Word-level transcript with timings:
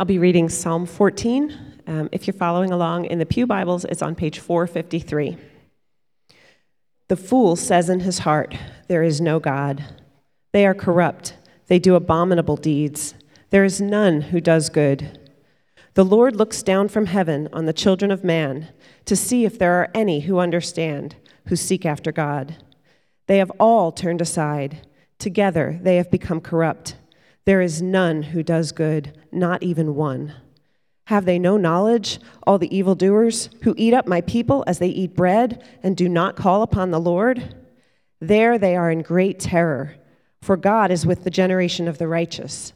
I'll 0.00 0.06
be 0.06 0.18
reading 0.18 0.48
Psalm 0.48 0.86
14. 0.86 1.54
Um, 1.86 2.08
if 2.10 2.26
you're 2.26 2.32
following 2.32 2.72
along 2.72 3.04
in 3.04 3.18
the 3.18 3.26
Pew 3.26 3.46
Bibles, 3.46 3.84
it's 3.84 4.00
on 4.00 4.14
page 4.14 4.38
453. 4.38 5.36
The 7.08 7.16
fool 7.16 7.54
says 7.54 7.90
in 7.90 8.00
his 8.00 8.20
heart, 8.20 8.56
There 8.88 9.02
is 9.02 9.20
no 9.20 9.38
God. 9.38 9.84
They 10.52 10.64
are 10.64 10.72
corrupt, 10.72 11.36
they 11.66 11.78
do 11.78 11.96
abominable 11.96 12.56
deeds. 12.56 13.12
There 13.50 13.62
is 13.62 13.78
none 13.78 14.22
who 14.22 14.40
does 14.40 14.70
good. 14.70 15.18
The 15.92 16.04
Lord 16.06 16.34
looks 16.34 16.62
down 16.62 16.88
from 16.88 17.04
heaven 17.04 17.50
on 17.52 17.66
the 17.66 17.74
children 17.74 18.10
of 18.10 18.24
man 18.24 18.68
to 19.04 19.14
see 19.14 19.44
if 19.44 19.58
there 19.58 19.74
are 19.74 19.90
any 19.94 20.20
who 20.20 20.38
understand, 20.38 21.16
who 21.48 21.56
seek 21.56 21.84
after 21.84 22.10
God. 22.10 22.56
They 23.26 23.36
have 23.36 23.52
all 23.60 23.92
turned 23.92 24.22
aside. 24.22 24.80
Together 25.18 25.78
they 25.82 25.96
have 25.96 26.10
become 26.10 26.40
corrupt. 26.40 26.94
There 27.44 27.60
is 27.60 27.80
none 27.80 28.22
who 28.22 28.42
does 28.42 28.72
good, 28.72 29.18
not 29.32 29.62
even 29.62 29.94
one. 29.94 30.34
Have 31.06 31.24
they 31.24 31.38
no 31.38 31.56
knowledge, 31.56 32.20
all 32.46 32.58
the 32.58 32.74
evildoers, 32.76 33.50
who 33.62 33.74
eat 33.76 33.94
up 33.94 34.06
my 34.06 34.20
people 34.20 34.62
as 34.66 34.78
they 34.78 34.88
eat 34.88 35.16
bread 35.16 35.66
and 35.82 35.96
do 35.96 36.08
not 36.08 36.36
call 36.36 36.62
upon 36.62 36.90
the 36.90 37.00
Lord? 37.00 37.56
There 38.20 38.58
they 38.58 38.76
are 38.76 38.90
in 38.90 39.02
great 39.02 39.40
terror, 39.40 39.96
for 40.42 40.56
God 40.56 40.90
is 40.90 41.06
with 41.06 41.24
the 41.24 41.30
generation 41.30 41.88
of 41.88 41.98
the 41.98 42.06
righteous. 42.06 42.72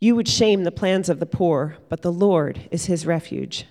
You 0.00 0.14
would 0.14 0.28
shame 0.28 0.62
the 0.62 0.72
plans 0.72 1.08
of 1.08 1.18
the 1.18 1.26
poor, 1.26 1.76
but 1.88 2.02
the 2.02 2.12
Lord 2.12 2.68
is 2.70 2.86
his 2.86 3.04
refuge. 3.04 3.66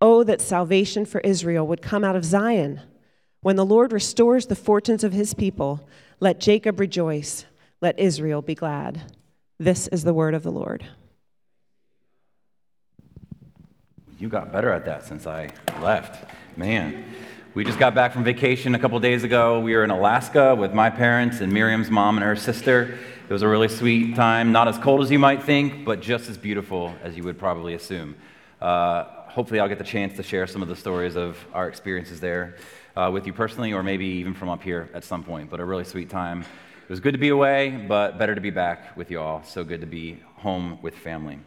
Oh, 0.00 0.24
that 0.24 0.40
salvation 0.40 1.04
for 1.04 1.20
Israel 1.20 1.66
would 1.66 1.82
come 1.82 2.04
out 2.04 2.16
of 2.16 2.24
Zion. 2.24 2.80
When 3.42 3.56
the 3.56 3.66
Lord 3.66 3.92
restores 3.92 4.46
the 4.46 4.56
fortunes 4.56 5.04
of 5.04 5.12
his 5.12 5.34
people, 5.34 5.86
let 6.20 6.40
Jacob 6.40 6.80
rejoice, 6.80 7.44
let 7.80 7.98
Israel 7.98 8.42
be 8.42 8.54
glad. 8.54 9.12
This 9.60 9.88
is 9.88 10.04
the 10.04 10.14
word 10.14 10.34
of 10.34 10.44
the 10.44 10.52
Lord. 10.52 10.86
You 14.20 14.28
got 14.28 14.52
better 14.52 14.70
at 14.70 14.84
that 14.84 15.04
since 15.04 15.26
I 15.26 15.50
left. 15.80 16.30
Man, 16.56 17.04
we 17.54 17.64
just 17.64 17.78
got 17.78 17.92
back 17.92 18.12
from 18.12 18.22
vacation 18.22 18.76
a 18.76 18.78
couple 18.78 19.00
days 19.00 19.24
ago. 19.24 19.58
We 19.58 19.74
were 19.74 19.82
in 19.82 19.90
Alaska 19.90 20.54
with 20.54 20.72
my 20.74 20.90
parents 20.90 21.40
and 21.40 21.52
Miriam's 21.52 21.90
mom 21.90 22.18
and 22.18 22.24
her 22.24 22.36
sister. 22.36 23.00
It 23.28 23.32
was 23.32 23.42
a 23.42 23.48
really 23.48 23.66
sweet 23.66 24.14
time. 24.14 24.52
Not 24.52 24.68
as 24.68 24.78
cold 24.78 25.02
as 25.02 25.10
you 25.10 25.18
might 25.18 25.42
think, 25.42 25.84
but 25.84 26.00
just 26.00 26.30
as 26.30 26.38
beautiful 26.38 26.94
as 27.02 27.16
you 27.16 27.24
would 27.24 27.36
probably 27.36 27.74
assume. 27.74 28.14
Uh, 28.60 29.04
hopefully, 29.26 29.58
I'll 29.58 29.68
get 29.68 29.78
the 29.78 29.84
chance 29.84 30.14
to 30.18 30.22
share 30.22 30.46
some 30.46 30.62
of 30.62 30.68
the 30.68 30.76
stories 30.76 31.16
of 31.16 31.36
our 31.52 31.68
experiences 31.68 32.20
there 32.20 32.58
uh, 32.94 33.10
with 33.12 33.26
you 33.26 33.32
personally, 33.32 33.72
or 33.72 33.82
maybe 33.82 34.06
even 34.06 34.34
from 34.34 34.50
up 34.50 34.62
here 34.62 34.88
at 34.94 35.02
some 35.02 35.24
point. 35.24 35.50
But 35.50 35.58
a 35.58 35.64
really 35.64 35.84
sweet 35.84 36.10
time. 36.10 36.44
It 36.88 36.92
was 36.92 37.00
good 37.00 37.12
to 37.12 37.18
be 37.18 37.28
away, 37.28 37.68
but 37.86 38.16
better 38.16 38.34
to 38.34 38.40
be 38.40 38.48
back 38.48 38.96
with 38.96 39.10
you 39.10 39.20
all. 39.20 39.42
So 39.44 39.62
good 39.62 39.82
to 39.82 39.86
be 39.86 40.22
home 40.36 40.78
with 40.80 40.94
family. 40.94 41.38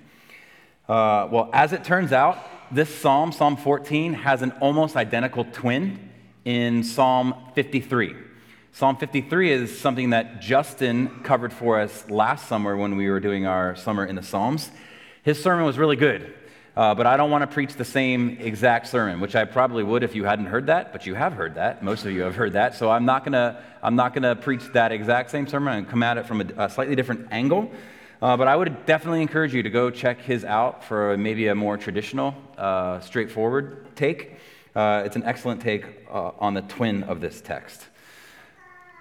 Uh, 0.87 1.27
well, 1.31 1.49
as 1.51 1.73
it 1.73 1.83
turns 1.83 2.11
out, 2.11 2.37
this 2.71 2.93
psalm, 2.93 3.31
Psalm 3.31 3.57
14, 3.57 4.13
has 4.13 4.43
an 4.43 4.51
almost 4.61 4.95
identical 4.95 5.45
twin 5.45 6.11
in 6.45 6.83
Psalm 6.83 7.33
53. 7.55 8.15
Psalm 8.71 8.97
53 8.97 9.51
is 9.51 9.79
something 9.79 10.11
that 10.11 10.41
Justin 10.41 11.23
covered 11.23 11.51
for 11.51 11.79
us 11.79 12.07
last 12.07 12.47
summer 12.47 12.77
when 12.77 12.95
we 12.95 13.09
were 13.09 13.19
doing 13.19 13.47
our 13.47 13.75
Summer 13.75 14.05
in 14.05 14.13
the 14.13 14.21
Psalms. 14.21 14.69
His 15.23 15.41
sermon 15.41 15.65
was 15.65 15.79
really 15.79 15.95
good, 15.95 16.35
uh, 16.75 16.95
but 16.95 17.05
I 17.05 17.17
don't 17.17 17.29
want 17.29 17.41
to 17.41 17.47
preach 17.47 17.73
the 17.73 17.85
same 17.85 18.37
exact 18.39 18.87
sermon, 18.87 19.19
which 19.19 19.35
I 19.35 19.43
probably 19.43 19.83
would 19.83 20.03
if 20.03 20.15
you 20.15 20.23
hadn't 20.23 20.45
heard 20.45 20.67
that, 20.67 20.93
but 20.93 21.05
you 21.05 21.15
have 21.15 21.33
heard 21.33 21.55
that. 21.55 21.83
Most 21.83 22.05
of 22.05 22.11
you 22.11 22.21
have 22.21 22.35
heard 22.35 22.53
that, 22.53 22.75
so 22.75 22.89
I'm 22.89 23.05
not 23.05 23.25
going 23.25 23.33
to 23.33 23.61
I'm 23.83 23.95
not 23.95 24.13
going 24.13 24.23
to 24.23 24.35
preach 24.35 24.63
that 24.73 24.91
exact 24.91 25.31
same 25.31 25.47
sermon 25.47 25.73
and 25.77 25.89
come 25.89 26.03
at 26.03 26.17
it 26.17 26.25
from 26.25 26.41
a, 26.41 26.65
a 26.65 26.69
slightly 26.69 26.95
different 26.95 27.27
angle. 27.31 27.71
Uh, 28.21 28.37
but 28.37 28.47
I 28.47 28.55
would 28.55 28.85
definitely 28.85 29.23
encourage 29.23 29.53
you 29.53 29.63
to 29.63 29.69
go 29.69 29.89
check 29.89 30.21
his 30.21 30.45
out 30.45 30.83
for 30.83 31.17
maybe 31.17 31.47
a 31.47 31.55
more 31.55 31.75
traditional, 31.75 32.35
uh, 32.55 32.99
straightforward 32.99 33.95
take. 33.95 34.35
Uh, 34.75 35.01
it's 35.05 35.15
an 35.15 35.23
excellent 35.23 35.61
take 35.61 35.85
uh, 36.09 36.31
on 36.37 36.53
the 36.53 36.61
twin 36.61 37.03
of 37.03 37.19
this 37.19 37.41
text. 37.41 37.87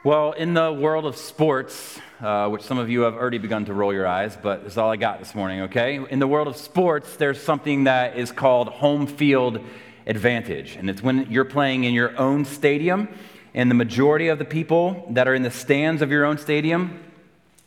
Well, 0.02 0.32
in 0.32 0.54
the 0.54 0.72
world 0.72 1.04
of 1.04 1.14
sports, 1.14 2.00
uh, 2.22 2.48
which 2.48 2.62
some 2.62 2.78
of 2.78 2.88
you 2.88 3.02
have 3.02 3.12
already 3.12 3.36
begun 3.36 3.66
to 3.66 3.74
roll 3.74 3.92
your 3.92 4.06
eyes, 4.06 4.34
but 4.34 4.62
it's 4.64 4.78
all 4.78 4.90
I 4.90 4.96
got 4.96 5.18
this 5.18 5.34
morning, 5.34 5.60
okay? 5.64 6.00
In 6.08 6.20
the 6.20 6.26
world 6.26 6.48
of 6.48 6.56
sports, 6.56 7.16
there's 7.16 7.38
something 7.38 7.84
that 7.84 8.16
is 8.16 8.32
called 8.32 8.68
home 8.68 9.06
field 9.06 9.62
advantage. 10.06 10.76
And 10.76 10.88
it's 10.88 11.02
when 11.02 11.30
you're 11.30 11.44
playing 11.44 11.84
in 11.84 11.92
your 11.92 12.16
own 12.18 12.46
stadium, 12.46 13.10
and 13.52 13.70
the 13.70 13.74
majority 13.74 14.28
of 14.28 14.38
the 14.38 14.46
people 14.46 15.06
that 15.10 15.28
are 15.28 15.34
in 15.34 15.42
the 15.42 15.50
stands 15.50 16.00
of 16.00 16.10
your 16.10 16.24
own 16.24 16.38
stadium 16.38 16.98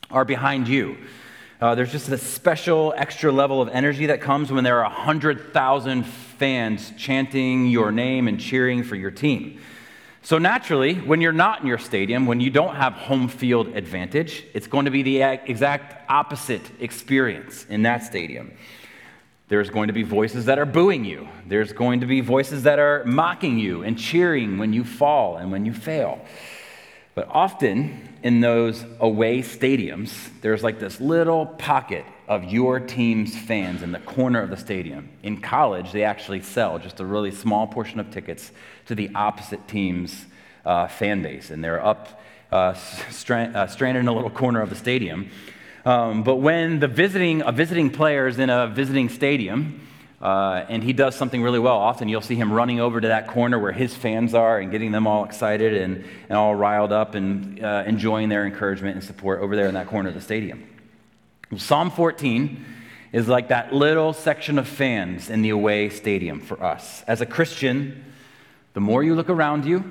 are 0.09 0.25
behind 0.25 0.67
you. 0.67 0.97
Uh, 1.61 1.75
there's 1.75 1.91
just 1.91 2.09
a 2.09 2.17
special 2.17 2.95
extra 2.97 3.31
level 3.31 3.61
of 3.61 3.69
energy 3.69 4.07
that 4.07 4.21
comes 4.21 4.51
when 4.51 4.63
there 4.63 4.79
are 4.79 4.89
100,000 4.89 6.03
fans 6.03 6.94
chanting 6.97 7.67
your 7.67 7.91
name 7.91 8.27
and 8.27 8.39
cheering 8.39 8.83
for 8.83 8.95
your 8.95 9.11
team. 9.11 9.61
So, 10.25 10.38
naturally, 10.38 10.95
when 10.95 11.19
you're 11.19 11.34
not 11.34 11.59
in 11.61 11.67
your 11.67 11.78
stadium, 11.78 12.28
when 12.28 12.39
you 12.39 12.50
don't 12.50 12.75
have 12.75 12.94
home 12.94 13.28
field 13.28 13.67
advantage, 13.75 14.45
it's 14.53 14.67
going 14.67 14.85
to 14.85 14.91
be 14.91 15.03
the 15.03 15.22
exact 15.22 16.09
opposite 16.09 16.61
experience 16.79 17.66
in 17.69 17.81
that 17.84 18.03
stadium. 18.03 18.53
There's 19.50 19.69
going 19.69 19.88
to 19.88 19.94
be 19.94 20.03
voices 20.03 20.45
that 20.45 20.57
are 20.57 20.66
booing 20.66 21.03
you, 21.03 21.28
there's 21.45 21.73
going 21.73 22.00
to 22.00 22.06
be 22.06 22.22
voices 22.22 22.63
that 22.63 22.79
are 22.79 23.03
mocking 23.03 23.59
you 23.59 23.83
and 23.83 24.00
cheering 24.00 24.57
when 24.57 24.72
you 24.72 24.85
fall 24.85 25.35
and 25.35 25.51
when 25.51 25.66
you 25.66 25.73
fail. 25.73 26.25
But 27.16 27.28
often 27.29 28.16
in 28.23 28.39
those 28.39 28.85
away 29.01 29.41
stadiums, 29.41 30.29
there's 30.39 30.63
like 30.63 30.79
this 30.79 31.01
little 31.01 31.45
pocket 31.45 32.06
of 32.28 32.45
your 32.45 32.79
team's 32.79 33.35
fans 33.35 33.84
in 33.84 33.91
the 33.91 34.00
corner 34.00 34.41
of 34.41 34.50
the 34.50 34.57
stadium. 34.57 35.09
In 35.23 35.41
college, 35.41 35.91
they 35.91 36.03
actually 36.03 36.41
sell 36.41 36.79
just 36.79 37.00
a 37.00 37.06
really 37.06 37.31
small 37.31 37.67
portion 37.67 38.00
of 38.00 38.11
tickets 38.11 38.51
to 38.85 38.95
the 38.95 39.09
opposite 39.13 39.67
team's 39.67 40.25
uh, 40.66 40.88
fan 40.88 41.22
base, 41.22 41.50
and 41.50 41.63
they're 41.63 41.85
up 41.85 42.22
uh, 42.51 42.75
uh, 42.75 43.67
stranded 43.67 44.01
in 44.01 44.07
a 44.07 44.13
little 44.13 44.29
corner 44.29 44.62
of 44.62 44.69
the 44.69 44.75
stadium. 44.75 45.29
Um, 45.85 46.23
but 46.23 46.35
when 46.35 46.79
the 46.79 46.88
visiting, 46.88 47.41
a 47.41 47.51
visiting 47.51 47.89
player 47.89 48.28
is 48.28 48.39
in 48.39 48.50
a 48.50 48.67
visiting 48.67 49.09
stadium, 49.09 49.85
uh, 50.22 50.66
and 50.69 50.81
he 50.81 50.94
does 50.94 51.16
something 51.16 51.44
really 51.44 51.59
well. 51.59 51.75
Often 51.75 52.07
you'll 52.07 52.22
see 52.22 52.35
him 52.35 52.53
running 52.53 52.79
over 52.79 53.01
to 53.01 53.07
that 53.09 53.28
corner 53.28 53.59
where 53.59 53.73
his 53.73 53.94
fans 53.94 54.33
are 54.33 54.59
and 54.59 54.72
getting 54.72 54.94
them 54.94 55.06
all 55.06 55.25
excited 55.25 55.73
and, 55.73 56.06
and 56.29 56.38
all 56.38 56.56
riled 56.56 56.94
up 56.94 57.16
and 57.16 57.62
uh, 57.62 57.83
enjoying 57.85 58.29
their 58.29 58.45
encouragement 58.45 58.95
and 58.95 59.03
support 59.03 59.41
over 59.41 59.57
there 59.57 59.67
in 59.67 59.73
that 59.73 59.88
corner 59.88 60.07
of 60.07 60.16
the 60.16 60.22
stadium. 60.22 60.66
Psalm 61.57 61.91
14 61.91 62.65
is 63.11 63.27
like 63.27 63.49
that 63.49 63.73
little 63.73 64.11
section 64.11 64.57
of 64.57 64.67
fans 64.67 65.29
in 65.29 65.41
the 65.41 65.49
away 65.49 65.89
stadium 65.89 66.39
for 66.39 66.61
us. 66.63 67.03
As 67.07 67.21
a 67.21 67.25
Christian, 67.25 68.03
the 68.73 68.81
more 68.81 69.03
you 69.03 69.15
look 69.15 69.29
around 69.29 69.65
you, 69.65 69.83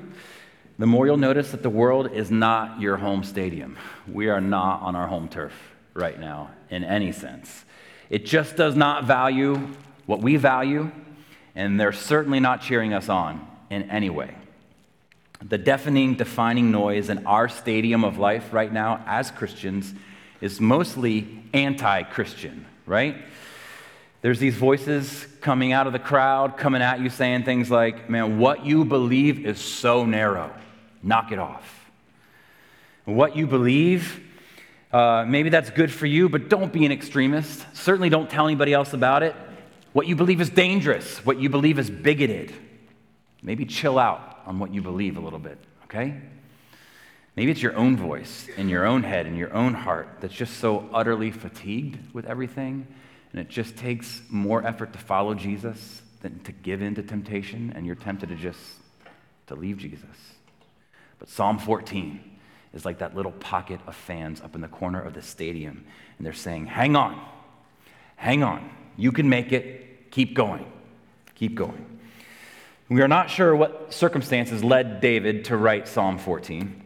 the 0.78 0.86
more 0.86 1.06
you'll 1.06 1.16
notice 1.16 1.52
that 1.52 1.62
the 1.62 1.70
world 1.70 2.10
is 2.12 2.30
not 2.30 2.80
your 2.80 2.96
home 2.96 3.22
stadium. 3.22 3.78
We 4.08 4.28
are 4.28 4.40
not 4.40 4.82
on 4.82 4.96
our 4.96 5.06
home 5.06 5.28
turf 5.28 5.52
right 5.94 6.18
now 6.18 6.50
in 6.70 6.82
any 6.82 7.12
sense. 7.12 7.64
It 8.10 8.26
just 8.26 8.56
does 8.56 8.74
not 8.74 9.04
value 9.04 9.68
what 10.06 10.20
we 10.20 10.36
value, 10.36 10.90
and 11.54 11.78
they're 11.78 11.92
certainly 11.92 12.40
not 12.40 12.62
cheering 12.62 12.92
us 12.92 13.08
on 13.08 13.46
in 13.70 13.88
any 13.90 14.10
way. 14.10 14.34
The 15.40 15.58
deafening, 15.58 16.14
defining 16.14 16.70
noise 16.70 17.08
in 17.08 17.26
our 17.26 17.48
stadium 17.48 18.04
of 18.04 18.18
life 18.18 18.52
right 18.52 18.72
now 18.72 19.04
as 19.06 19.30
Christians 19.30 19.94
is 20.42 20.60
mostly 20.60 21.42
anti 21.54 22.02
Christian, 22.02 22.66
right? 22.84 23.16
There's 24.20 24.38
these 24.38 24.56
voices 24.56 25.26
coming 25.40 25.72
out 25.72 25.86
of 25.86 25.92
the 25.92 25.98
crowd, 25.98 26.58
coming 26.58 26.82
at 26.82 27.00
you, 27.00 27.08
saying 27.08 27.44
things 27.44 27.70
like, 27.70 28.10
Man, 28.10 28.38
what 28.38 28.66
you 28.66 28.84
believe 28.84 29.46
is 29.46 29.58
so 29.58 30.04
narrow. 30.04 30.52
Knock 31.02 31.32
it 31.32 31.38
off. 31.38 31.88
What 33.04 33.36
you 33.36 33.46
believe, 33.46 34.20
uh, 34.92 35.24
maybe 35.26 35.48
that's 35.48 35.70
good 35.70 35.90
for 35.90 36.06
you, 36.06 36.28
but 36.28 36.48
don't 36.48 36.72
be 36.72 36.84
an 36.84 36.92
extremist. 36.92 37.64
Certainly 37.74 38.10
don't 38.10 38.28
tell 38.28 38.46
anybody 38.46 38.72
else 38.72 38.92
about 38.92 39.22
it. 39.22 39.34
What 39.92 40.06
you 40.06 40.16
believe 40.16 40.40
is 40.40 40.50
dangerous, 40.50 41.24
what 41.24 41.38
you 41.38 41.48
believe 41.48 41.78
is 41.78 41.90
bigoted. 41.90 42.52
Maybe 43.42 43.64
chill 43.64 43.98
out 43.98 44.40
on 44.46 44.58
what 44.58 44.72
you 44.72 44.82
believe 44.82 45.16
a 45.16 45.20
little 45.20 45.38
bit, 45.38 45.58
okay? 45.84 46.20
Maybe 47.36 47.50
it's 47.50 47.62
your 47.62 47.76
own 47.76 47.96
voice 47.96 48.48
in 48.56 48.68
your 48.68 48.84
own 48.84 49.02
head, 49.02 49.26
in 49.26 49.36
your 49.36 49.52
own 49.54 49.72
heart 49.74 50.08
that's 50.20 50.34
just 50.34 50.58
so 50.58 50.88
utterly 50.92 51.30
fatigued 51.30 52.12
with 52.12 52.26
everything, 52.26 52.86
and 53.32 53.40
it 53.40 53.48
just 53.48 53.76
takes 53.76 54.20
more 54.28 54.66
effort 54.66 54.92
to 54.92 54.98
follow 54.98 55.34
Jesus 55.34 56.02
than 56.20 56.38
to 56.40 56.52
give 56.52 56.82
in 56.82 56.94
to 56.94 57.02
temptation, 57.02 57.72
and 57.74 57.86
you're 57.86 57.94
tempted 57.94 58.28
to 58.28 58.36
just 58.36 58.60
to 59.46 59.54
leave 59.54 59.78
Jesus. 59.78 60.04
But 61.18 61.28
Psalm 61.28 61.58
14 61.58 62.20
is 62.74 62.84
like 62.84 62.98
that 62.98 63.14
little 63.14 63.32
pocket 63.32 63.80
of 63.86 63.94
fans 63.94 64.40
up 64.40 64.54
in 64.54 64.60
the 64.60 64.68
corner 64.68 65.00
of 65.00 65.14
the 65.14 65.22
stadium, 65.22 65.84
and 66.18 66.26
they're 66.26 66.32
saying, 66.32 66.66
Hang 66.66 66.96
on, 66.96 67.20
hang 68.16 68.42
on. 68.42 68.70
You 68.96 69.12
can 69.12 69.28
make 69.28 69.52
it. 69.52 70.10
Keep 70.10 70.34
going. 70.34 70.70
Keep 71.34 71.54
going. 71.54 72.00
We 72.88 73.00
are 73.00 73.08
not 73.08 73.30
sure 73.30 73.56
what 73.56 73.94
circumstances 73.94 74.62
led 74.62 75.00
David 75.00 75.46
to 75.46 75.56
write 75.56 75.88
Psalm 75.88 76.18
14, 76.18 76.81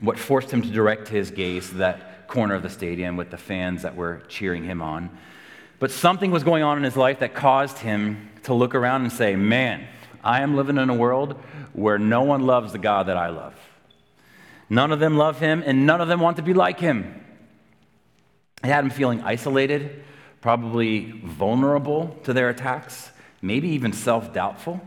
what 0.00 0.18
forced 0.18 0.50
him 0.50 0.62
to 0.62 0.68
direct 0.68 1.08
his 1.08 1.30
gaze 1.30 1.70
to 1.70 1.76
that 1.76 2.28
corner 2.28 2.54
of 2.54 2.62
the 2.62 2.70
stadium 2.70 3.16
with 3.16 3.30
the 3.30 3.36
fans 3.36 3.82
that 3.82 3.96
were 3.96 4.22
cheering 4.28 4.64
him 4.64 4.82
on. 4.82 5.10
But 5.78 5.90
something 5.90 6.30
was 6.30 6.44
going 6.44 6.62
on 6.62 6.78
in 6.78 6.84
his 6.84 6.96
life 6.96 7.20
that 7.20 7.34
caused 7.34 7.78
him 7.78 8.30
to 8.44 8.54
look 8.54 8.74
around 8.74 9.02
and 9.02 9.12
say, 9.12 9.36
Man, 9.36 9.86
I 10.24 10.42
am 10.42 10.56
living 10.56 10.78
in 10.78 10.90
a 10.90 10.94
world 10.94 11.40
where 11.72 11.98
no 11.98 12.22
one 12.22 12.46
loves 12.46 12.72
the 12.72 12.78
God 12.78 13.06
that 13.06 13.16
I 13.16 13.28
love. 13.28 13.54
None 14.68 14.90
of 14.90 14.98
them 14.98 15.16
love 15.16 15.38
him, 15.38 15.62
and 15.64 15.86
none 15.86 16.00
of 16.00 16.08
them 16.08 16.20
want 16.20 16.38
to 16.38 16.42
be 16.42 16.54
like 16.54 16.80
him. 16.80 17.22
It 18.64 18.68
had 18.68 18.84
him 18.84 18.90
feeling 18.90 19.22
isolated, 19.22 20.02
probably 20.40 21.12
vulnerable 21.24 22.18
to 22.24 22.32
their 22.32 22.48
attacks, 22.48 23.10
maybe 23.40 23.68
even 23.68 23.92
self 23.92 24.32
doubtful. 24.32 24.80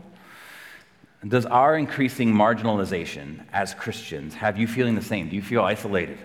Does 1.26 1.44
our 1.44 1.76
increasing 1.76 2.32
marginalization 2.32 3.44
as 3.52 3.74
Christians 3.74 4.34
have 4.34 4.58
you 4.58 4.66
feeling 4.66 4.94
the 4.94 5.02
same? 5.02 5.28
Do 5.28 5.36
you 5.36 5.42
feel 5.42 5.62
isolated 5.62 6.18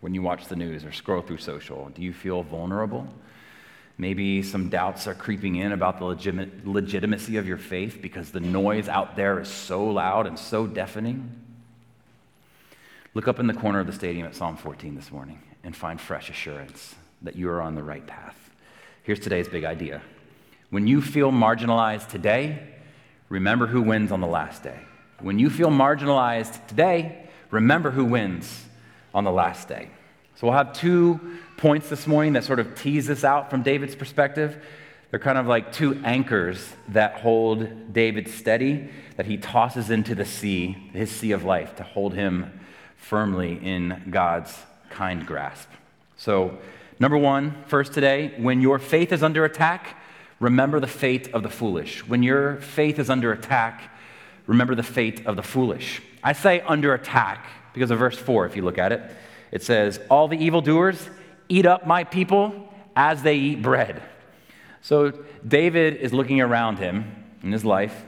when 0.00 0.12
you 0.12 0.20
watch 0.20 0.46
the 0.48 0.56
news 0.56 0.84
or 0.84 0.92
scroll 0.92 1.22
through 1.22 1.38
social? 1.38 1.88
Do 1.94 2.02
you 2.02 2.12
feel 2.12 2.42
vulnerable? 2.42 3.08
Maybe 3.96 4.42
some 4.42 4.68
doubts 4.68 5.06
are 5.06 5.14
creeping 5.14 5.56
in 5.56 5.72
about 5.72 5.98
the 5.98 6.04
legit- 6.04 6.66
legitimacy 6.66 7.38
of 7.38 7.48
your 7.48 7.56
faith 7.56 8.00
because 8.02 8.30
the 8.30 8.40
noise 8.40 8.88
out 8.88 9.16
there 9.16 9.40
is 9.40 9.48
so 9.48 9.86
loud 9.86 10.26
and 10.26 10.38
so 10.38 10.66
deafening. 10.66 11.30
Look 13.14 13.28
up 13.28 13.40
in 13.40 13.46
the 13.46 13.54
corner 13.54 13.80
of 13.80 13.86
the 13.86 13.92
stadium 13.94 14.26
at 14.26 14.34
Psalm 14.34 14.58
14 14.58 14.96
this 14.96 15.10
morning 15.10 15.40
and 15.64 15.74
find 15.74 15.98
fresh 15.98 16.28
assurance 16.28 16.94
that 17.22 17.36
you 17.36 17.48
are 17.48 17.62
on 17.62 17.74
the 17.74 17.82
right 17.82 18.06
path. 18.06 18.50
Here's 19.02 19.18
today's 19.18 19.48
big 19.48 19.64
idea. 19.64 20.02
When 20.68 20.86
you 20.86 21.00
feel 21.00 21.32
marginalized 21.32 22.08
today, 22.08 22.75
remember 23.28 23.66
who 23.66 23.82
wins 23.82 24.12
on 24.12 24.20
the 24.20 24.26
last 24.26 24.62
day. 24.62 24.78
When 25.20 25.38
you 25.38 25.50
feel 25.50 25.70
marginalized 25.70 26.66
today, 26.66 27.28
remember 27.50 27.90
who 27.90 28.04
wins 28.04 28.64
on 29.14 29.24
the 29.24 29.32
last 29.32 29.68
day. 29.68 29.88
So 30.36 30.46
we'll 30.46 30.56
have 30.56 30.74
two 30.74 31.38
points 31.56 31.88
this 31.88 32.06
morning 32.06 32.34
that 32.34 32.44
sort 32.44 32.58
of 32.58 32.74
tease 32.74 33.06
this 33.06 33.24
out 33.24 33.48
from 33.48 33.62
David's 33.62 33.96
perspective. 33.96 34.62
They're 35.10 35.20
kind 35.20 35.38
of 35.38 35.46
like 35.46 35.72
two 35.72 36.00
anchors 36.04 36.74
that 36.88 37.20
hold 37.20 37.94
David 37.94 38.28
steady, 38.28 38.90
that 39.16 39.24
he 39.24 39.38
tosses 39.38 39.88
into 39.88 40.14
the 40.14 40.26
sea, 40.26 40.72
his 40.92 41.10
sea 41.10 41.32
of 41.32 41.44
life, 41.44 41.76
to 41.76 41.82
hold 41.82 42.12
him 42.12 42.60
firmly 42.96 43.58
in 43.62 44.08
God's 44.10 44.54
kind 44.90 45.24
grasp. 45.24 45.68
So, 46.18 46.58
number 46.98 47.16
one, 47.16 47.54
first 47.68 47.94
today, 47.94 48.34
when 48.36 48.60
your 48.60 48.78
faith 48.78 49.12
is 49.12 49.22
under 49.22 49.44
attack, 49.44 49.96
remember 50.40 50.80
the 50.80 50.86
fate 50.86 51.32
of 51.32 51.42
the 51.42 51.50
foolish. 51.50 52.06
When 52.06 52.22
your 52.22 52.56
faith 52.56 52.98
is 52.98 53.10
under 53.10 53.32
attack, 53.32 53.90
remember 54.46 54.74
the 54.74 54.82
fate 54.82 55.26
of 55.26 55.36
the 55.36 55.42
foolish. 55.42 56.02
I 56.22 56.32
say 56.32 56.60
under 56.60 56.94
attack 56.94 57.46
because 57.72 57.90
of 57.90 57.98
verse 57.98 58.18
4, 58.18 58.46
if 58.46 58.56
you 58.56 58.62
look 58.62 58.78
at 58.78 58.92
it. 58.92 59.02
It 59.52 59.62
says, 59.62 60.00
All 60.10 60.28
the 60.28 60.38
evildoers 60.38 61.10
eat 61.48 61.66
up 61.66 61.86
my 61.86 62.04
people 62.04 62.72
as 62.94 63.22
they 63.22 63.36
eat 63.36 63.62
bread. 63.62 64.02
So 64.80 65.12
David 65.46 65.96
is 65.96 66.12
looking 66.12 66.40
around 66.40 66.78
him 66.78 67.24
in 67.42 67.52
his 67.52 67.64
life, 67.64 68.04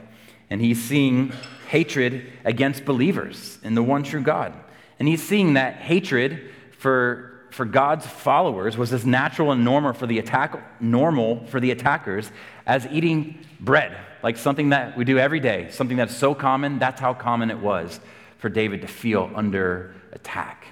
and 0.49 0.61
he's 0.61 0.83
seeing 0.83 1.33
hatred 1.69 2.33
against 2.45 2.85
believers 2.85 3.59
in 3.63 3.75
the 3.75 3.83
one 3.83 4.03
true 4.03 4.23
God. 4.23 4.55
And 4.99 5.07
he's 5.07 5.23
seeing 5.23 5.55
that 5.55 5.77
hatred 5.77 6.51
for, 6.79 7.38
for 7.51 7.65
God's 7.65 8.07
followers 8.07 8.77
was 8.77 8.93
as 8.93 9.07
natural 9.07 9.53
and 9.53 9.65
normal 9.65 9.93
for 9.93 10.07
the 10.07 10.19
attack, 10.19 10.81
normal 10.81 11.45
for 11.47 11.61
the 11.61 11.71
attackers 11.71 12.31
as 12.67 12.87
eating 12.89 13.39
bread, 13.61 13.97
like 14.23 14.37
something 14.37 14.71
that 14.71 14.97
we 14.97 15.05
do 15.05 15.19
every 15.19 15.41
day, 15.41 15.69
something 15.71 15.97
that's 15.97 16.17
so 16.17 16.35
common, 16.35 16.79
that's 16.79 17.01
how 17.01 17.15
common 17.15 17.51
it 17.51 17.59
was 17.59 18.01
for 18.39 18.49
David 18.49 18.83
to 18.83 18.87
feel 18.87 19.31
under 19.35 19.95
attack. 20.13 20.67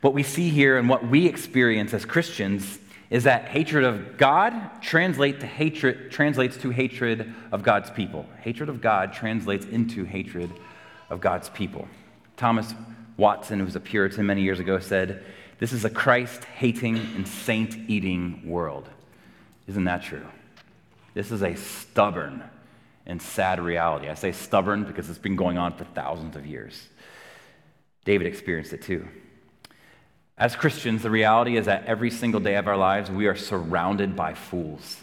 What 0.00 0.14
we 0.14 0.22
see 0.22 0.48
here 0.48 0.78
and 0.78 0.88
what 0.88 1.06
we 1.06 1.26
experience 1.26 1.92
as 1.92 2.04
Christians 2.04 2.78
is 3.10 3.24
that 3.24 3.48
hatred 3.48 3.84
of 3.84 4.18
God 4.18 4.82
translate 4.82 5.40
to 5.40 5.46
hatred, 5.46 6.10
translates 6.10 6.56
to 6.58 6.70
hatred 6.70 7.34
of 7.50 7.62
God's 7.62 7.90
people. 7.90 8.26
Hatred 8.40 8.68
of 8.68 8.80
God 8.80 9.12
translates 9.12 9.64
into 9.64 10.04
hatred 10.04 10.52
of 11.10 11.20
God's 11.20 11.48
people. 11.48 11.88
Thomas 12.36 12.74
Watson, 13.18 13.58
who 13.58 13.66
was 13.66 13.76
a 13.76 13.80
Puritan 13.80 14.24
many 14.24 14.42
years 14.42 14.60
ago, 14.60 14.78
said, 14.78 15.22
This 15.58 15.74
is 15.74 15.84
a 15.84 15.90
Christ 15.90 16.44
hating 16.44 16.96
and 16.96 17.28
saint 17.28 17.76
eating 17.90 18.48
world. 18.48 18.88
Isn't 19.66 19.84
that 19.84 20.02
true? 20.02 20.26
This 21.12 21.30
is 21.30 21.42
a 21.42 21.56
stubborn 21.56 22.42
and 23.04 23.20
sad 23.20 23.60
reality. 23.60 24.08
I 24.08 24.14
say 24.14 24.32
stubborn 24.32 24.84
because 24.84 25.10
it's 25.10 25.18
been 25.18 25.36
going 25.36 25.58
on 25.58 25.74
for 25.74 25.84
thousands 25.84 26.36
of 26.36 26.46
years. 26.46 26.88
David 28.04 28.26
experienced 28.26 28.72
it 28.72 28.82
too. 28.82 29.06
As 30.38 30.54
Christians, 30.54 31.02
the 31.02 31.10
reality 31.10 31.56
is 31.56 31.66
that 31.66 31.86
every 31.86 32.12
single 32.12 32.40
day 32.40 32.54
of 32.54 32.68
our 32.68 32.76
lives, 32.76 33.10
we 33.10 33.26
are 33.26 33.34
surrounded 33.34 34.14
by 34.14 34.34
fools. 34.34 34.98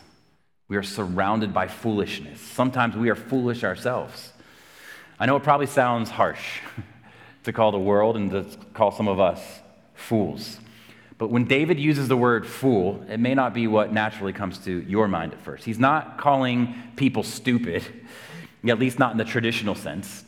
We 0.70 0.78
are 0.78 0.84
surrounded 0.84 1.54
by 1.54 1.68
foolishness. 1.68 2.40
Sometimes 2.40 2.96
we 2.96 3.10
are 3.10 3.16
foolish 3.16 3.64
ourselves. 3.66 4.32
I 5.20 5.26
know 5.26 5.36
it 5.36 5.44
probably 5.44 5.68
sounds 5.68 6.10
harsh 6.10 6.62
to 7.46 7.54
call 7.54 7.72
the 7.72 7.80
world 7.80 8.16
and 8.16 8.32
to 8.32 8.46
call 8.74 8.92
some 8.92 9.08
of 9.08 9.20
us 9.20 9.42
fools. 9.94 10.60
But 11.18 11.30
when 11.30 11.46
David 11.46 11.80
uses 11.80 12.08
the 12.10 12.18
word 12.18 12.46
fool, 12.46 13.04
it 13.10 13.20
may 13.20 13.34
not 13.34 13.54
be 13.54 13.68
what 13.68 13.94
naturally 13.94 14.34
comes 14.34 14.58
to 14.60 14.82
your 14.82 15.08
mind 15.08 15.34
at 15.34 15.42
first. 15.42 15.64
He's 15.64 15.80
not 15.80 16.18
calling 16.18 16.76
people 16.98 17.24
stupid, 17.24 17.84
at 18.68 18.80
least 18.80 19.00
not 19.00 19.14
in 19.14 19.18
the 19.18 19.24
traditional 19.24 19.76
sense. 19.76 20.26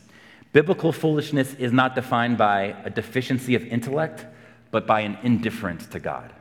Biblical 0.52 0.92
foolishness 0.92 1.52
is 1.54 1.72
not 1.72 1.94
defined 1.94 2.38
by 2.38 2.74
a 2.84 2.90
deficiency 2.90 3.54
of 3.54 3.64
intellect 3.66 4.24
but 4.70 4.86
by 4.86 5.00
an 5.00 5.18
indifference 5.22 5.86
to 5.88 6.00
God. 6.00 6.32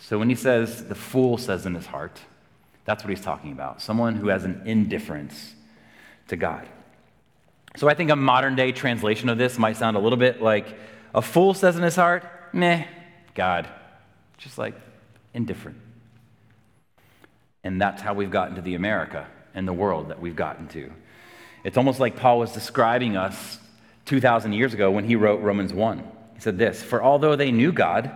So 0.00 0.18
when 0.18 0.28
he 0.28 0.34
says, 0.34 0.86
the 0.86 0.94
fool 0.94 1.38
says 1.38 1.66
in 1.66 1.74
his 1.74 1.86
heart, 1.86 2.18
that's 2.84 3.04
what 3.04 3.10
he's 3.10 3.20
talking 3.20 3.52
about. 3.52 3.82
Someone 3.82 4.16
who 4.16 4.28
has 4.28 4.44
an 4.44 4.62
indifference 4.64 5.54
to 6.28 6.36
God. 6.36 6.66
So 7.76 7.88
I 7.88 7.94
think 7.94 8.10
a 8.10 8.16
modern 8.16 8.56
day 8.56 8.72
translation 8.72 9.28
of 9.28 9.38
this 9.38 9.58
might 9.58 9.76
sound 9.76 9.96
a 9.96 10.00
little 10.00 10.18
bit 10.18 10.42
like 10.42 10.66
a 11.14 11.22
fool 11.22 11.54
says 11.54 11.76
in 11.76 11.82
his 11.82 11.96
heart, 11.96 12.24
meh, 12.52 12.86
God. 13.34 13.68
Just 14.38 14.58
like 14.58 14.74
indifferent. 15.34 15.78
And 17.62 17.80
that's 17.80 18.02
how 18.02 18.14
we've 18.14 18.30
gotten 18.30 18.56
to 18.56 18.62
the 18.62 18.74
America 18.74 19.26
and 19.54 19.66
the 19.66 19.72
world 19.72 20.08
that 20.08 20.20
we've 20.20 20.36
gotten 20.36 20.66
to. 20.68 20.90
It's 21.62 21.76
almost 21.76 22.00
like 22.00 22.16
Paul 22.16 22.38
was 22.38 22.52
describing 22.52 23.16
us 23.16 23.58
2,000 24.06 24.52
years 24.52 24.72
ago 24.72 24.90
when 24.90 25.04
he 25.04 25.14
wrote 25.14 25.42
Romans 25.42 25.72
1. 25.72 25.98
He 26.34 26.40
said 26.40 26.58
this 26.58 26.82
For 26.82 27.02
although 27.02 27.36
they 27.36 27.52
knew 27.52 27.72
God, 27.72 28.10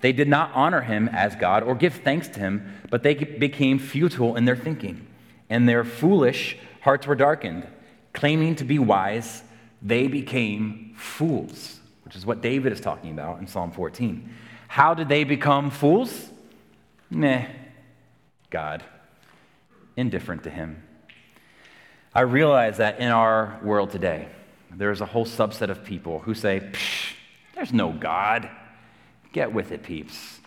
they 0.00 0.12
did 0.12 0.28
not 0.28 0.52
honor 0.54 0.82
him 0.82 1.08
as 1.08 1.34
God 1.34 1.62
or 1.62 1.74
give 1.74 1.94
thanks 1.94 2.28
to 2.28 2.38
him, 2.38 2.72
but 2.90 3.02
they 3.02 3.14
became 3.14 3.78
futile 3.78 4.36
in 4.36 4.44
their 4.44 4.56
thinking, 4.56 5.06
and 5.50 5.68
their 5.68 5.82
foolish 5.82 6.56
hearts 6.82 7.06
were 7.06 7.16
darkened. 7.16 7.66
Claiming 8.14 8.56
to 8.56 8.64
be 8.64 8.78
wise, 8.78 9.42
they 9.82 10.06
became 10.06 10.94
fools, 10.96 11.80
which 12.04 12.16
is 12.16 12.24
what 12.24 12.40
David 12.40 12.72
is 12.72 12.80
talking 12.80 13.10
about 13.10 13.40
in 13.40 13.46
Psalm 13.46 13.70
14. 13.70 14.30
How 14.68 14.94
did 14.94 15.08
they 15.08 15.24
become 15.24 15.70
fools? 15.70 16.30
Meh, 17.10 17.46
God, 18.50 18.82
indifferent 19.96 20.44
to 20.44 20.50
him. 20.50 20.82
I 22.14 22.22
realize 22.22 22.78
that 22.78 23.00
in 23.00 23.08
our 23.08 23.58
world 23.62 23.90
today, 23.90 24.28
there's 24.70 25.00
a 25.00 25.06
whole 25.06 25.26
subset 25.26 25.68
of 25.68 25.84
people 25.84 26.20
who 26.20 26.34
say, 26.34 26.60
Psh, 26.60 27.14
there's 27.54 27.72
no 27.72 27.92
God. 27.92 28.48
Get 29.32 29.52
with 29.52 29.72
it, 29.72 29.82
peeps. 29.82 30.40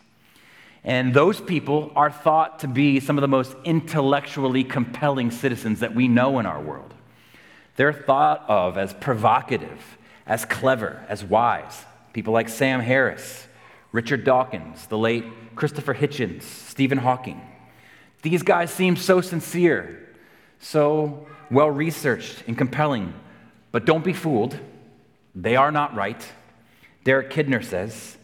And 0.84 1.14
those 1.14 1.42
people 1.42 1.92
are 1.96 2.10
thought 2.10 2.60
to 2.60 2.68
be 2.68 3.02
some 3.02 3.18
of 3.18 3.22
the 3.22 3.28
most 3.28 3.56
intellectually 3.66 4.64
compelling 4.64 5.32
citizens 5.32 5.82
that 5.82 5.94
we 5.94 6.08
know 6.08 6.40
in 6.40 6.46
our 6.46 6.62
world. 6.62 6.94
They're 7.78 7.94
thought 7.94 8.44
of 8.50 8.78
as 8.78 8.94
provocative, 8.94 9.98
as 10.26 10.44
clever, 10.46 11.06
as 11.08 11.24
wise. 11.24 11.86
People 12.12 12.34
like 12.34 12.50
Sam 12.50 12.82
Harris, 12.82 13.48
Richard 13.92 14.24
Dawkins, 14.24 14.88
the 14.88 14.98
late 14.98 15.24
Christopher 15.56 15.94
Hitchens, 15.94 16.42
Stephen 16.42 16.98
Hawking. 16.98 17.40
These 18.24 18.44
guys 18.44 18.72
seem 18.72 18.96
so 18.96 19.22
sincere, 19.22 20.10
so 20.60 21.28
well 21.50 21.70
researched 21.70 22.44
and 22.48 22.58
compelling, 22.58 23.14
but 23.72 23.86
don't 23.86 24.04
be 24.04 24.14
fooled. 24.14 24.58
They 25.36 25.56
are 25.56 25.72
not 25.72 25.96
right. 25.96 26.24
Derek 27.04 27.30
Kidner 27.30 27.64
says 27.64 28.18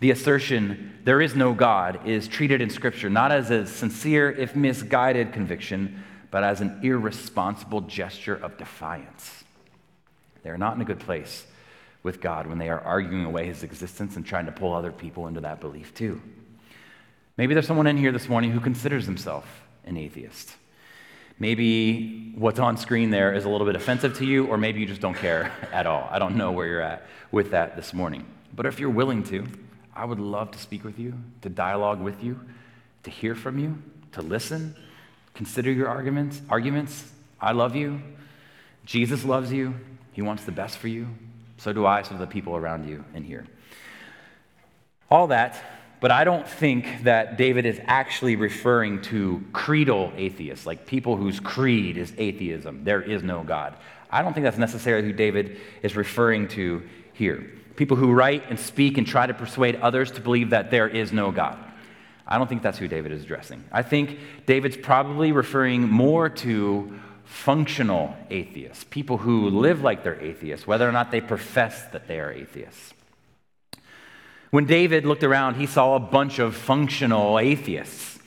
the 0.00 0.10
assertion, 0.10 0.92
there 1.04 1.20
is 1.20 1.34
no 1.34 1.54
God, 1.54 2.06
is 2.06 2.28
treated 2.28 2.60
in 2.60 2.70
Scripture 2.70 3.10
not 3.10 3.32
as 3.32 3.50
a 3.50 3.66
sincere, 3.66 4.30
if 4.30 4.54
misguided 4.54 5.32
conviction, 5.32 6.04
but 6.30 6.44
as 6.44 6.60
an 6.60 6.80
irresponsible 6.82 7.82
gesture 7.82 8.34
of 8.34 8.56
defiance. 8.56 9.44
They're 10.42 10.58
not 10.58 10.76
in 10.76 10.82
a 10.82 10.84
good 10.84 11.00
place 11.00 11.46
with 12.02 12.20
God 12.20 12.46
when 12.46 12.58
they 12.58 12.68
are 12.68 12.80
arguing 12.80 13.24
away 13.24 13.46
his 13.46 13.62
existence 13.62 14.16
and 14.16 14.24
trying 14.24 14.46
to 14.46 14.52
pull 14.52 14.74
other 14.74 14.92
people 14.92 15.26
into 15.26 15.40
that 15.40 15.60
belief 15.60 15.94
too. 15.94 16.20
Maybe 17.36 17.54
there's 17.54 17.66
someone 17.66 17.86
in 17.86 17.96
here 17.96 18.12
this 18.12 18.28
morning 18.28 18.50
who 18.50 18.60
considers 18.60 19.04
himself 19.04 19.62
an 19.84 19.96
atheist. 19.96 20.54
Maybe 21.38 22.32
what's 22.34 22.58
on 22.58 22.76
screen 22.76 23.10
there 23.10 23.32
is 23.32 23.44
a 23.44 23.48
little 23.48 23.66
bit 23.66 23.76
offensive 23.76 24.16
to 24.18 24.24
you, 24.24 24.46
or 24.46 24.58
maybe 24.58 24.80
you 24.80 24.86
just 24.86 25.00
don't 25.00 25.14
care 25.14 25.52
at 25.72 25.86
all. 25.86 26.08
I 26.10 26.18
don't 26.18 26.36
know 26.36 26.50
where 26.50 26.66
you're 26.66 26.80
at 26.80 27.06
with 27.30 27.52
that 27.52 27.76
this 27.76 27.94
morning. 27.94 28.26
But 28.54 28.66
if 28.66 28.80
you're 28.80 28.90
willing 28.90 29.22
to, 29.24 29.46
I 29.94 30.04
would 30.04 30.18
love 30.18 30.50
to 30.52 30.58
speak 30.58 30.84
with 30.84 30.98
you, 30.98 31.14
to 31.42 31.48
dialogue 31.48 32.00
with 32.00 32.22
you, 32.24 32.40
to 33.04 33.10
hear 33.10 33.34
from 33.34 33.58
you, 33.58 33.80
to 34.12 34.22
listen, 34.22 34.74
consider 35.38 35.70
your 35.70 35.88
arguments. 35.88 36.42
Arguments. 36.50 37.12
I 37.40 37.52
love 37.52 37.76
you. 37.76 38.02
Jesus 38.84 39.24
loves 39.24 39.52
you. 39.52 39.72
He 40.12 40.20
wants 40.20 40.44
the 40.44 40.50
best 40.50 40.78
for 40.78 40.88
you. 40.88 41.06
So 41.58 41.72
do 41.72 41.86
I, 41.86 42.02
so 42.02 42.10
do 42.12 42.18
the 42.18 42.26
people 42.26 42.56
around 42.56 42.88
you 42.88 43.04
in 43.14 43.22
here. 43.22 43.46
All 45.08 45.28
that, 45.28 45.56
but 46.00 46.10
I 46.10 46.24
don't 46.24 46.46
think 46.46 47.04
that 47.04 47.38
David 47.38 47.66
is 47.66 47.80
actually 47.86 48.34
referring 48.34 49.00
to 49.02 49.44
creedal 49.52 50.12
atheists, 50.16 50.66
like 50.66 50.86
people 50.86 51.16
whose 51.16 51.38
creed 51.38 51.96
is 51.96 52.12
atheism. 52.18 52.82
There 52.82 53.00
is 53.00 53.22
no 53.22 53.44
God. 53.44 53.76
I 54.10 54.22
don't 54.22 54.32
think 54.32 54.42
that's 54.42 54.58
necessarily 54.58 55.06
who 55.06 55.12
David 55.12 55.58
is 55.84 55.94
referring 55.94 56.48
to 56.48 56.82
here. 57.12 57.48
People 57.76 57.96
who 57.96 58.12
write 58.12 58.42
and 58.50 58.58
speak 58.58 58.98
and 58.98 59.06
try 59.06 59.28
to 59.28 59.34
persuade 59.34 59.76
others 59.76 60.10
to 60.12 60.20
believe 60.20 60.50
that 60.50 60.72
there 60.72 60.88
is 60.88 61.12
no 61.12 61.30
God. 61.30 61.58
I 62.28 62.38
don't 62.38 62.46
think 62.46 62.62
that's 62.62 62.78
who 62.78 62.88
David 62.88 63.12
is 63.12 63.22
addressing. 63.22 63.64
I 63.72 63.82
think 63.82 64.18
David's 64.46 64.76
probably 64.76 65.32
referring 65.32 65.88
more 65.88 66.28
to 66.28 67.00
functional 67.24 68.14
atheists, 68.30 68.84
people 68.84 69.18
who 69.18 69.48
live 69.50 69.82
like 69.82 70.04
they're 70.04 70.20
atheists, 70.20 70.66
whether 70.66 70.88
or 70.88 70.92
not 70.92 71.10
they 71.10 71.20
profess 71.20 71.84
that 71.92 72.06
they 72.06 72.20
are 72.20 72.32
atheists. 72.32 72.94
When 74.50 74.66
David 74.66 75.04
looked 75.04 75.24
around, 75.24 75.56
he 75.56 75.66
saw 75.66 75.94
a 75.94 76.00
bunch 76.00 76.38
of 76.38 76.54
functional 76.54 77.38
atheists. 77.38 78.18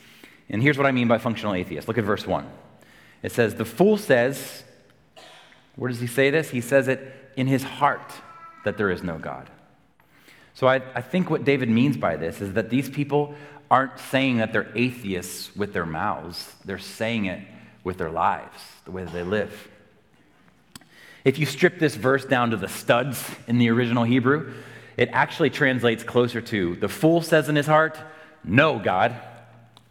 And 0.50 0.62
here's 0.62 0.78
what 0.78 0.86
I 0.86 0.92
mean 0.92 1.08
by 1.08 1.18
functional 1.18 1.54
atheists. 1.54 1.88
Look 1.88 1.98
at 1.98 2.04
verse 2.04 2.28
1. 2.28 2.48
It 3.24 3.32
says, 3.32 3.56
The 3.56 3.66
fool 3.66 3.98
says, 3.98 4.64
where 5.76 5.90
does 5.90 6.00
he 6.00 6.08
say 6.08 6.30
this? 6.30 6.50
He 6.50 6.62
says 6.62 6.88
it 6.88 7.32
in 7.36 7.48
his 7.48 7.64
heart 7.64 8.12
that 8.66 8.78
there 8.78 8.92
is 8.92 9.04
no 9.04 9.18
God. 9.18 9.50
So 10.54 10.68
I, 10.68 10.76
I 10.94 11.02
think 11.02 11.30
what 11.30 11.44
David 11.44 11.70
means 11.70 11.98
by 11.98 12.18
this 12.18 12.42
is 12.42 12.54
that 12.54 12.70
these 12.70 12.90
people 12.90 13.36
aren't 13.72 13.98
saying 13.98 14.38
that 14.38 14.52
they're 14.52 14.70
atheists 14.76 15.56
with 15.56 15.72
their 15.72 15.86
mouths, 15.86 16.54
they're 16.66 16.78
saying 16.78 17.26
it 17.26 17.40
with 17.86 17.98
their 17.98 18.12
lives, 18.12 18.62
the 18.84 18.92
way 18.92 19.06
that 19.06 19.14
they 19.14 19.24
live. 19.24 19.70
If 21.24 21.40
you 21.40 21.46
strip 21.46 21.80
this 21.80 21.96
verse 21.96 22.26
down 22.26 22.52
to 22.52 22.58
the 22.58 22.68
studs 22.68 23.24
in 23.48 23.60
the 23.60 23.70
original 23.70 24.04
Hebrew, 24.04 24.54
it 24.98 25.08
actually 25.14 25.52
translates 25.52 26.04
closer 26.04 26.42
to 26.42 26.76
the 26.76 26.90
fool 26.90 27.22
says 27.22 27.48
in 27.48 27.56
his 27.56 27.66
heart, 27.66 27.98
No, 28.44 28.78
God. 28.78 29.16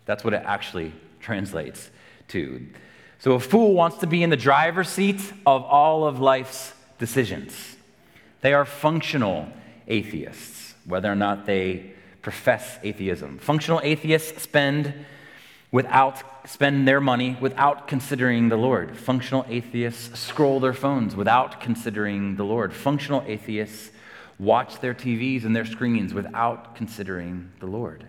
That's 0.04 0.24
what 0.24 0.34
it 0.34 0.42
actually 0.44 0.92
translates 1.20 1.88
to. 2.28 2.66
So 3.18 3.32
a 3.32 3.40
fool 3.40 3.72
wants 3.72 3.98
to 3.98 4.06
be 4.06 4.22
in 4.22 4.30
the 4.30 4.36
driver's 4.36 4.88
seat 4.88 5.20
of 5.46 5.62
all 5.62 6.04
of 6.06 6.20
life's 6.20 6.74
decisions. 6.98 7.76
They 8.42 8.52
are 8.52 8.64
functional 8.64 9.48
atheists, 9.86 10.74
whether 10.84 11.10
or 11.10 11.16
not 11.16 11.46
they 11.46 11.92
profess 12.22 12.78
atheism. 12.82 13.38
Functional 13.38 13.80
atheists 13.82 14.42
spend 14.42 14.94
without 15.72 16.22
spend 16.48 16.88
their 16.88 17.00
money 17.00 17.36
without 17.40 17.86
considering 17.86 18.48
the 18.48 18.56
Lord. 18.56 18.96
Functional 18.96 19.44
atheists 19.48 20.18
scroll 20.18 20.58
their 20.60 20.72
phones 20.72 21.14
without 21.14 21.60
considering 21.60 22.36
the 22.36 22.44
Lord. 22.44 22.72
Functional 22.72 23.22
atheists 23.26 23.90
watch 24.38 24.80
their 24.80 24.94
TVs 24.94 25.44
and 25.44 25.54
their 25.54 25.66
screens 25.66 26.14
without 26.14 26.74
considering 26.74 27.52
the 27.60 27.66
Lord. 27.66 28.06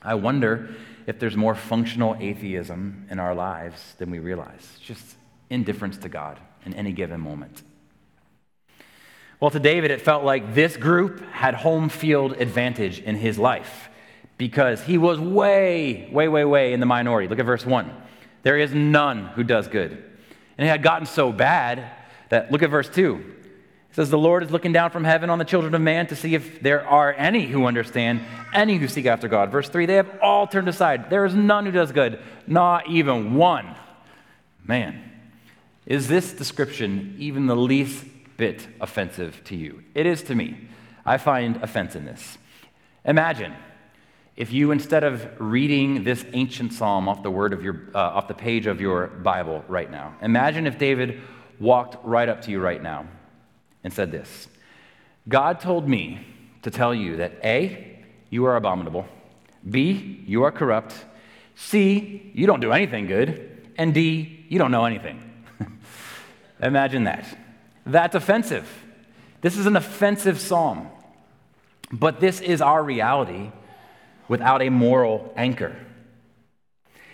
I 0.00 0.14
wonder 0.14 0.74
if 1.06 1.18
there's 1.18 1.36
more 1.36 1.54
functional 1.54 2.16
atheism 2.18 3.06
in 3.10 3.18
our 3.18 3.34
lives 3.34 3.94
than 3.98 4.10
we 4.10 4.18
realize. 4.18 4.78
just 4.82 5.16
indifference 5.50 5.96
to 5.96 6.08
God 6.10 6.38
in 6.66 6.74
any 6.74 6.92
given 6.92 7.20
moment. 7.20 7.62
Well, 9.40 9.50
to 9.50 9.60
David, 9.60 9.90
it 9.90 10.00
felt 10.00 10.24
like 10.24 10.54
this 10.54 10.76
group 10.76 11.20
had 11.30 11.54
home 11.54 11.88
field 11.88 12.32
advantage 12.32 13.00
in 13.00 13.14
his 13.14 13.38
life 13.38 13.88
because 14.36 14.82
he 14.82 14.98
was 14.98 15.20
way, 15.20 16.08
way, 16.12 16.28
way, 16.28 16.44
way 16.44 16.72
in 16.72 16.80
the 16.80 16.86
minority. 16.86 17.28
Look 17.28 17.38
at 17.38 17.46
verse 17.46 17.64
1. 17.64 17.90
There 18.42 18.58
is 18.58 18.72
none 18.72 19.26
who 19.26 19.44
does 19.44 19.68
good. 19.68 19.90
And 19.90 20.66
it 20.66 20.70
had 20.70 20.82
gotten 20.82 21.06
so 21.06 21.32
bad 21.32 21.88
that, 22.30 22.50
look 22.50 22.62
at 22.62 22.70
verse 22.70 22.88
2. 22.88 23.14
It 23.90 23.94
says, 23.94 24.10
The 24.10 24.18
Lord 24.18 24.42
is 24.42 24.50
looking 24.50 24.72
down 24.72 24.90
from 24.90 25.04
heaven 25.04 25.30
on 25.30 25.38
the 25.38 25.44
children 25.44 25.74
of 25.74 25.80
man 25.80 26.08
to 26.08 26.16
see 26.16 26.34
if 26.34 26.60
there 26.60 26.86
are 26.86 27.12
any 27.12 27.46
who 27.46 27.66
understand, 27.66 28.20
any 28.52 28.76
who 28.76 28.88
seek 28.88 29.06
after 29.06 29.28
God. 29.28 29.52
Verse 29.52 29.68
3 29.68 29.86
They 29.86 29.94
have 29.94 30.18
all 30.20 30.46
turned 30.48 30.68
aside. 30.68 31.10
There 31.10 31.24
is 31.24 31.34
none 31.34 31.64
who 31.64 31.72
does 31.72 31.92
good, 31.92 32.20
not 32.46 32.88
even 32.88 33.34
one. 33.34 33.76
Man, 34.64 35.02
is 35.86 36.08
this 36.08 36.32
description 36.32 37.14
even 37.18 37.46
the 37.46 37.56
least 37.56 38.04
bit 38.38 38.66
offensive 38.80 39.42
to 39.44 39.56
you. 39.56 39.82
It 39.94 40.06
is 40.06 40.22
to 40.24 40.34
me. 40.34 40.68
I 41.04 41.18
find 41.18 41.56
offense 41.56 41.94
in 41.94 42.06
this. 42.06 42.38
Imagine 43.04 43.54
if 44.36 44.52
you, 44.52 44.70
instead 44.70 45.02
of 45.02 45.28
reading 45.40 46.04
this 46.04 46.24
ancient 46.32 46.72
psalm 46.72 47.08
off 47.08 47.24
the 47.24 47.30
word 47.30 47.52
of 47.52 47.62
your, 47.62 47.90
uh, 47.92 47.98
off 47.98 48.28
the 48.28 48.34
page 48.34 48.66
of 48.66 48.80
your 48.80 49.08
Bible 49.08 49.64
right 49.66 49.90
now, 49.90 50.14
imagine 50.22 50.66
if 50.66 50.78
David 50.78 51.20
walked 51.58 51.96
right 52.04 52.28
up 52.28 52.42
to 52.42 52.50
you 52.52 52.60
right 52.60 52.80
now 52.80 53.06
and 53.82 53.92
said 53.92 54.12
this 54.12 54.46
God 55.28 55.60
told 55.60 55.88
me 55.88 56.24
to 56.62 56.70
tell 56.70 56.94
you 56.94 57.16
that 57.16 57.32
A, 57.42 58.04
you 58.30 58.44
are 58.44 58.54
abominable, 58.54 59.06
B, 59.68 60.22
you 60.26 60.44
are 60.44 60.52
corrupt, 60.52 60.94
C, 61.56 62.30
you 62.34 62.46
don't 62.46 62.60
do 62.60 62.70
anything 62.70 63.08
good, 63.08 63.72
and 63.76 63.92
D, 63.92 64.46
you 64.48 64.58
don't 64.60 64.70
know 64.70 64.84
anything. 64.84 65.20
Imagine 66.62 67.04
that. 67.04 67.26
That's 67.88 68.14
offensive. 68.14 68.68
This 69.40 69.56
is 69.56 69.66
an 69.66 69.76
offensive 69.76 70.38
psalm. 70.38 70.88
But 71.90 72.20
this 72.20 72.40
is 72.40 72.60
our 72.60 72.82
reality 72.82 73.50
without 74.28 74.62
a 74.62 74.68
moral 74.68 75.32
anchor. 75.36 75.74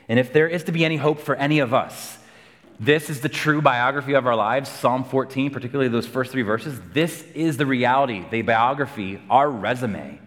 And 0.09 0.19
if 0.19 0.33
there 0.33 0.49
is 0.49 0.65
to 0.65 0.73
be 0.73 0.85
any 0.85 0.97
hope 0.97 1.21
for 1.21 1.35
any 1.37 1.61
of 1.61 1.73
us, 1.73 2.19
this 2.81 3.09
is 3.09 3.21
the 3.21 3.29
true 3.29 3.63
biography 3.63 4.15
of 4.15 4.27
our 4.27 4.35
lives, 4.35 4.69
Psalm 4.69 5.05
14, 5.05 5.51
particularly 5.51 5.89
those 5.89 6.09
first 6.09 6.33
three 6.33 6.43
verses. 6.43 6.79
This 6.93 7.23
is 7.35 7.57
the 7.57 7.67
reality, 7.67 8.25
the 8.31 8.43
biography, 8.43 9.23
our 9.31 9.49
resume 9.49 10.19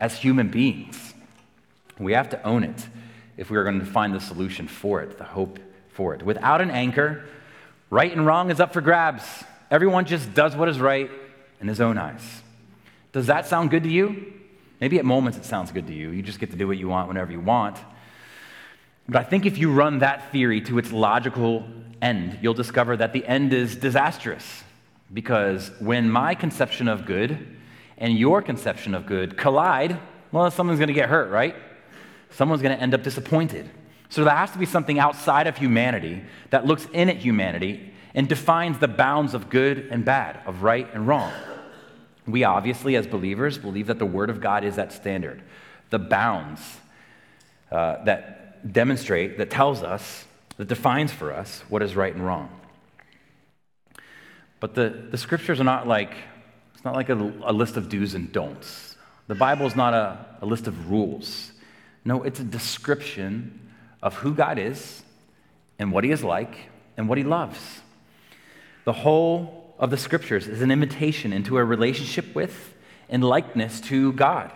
as 0.00 0.18
human 0.18 0.48
beings. 0.48 1.14
We 1.98 2.12
have 2.12 2.30
to 2.30 2.42
own 2.42 2.64
it 2.64 2.88
if 3.36 3.48
we 3.48 3.56
are 3.56 3.62
going 3.62 3.78
to 3.78 3.86
find 3.86 4.12
the 4.12 4.20
solution 4.20 4.66
for 4.66 5.02
it, 5.02 5.18
the 5.18 5.24
hope 5.24 5.60
for 5.90 6.14
it. 6.14 6.24
Without 6.24 6.60
an 6.60 6.72
anchor, 6.72 7.24
right 7.90 8.10
and 8.10 8.26
wrong 8.26 8.50
is 8.50 8.58
up 8.58 8.72
for 8.72 8.80
grabs. 8.80 9.22
Everyone 9.70 10.04
just 10.04 10.34
does 10.34 10.54
what 10.54 10.68
is 10.68 10.80
right 10.80 11.10
in 11.60 11.68
his 11.68 11.80
own 11.80 11.98
eyes. 11.98 12.42
Does 13.12 13.26
that 13.26 13.46
sound 13.46 13.70
good 13.70 13.84
to 13.84 13.88
you? 13.88 14.32
Maybe 14.80 14.98
at 14.98 15.04
moments 15.04 15.38
it 15.38 15.44
sounds 15.44 15.72
good 15.72 15.86
to 15.86 15.94
you. 15.94 16.10
You 16.10 16.22
just 16.22 16.40
get 16.40 16.50
to 16.50 16.56
do 16.56 16.66
what 16.66 16.76
you 16.76 16.88
want 16.88 17.08
whenever 17.08 17.32
you 17.32 17.40
want. 17.40 17.78
But 19.08 19.18
I 19.18 19.24
think 19.24 19.46
if 19.46 19.58
you 19.58 19.72
run 19.72 20.00
that 20.00 20.32
theory 20.32 20.60
to 20.62 20.78
its 20.78 20.92
logical 20.92 21.64
end, 22.02 22.38
you'll 22.42 22.54
discover 22.54 22.96
that 22.96 23.12
the 23.12 23.24
end 23.26 23.52
is 23.52 23.76
disastrous. 23.76 24.64
Because 25.12 25.70
when 25.78 26.10
my 26.10 26.34
conception 26.34 26.88
of 26.88 27.06
good 27.06 27.56
and 27.98 28.18
your 28.18 28.42
conception 28.42 28.94
of 28.94 29.06
good 29.06 29.36
collide, 29.36 29.98
well, 30.32 30.50
someone's 30.50 30.78
going 30.78 30.88
to 30.88 30.94
get 30.94 31.08
hurt, 31.08 31.30
right? 31.30 31.54
Someone's 32.30 32.62
going 32.62 32.76
to 32.76 32.82
end 32.82 32.94
up 32.94 33.02
disappointed. 33.02 33.70
So 34.08 34.24
there 34.24 34.34
has 34.34 34.50
to 34.52 34.58
be 34.58 34.66
something 34.66 34.98
outside 34.98 35.46
of 35.46 35.56
humanity 35.56 36.24
that 36.50 36.66
looks 36.66 36.86
in 36.92 37.08
at 37.08 37.18
humanity 37.18 37.93
and 38.14 38.28
defines 38.28 38.78
the 38.78 38.88
bounds 38.88 39.34
of 39.34 39.50
good 39.50 39.88
and 39.90 40.04
bad, 40.04 40.40
of 40.46 40.62
right 40.62 40.88
and 40.94 41.06
wrong. 41.06 41.32
We 42.26 42.44
obviously, 42.44 42.96
as 42.96 43.06
believers, 43.06 43.58
believe 43.58 43.88
that 43.88 43.98
the 43.98 44.06
Word 44.06 44.30
of 44.30 44.40
God 44.40 44.64
is 44.64 44.76
that 44.76 44.92
standard, 44.92 45.42
the 45.90 45.98
bounds 45.98 46.60
uh, 47.70 48.04
that 48.04 48.72
demonstrate, 48.72 49.36
that 49.38 49.50
tells 49.50 49.82
us, 49.82 50.24
that 50.56 50.68
defines 50.68 51.12
for 51.12 51.32
us 51.32 51.62
what 51.68 51.82
is 51.82 51.96
right 51.96 52.14
and 52.14 52.24
wrong. 52.24 52.48
But 54.60 54.74
the, 54.74 55.08
the 55.10 55.18
scriptures 55.18 55.60
are 55.60 55.64
not 55.64 55.86
like, 55.86 56.14
it's 56.74 56.84
not 56.84 56.94
like 56.94 57.10
a, 57.10 57.32
a 57.42 57.52
list 57.52 57.76
of 57.76 57.88
do's 57.88 58.14
and 58.14 58.32
don'ts. 58.32 58.96
The 59.26 59.34
Bible 59.34 59.66
is 59.66 59.76
not 59.76 59.92
a, 59.92 60.24
a 60.40 60.46
list 60.46 60.66
of 60.66 60.90
rules. 60.90 61.52
No, 62.04 62.22
it's 62.22 62.40
a 62.40 62.44
description 62.44 63.60
of 64.02 64.14
who 64.14 64.34
God 64.34 64.58
is 64.58 65.02
and 65.78 65.92
what 65.92 66.04
He 66.04 66.10
is 66.10 66.22
like 66.22 66.56
and 66.96 67.08
what 67.08 67.18
He 67.18 67.24
loves. 67.24 67.58
The 68.84 68.92
whole 68.92 69.74
of 69.78 69.90
the 69.90 69.96
scriptures 69.96 70.46
is 70.46 70.62
an 70.62 70.70
invitation 70.70 71.32
into 71.32 71.56
a 71.56 71.64
relationship 71.64 72.34
with 72.34 72.74
and 73.08 73.24
likeness 73.24 73.80
to 73.82 74.12
God. 74.12 74.52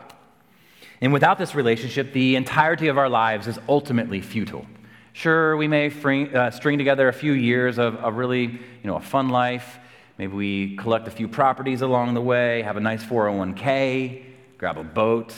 And 1.00 1.12
without 1.12 1.38
this 1.38 1.54
relationship, 1.54 2.12
the 2.12 2.36
entirety 2.36 2.88
of 2.88 2.98
our 2.98 3.08
lives 3.08 3.46
is 3.46 3.58
ultimately 3.68 4.20
futile. 4.20 4.66
Sure, 5.12 5.56
we 5.56 5.68
may 5.68 5.88
uh, 5.88 6.50
string 6.50 6.78
together 6.78 7.08
a 7.08 7.12
few 7.12 7.32
years 7.32 7.78
of, 7.78 7.96
of 7.96 8.16
really, 8.16 8.42
you 8.42 8.84
know, 8.84 8.96
a 8.96 9.00
fun 9.00 9.28
life. 9.28 9.78
Maybe 10.16 10.34
we 10.34 10.76
collect 10.76 11.08
a 11.08 11.10
few 11.10 11.28
properties 11.28 11.82
along 11.82 12.14
the 12.14 12.20
way, 12.20 12.62
have 12.62 12.76
a 12.76 12.80
nice 12.80 13.04
401k, 13.04 14.24
grab 14.58 14.78
a 14.78 14.84
boat. 14.84 15.34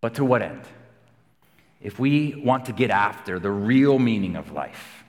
But 0.00 0.14
to 0.14 0.24
what 0.24 0.42
end? 0.42 0.62
If 1.80 1.98
we 1.98 2.40
want 2.44 2.66
to 2.66 2.72
get 2.72 2.90
after 2.90 3.38
the 3.38 3.50
real 3.50 3.98
meaning 3.98 4.36
of 4.36 4.52
life, 4.52 5.04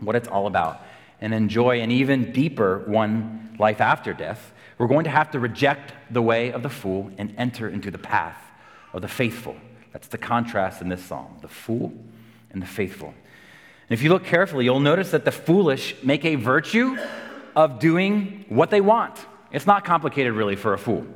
what 0.00 0.16
it's 0.16 0.28
all 0.28 0.46
about, 0.46 0.82
and 1.20 1.32
enjoy 1.32 1.80
an 1.80 1.90
even 1.90 2.32
deeper 2.32 2.80
one, 2.86 3.56
life 3.58 3.80
after 3.80 4.12
death, 4.12 4.52
we're 4.78 4.88
going 4.88 5.04
to 5.04 5.10
have 5.10 5.30
to 5.30 5.40
reject 5.40 5.92
the 6.10 6.22
way 6.22 6.52
of 6.52 6.62
the 6.62 6.68
fool 6.68 7.10
and 7.18 7.34
enter 7.38 7.68
into 7.68 7.90
the 7.90 7.98
path 7.98 8.38
of 8.92 9.02
the 9.02 9.08
faithful, 9.08 9.56
That's 9.92 10.08
the 10.08 10.18
contrast 10.18 10.80
in 10.80 10.88
this 10.88 11.04
psalm 11.04 11.38
the 11.40 11.48
fool 11.48 11.92
and 12.50 12.62
the 12.62 12.66
faithful. 12.66 13.08
And 13.88 13.98
if 13.98 14.02
you 14.02 14.08
look 14.08 14.24
carefully, 14.24 14.64
you'll 14.64 14.80
notice 14.80 15.10
that 15.10 15.24
the 15.24 15.32
foolish 15.32 15.94
make 16.02 16.24
a 16.24 16.36
virtue 16.36 16.96
of 17.54 17.78
doing 17.78 18.44
what 18.48 18.70
they 18.70 18.80
want. 18.80 19.18
It's 19.52 19.66
not 19.66 19.84
complicated, 19.84 20.32
really, 20.32 20.56
for 20.56 20.72
a 20.72 20.78
fool. 20.78 21.06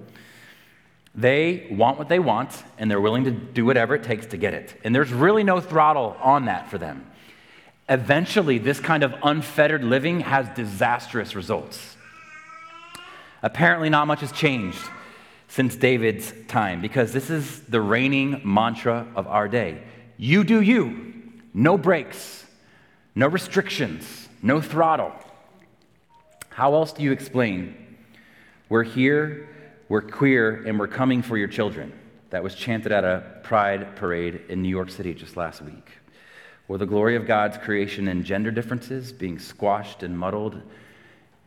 They 1.15 1.67
want 1.71 1.99
what 1.99 2.09
they 2.09 2.19
want, 2.21 2.63
and 2.79 2.91
they're 2.91 3.01
willing 3.01 3.25
to 3.25 3.31
do 3.31 3.65
whatever 3.65 3.95
it 3.95 4.05
takes 4.05 4.27
to 4.27 4.37
get 4.37 4.55
it. 4.55 4.79
And 4.85 4.95
there's 4.95 5.13
really 5.13 5.43
no 5.43 5.61
throttle 5.61 6.17
on 6.21 6.45
that 6.45 6.71
for 6.71 6.79
them. 6.79 7.08
Eventually, 7.89 8.59
this 8.59 8.81
kind 8.81 9.03
of 9.03 9.15
unfettered 9.23 9.83
living 9.83 10.21
has 10.21 10.49
disastrous 10.51 11.35
results. 11.35 11.97
Apparently, 13.43 13.89
not 13.89 14.07
much 14.07 14.21
has 14.21 14.33
changed 14.33 14.79
since 15.49 15.75
David's 15.75 16.33
time 16.49 16.83
because 16.83 17.13
this 17.13 17.31
is 17.31 17.61
the 17.63 17.81
reigning 17.81 18.43
mantra 18.45 19.07
of 19.17 19.27
our 19.27 19.49
day. 19.49 19.83
You 20.19 20.45
do 20.45 20.61
you, 20.61 21.15
no 21.55 21.79
breaks, 21.79 22.45
no 23.15 23.27
restrictions, 23.27 24.29
no 24.43 24.61
throttle. 24.61 25.13
How 26.51 26.75
else 26.75 26.93
do 26.93 27.03
you 27.03 27.13
explain 27.13 27.75
we're 28.69 28.83
here, 28.83 29.49
we're 29.89 30.03
queer, 30.03 30.63
and 30.67 30.79
we're 30.79 30.89
coming 30.89 31.23
for 31.23 31.39
your 31.39 31.49
children? 31.49 31.93
That 32.31 32.43
was 32.43 32.55
chanted 32.55 32.93
at 32.93 33.05
a 33.05 33.41
pride 33.45 33.97
parade 33.97 34.43
in 34.51 34.61
New 34.61 34.69
York 34.69 34.91
City 34.91 35.15
just 35.15 35.37
last 35.37 35.63
week. 35.63 35.98
Or 36.69 36.77
the 36.77 36.87
glory 36.87 37.17
of 37.17 37.27
God's 37.27 37.57
creation 37.57 38.09
and 38.09 38.25
gender 38.25 38.51
differences 38.51 39.11
being 39.11 39.39
squashed 39.39 40.03
and 40.03 40.19
muddled 40.19 40.61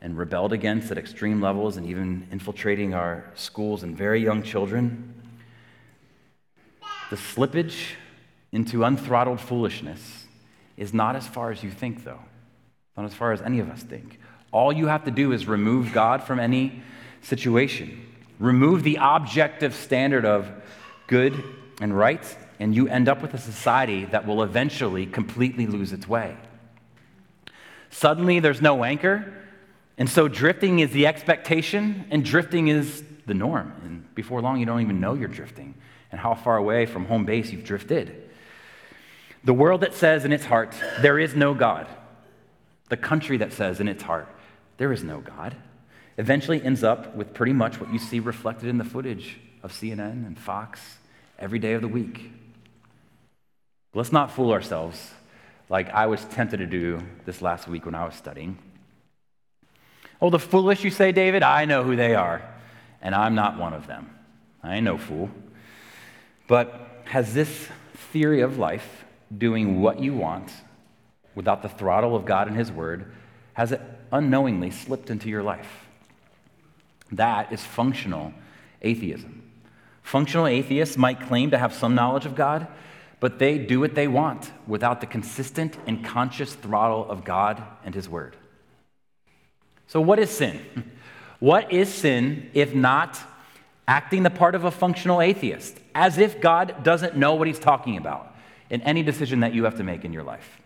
and 0.01 0.17
rebelled 0.17 0.51
against 0.51 0.89
at 0.91 0.97
extreme 0.97 1.39
levels 1.39 1.77
and 1.77 1.85
even 1.85 2.27
infiltrating 2.31 2.95
our 2.95 3.31
schools 3.35 3.83
and 3.83 3.95
very 3.95 4.21
young 4.23 4.41
children. 4.41 5.13
The 7.11 7.17
slippage 7.17 7.91
into 8.51 8.83
unthrottled 8.83 9.39
foolishness 9.39 10.25
is 10.75 10.93
not 10.93 11.15
as 11.15 11.27
far 11.27 11.51
as 11.51 11.63
you 11.63 11.69
think, 11.69 12.03
though. 12.03 12.19
Not 12.97 13.05
as 13.05 13.13
far 13.13 13.31
as 13.31 13.41
any 13.41 13.59
of 13.59 13.69
us 13.69 13.83
think. 13.83 14.19
All 14.51 14.73
you 14.73 14.87
have 14.87 15.05
to 15.05 15.11
do 15.11 15.31
is 15.31 15.47
remove 15.47 15.93
God 15.93 16.23
from 16.23 16.39
any 16.39 16.81
situation, 17.21 18.05
remove 18.39 18.83
the 18.83 18.97
objective 18.99 19.75
standard 19.75 20.25
of 20.25 20.49
good 21.07 21.43
and 21.79 21.95
right, 21.95 22.23
and 22.61 22.75
you 22.75 22.87
end 22.87 23.09
up 23.09 23.23
with 23.23 23.33
a 23.33 23.39
society 23.39 24.05
that 24.05 24.27
will 24.27 24.43
eventually 24.43 25.07
completely 25.07 25.65
lose 25.65 25.91
its 25.91 26.07
way. 26.07 26.37
Suddenly, 27.89 28.39
there's 28.39 28.61
no 28.61 28.83
anchor, 28.83 29.33
and 29.97 30.07
so 30.07 30.27
drifting 30.27 30.77
is 30.77 30.91
the 30.91 31.07
expectation, 31.07 32.05
and 32.11 32.23
drifting 32.23 32.67
is 32.67 33.03
the 33.25 33.33
norm. 33.33 33.73
And 33.83 34.13
before 34.13 34.41
long, 34.41 34.59
you 34.59 34.67
don't 34.67 34.81
even 34.81 34.99
know 34.99 35.15
you're 35.15 35.27
drifting 35.27 35.73
and 36.11 36.21
how 36.21 36.35
far 36.35 36.55
away 36.55 36.85
from 36.85 37.05
home 37.05 37.25
base 37.25 37.51
you've 37.51 37.63
drifted. 37.63 38.29
The 39.43 39.55
world 39.55 39.81
that 39.81 39.95
says 39.95 40.23
in 40.23 40.31
its 40.31 40.45
heart, 40.45 40.75
there 41.01 41.17
is 41.17 41.33
no 41.33 41.55
God. 41.55 41.87
The 42.89 42.97
country 42.97 43.37
that 43.37 43.53
says 43.53 43.79
in 43.79 43.87
its 43.87 44.03
heart, 44.03 44.27
there 44.77 44.93
is 44.93 45.03
no 45.03 45.19
God, 45.19 45.55
eventually 46.19 46.61
ends 46.61 46.83
up 46.83 47.15
with 47.15 47.33
pretty 47.33 47.53
much 47.53 47.79
what 47.79 47.91
you 47.91 47.97
see 47.97 48.19
reflected 48.19 48.69
in 48.69 48.77
the 48.77 48.83
footage 48.83 49.39
of 49.63 49.71
CNN 49.71 50.27
and 50.27 50.37
Fox 50.37 50.79
every 51.39 51.57
day 51.57 51.73
of 51.73 51.81
the 51.81 51.87
week. 51.87 52.31
Let's 53.93 54.11
not 54.11 54.31
fool 54.31 54.51
ourselves 54.51 55.11
like 55.69 55.89
I 55.89 56.07
was 56.07 56.23
tempted 56.25 56.57
to 56.57 56.65
do 56.65 57.01
this 57.25 57.41
last 57.41 57.67
week 57.67 57.85
when 57.85 57.95
I 57.95 58.05
was 58.05 58.15
studying. 58.15 58.57
Oh, 60.21 60.29
the 60.29 60.39
foolish, 60.39 60.83
you 60.83 60.91
say, 60.91 61.11
David? 61.11 61.43
I 61.43 61.65
know 61.65 61.83
who 61.83 61.95
they 61.95 62.15
are, 62.15 62.41
and 63.01 63.15
I'm 63.15 63.35
not 63.35 63.57
one 63.57 63.73
of 63.73 63.87
them. 63.87 64.09
I 64.63 64.75
ain't 64.75 64.85
no 64.85 64.97
fool. 64.97 65.29
But 66.47 67.03
has 67.05 67.33
this 67.33 67.67
theory 68.11 68.41
of 68.41 68.57
life, 68.57 69.03
doing 69.35 69.81
what 69.81 69.99
you 69.99 70.13
want 70.13 70.51
without 71.35 71.61
the 71.61 71.69
throttle 71.69 72.15
of 72.15 72.25
God 72.25 72.47
and 72.47 72.55
His 72.55 72.71
Word, 72.71 73.11
has 73.53 73.71
it 73.71 73.81
unknowingly 74.11 74.71
slipped 74.71 75.09
into 75.09 75.29
your 75.29 75.43
life? 75.43 75.87
That 77.11 77.51
is 77.51 77.63
functional 77.63 78.33
atheism. 78.81 79.41
Functional 80.01 80.47
atheists 80.47 80.97
might 80.97 81.21
claim 81.21 81.51
to 81.51 81.57
have 81.57 81.73
some 81.73 81.95
knowledge 81.95 82.25
of 82.25 82.35
God, 82.35 82.67
but 83.21 83.39
they 83.39 83.57
do 83.57 83.79
what 83.79 83.95
they 83.95 84.09
want 84.09 84.51
without 84.67 84.99
the 84.99 85.07
consistent 85.07 85.77
and 85.87 86.03
conscious 86.03 86.53
throttle 86.55 87.09
of 87.09 87.23
God 87.23 87.63
and 87.85 87.95
His 87.95 88.09
Word. 88.09 88.35
So, 89.87 90.01
what 90.01 90.19
is 90.19 90.29
sin? 90.29 90.59
What 91.39 91.73
is 91.73 91.91
sin 91.91 92.51
if 92.53 92.75
not 92.75 93.19
acting 93.87 94.21
the 94.21 94.29
part 94.29 94.53
of 94.53 94.63
a 94.63 94.69
functional 94.69 95.21
atheist, 95.21 95.75
as 95.95 96.19
if 96.19 96.39
God 96.39 96.83
doesn't 96.83 97.17
know 97.17 97.33
what 97.33 97.47
he's 97.47 97.57
talking 97.57 97.97
about 97.97 98.35
in 98.69 98.79
any 98.83 99.01
decision 99.01 99.39
that 99.39 99.51
you 99.51 99.63
have 99.63 99.77
to 99.77 99.83
make 99.83 100.05
in 100.05 100.13
your 100.13 100.21
life? 100.21 100.61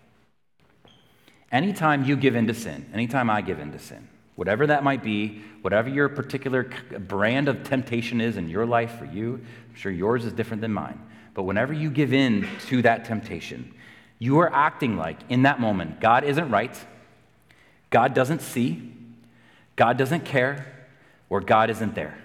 Anytime 1.49 2.03
you 2.03 2.17
give 2.17 2.35
in 2.35 2.47
to 2.47 2.53
sin, 2.53 2.89
anytime 2.93 3.29
I 3.29 3.39
give 3.39 3.59
in 3.59 3.71
to 3.71 3.79
sin, 3.79 4.05
whatever 4.35 4.67
that 4.67 4.83
might 4.83 5.01
be, 5.01 5.41
whatever 5.61 5.87
your 5.87 6.09
particular 6.09 6.69
brand 6.99 7.47
of 7.47 7.63
temptation 7.63 8.19
is 8.19 8.35
in 8.35 8.49
your 8.49 8.65
life 8.65 8.99
for 8.99 9.05
you, 9.05 9.39
I'm 9.69 9.75
sure 9.75 9.93
yours 9.93 10.25
is 10.25 10.33
different 10.33 10.59
than 10.59 10.73
mine, 10.73 10.99
but 11.35 11.43
whenever 11.43 11.73
you 11.73 11.91
give 11.91 12.13
in 12.13 12.47
to 12.67 12.81
that 12.81 13.05
temptation, 13.05 13.71
you 14.17 14.39
are 14.39 14.51
acting 14.51 14.97
like 14.97 15.19
in 15.29 15.43
that 15.43 15.59
moment, 15.59 15.99
God 15.99 16.23
isn't 16.23 16.49
right, 16.49 16.75
God 17.91 18.15
doesn't 18.15 18.41
see, 18.41 18.93
God 19.75 19.97
doesn't 19.97 20.25
care 20.25 20.65
or 21.29 21.41
God 21.41 21.69
isn't 21.69 21.93
there. 21.93 22.17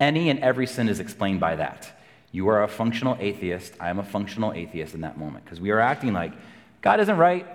Any 0.00 0.30
and 0.30 0.40
every 0.40 0.66
sin 0.66 0.88
is 0.88 0.98
explained 0.98 1.38
by 1.38 1.56
that. 1.56 1.92
You 2.32 2.48
are 2.48 2.62
a 2.62 2.68
functional 2.68 3.16
atheist. 3.20 3.74
I 3.78 3.90
am 3.90 3.98
a 3.98 4.02
functional 4.02 4.52
atheist 4.52 4.94
in 4.94 5.02
that 5.02 5.18
moment 5.18 5.44
because 5.44 5.60
we 5.60 5.70
are 5.70 5.80
acting 5.80 6.12
like 6.12 6.32
God 6.80 7.00
isn't 7.00 7.16
right, 7.16 7.46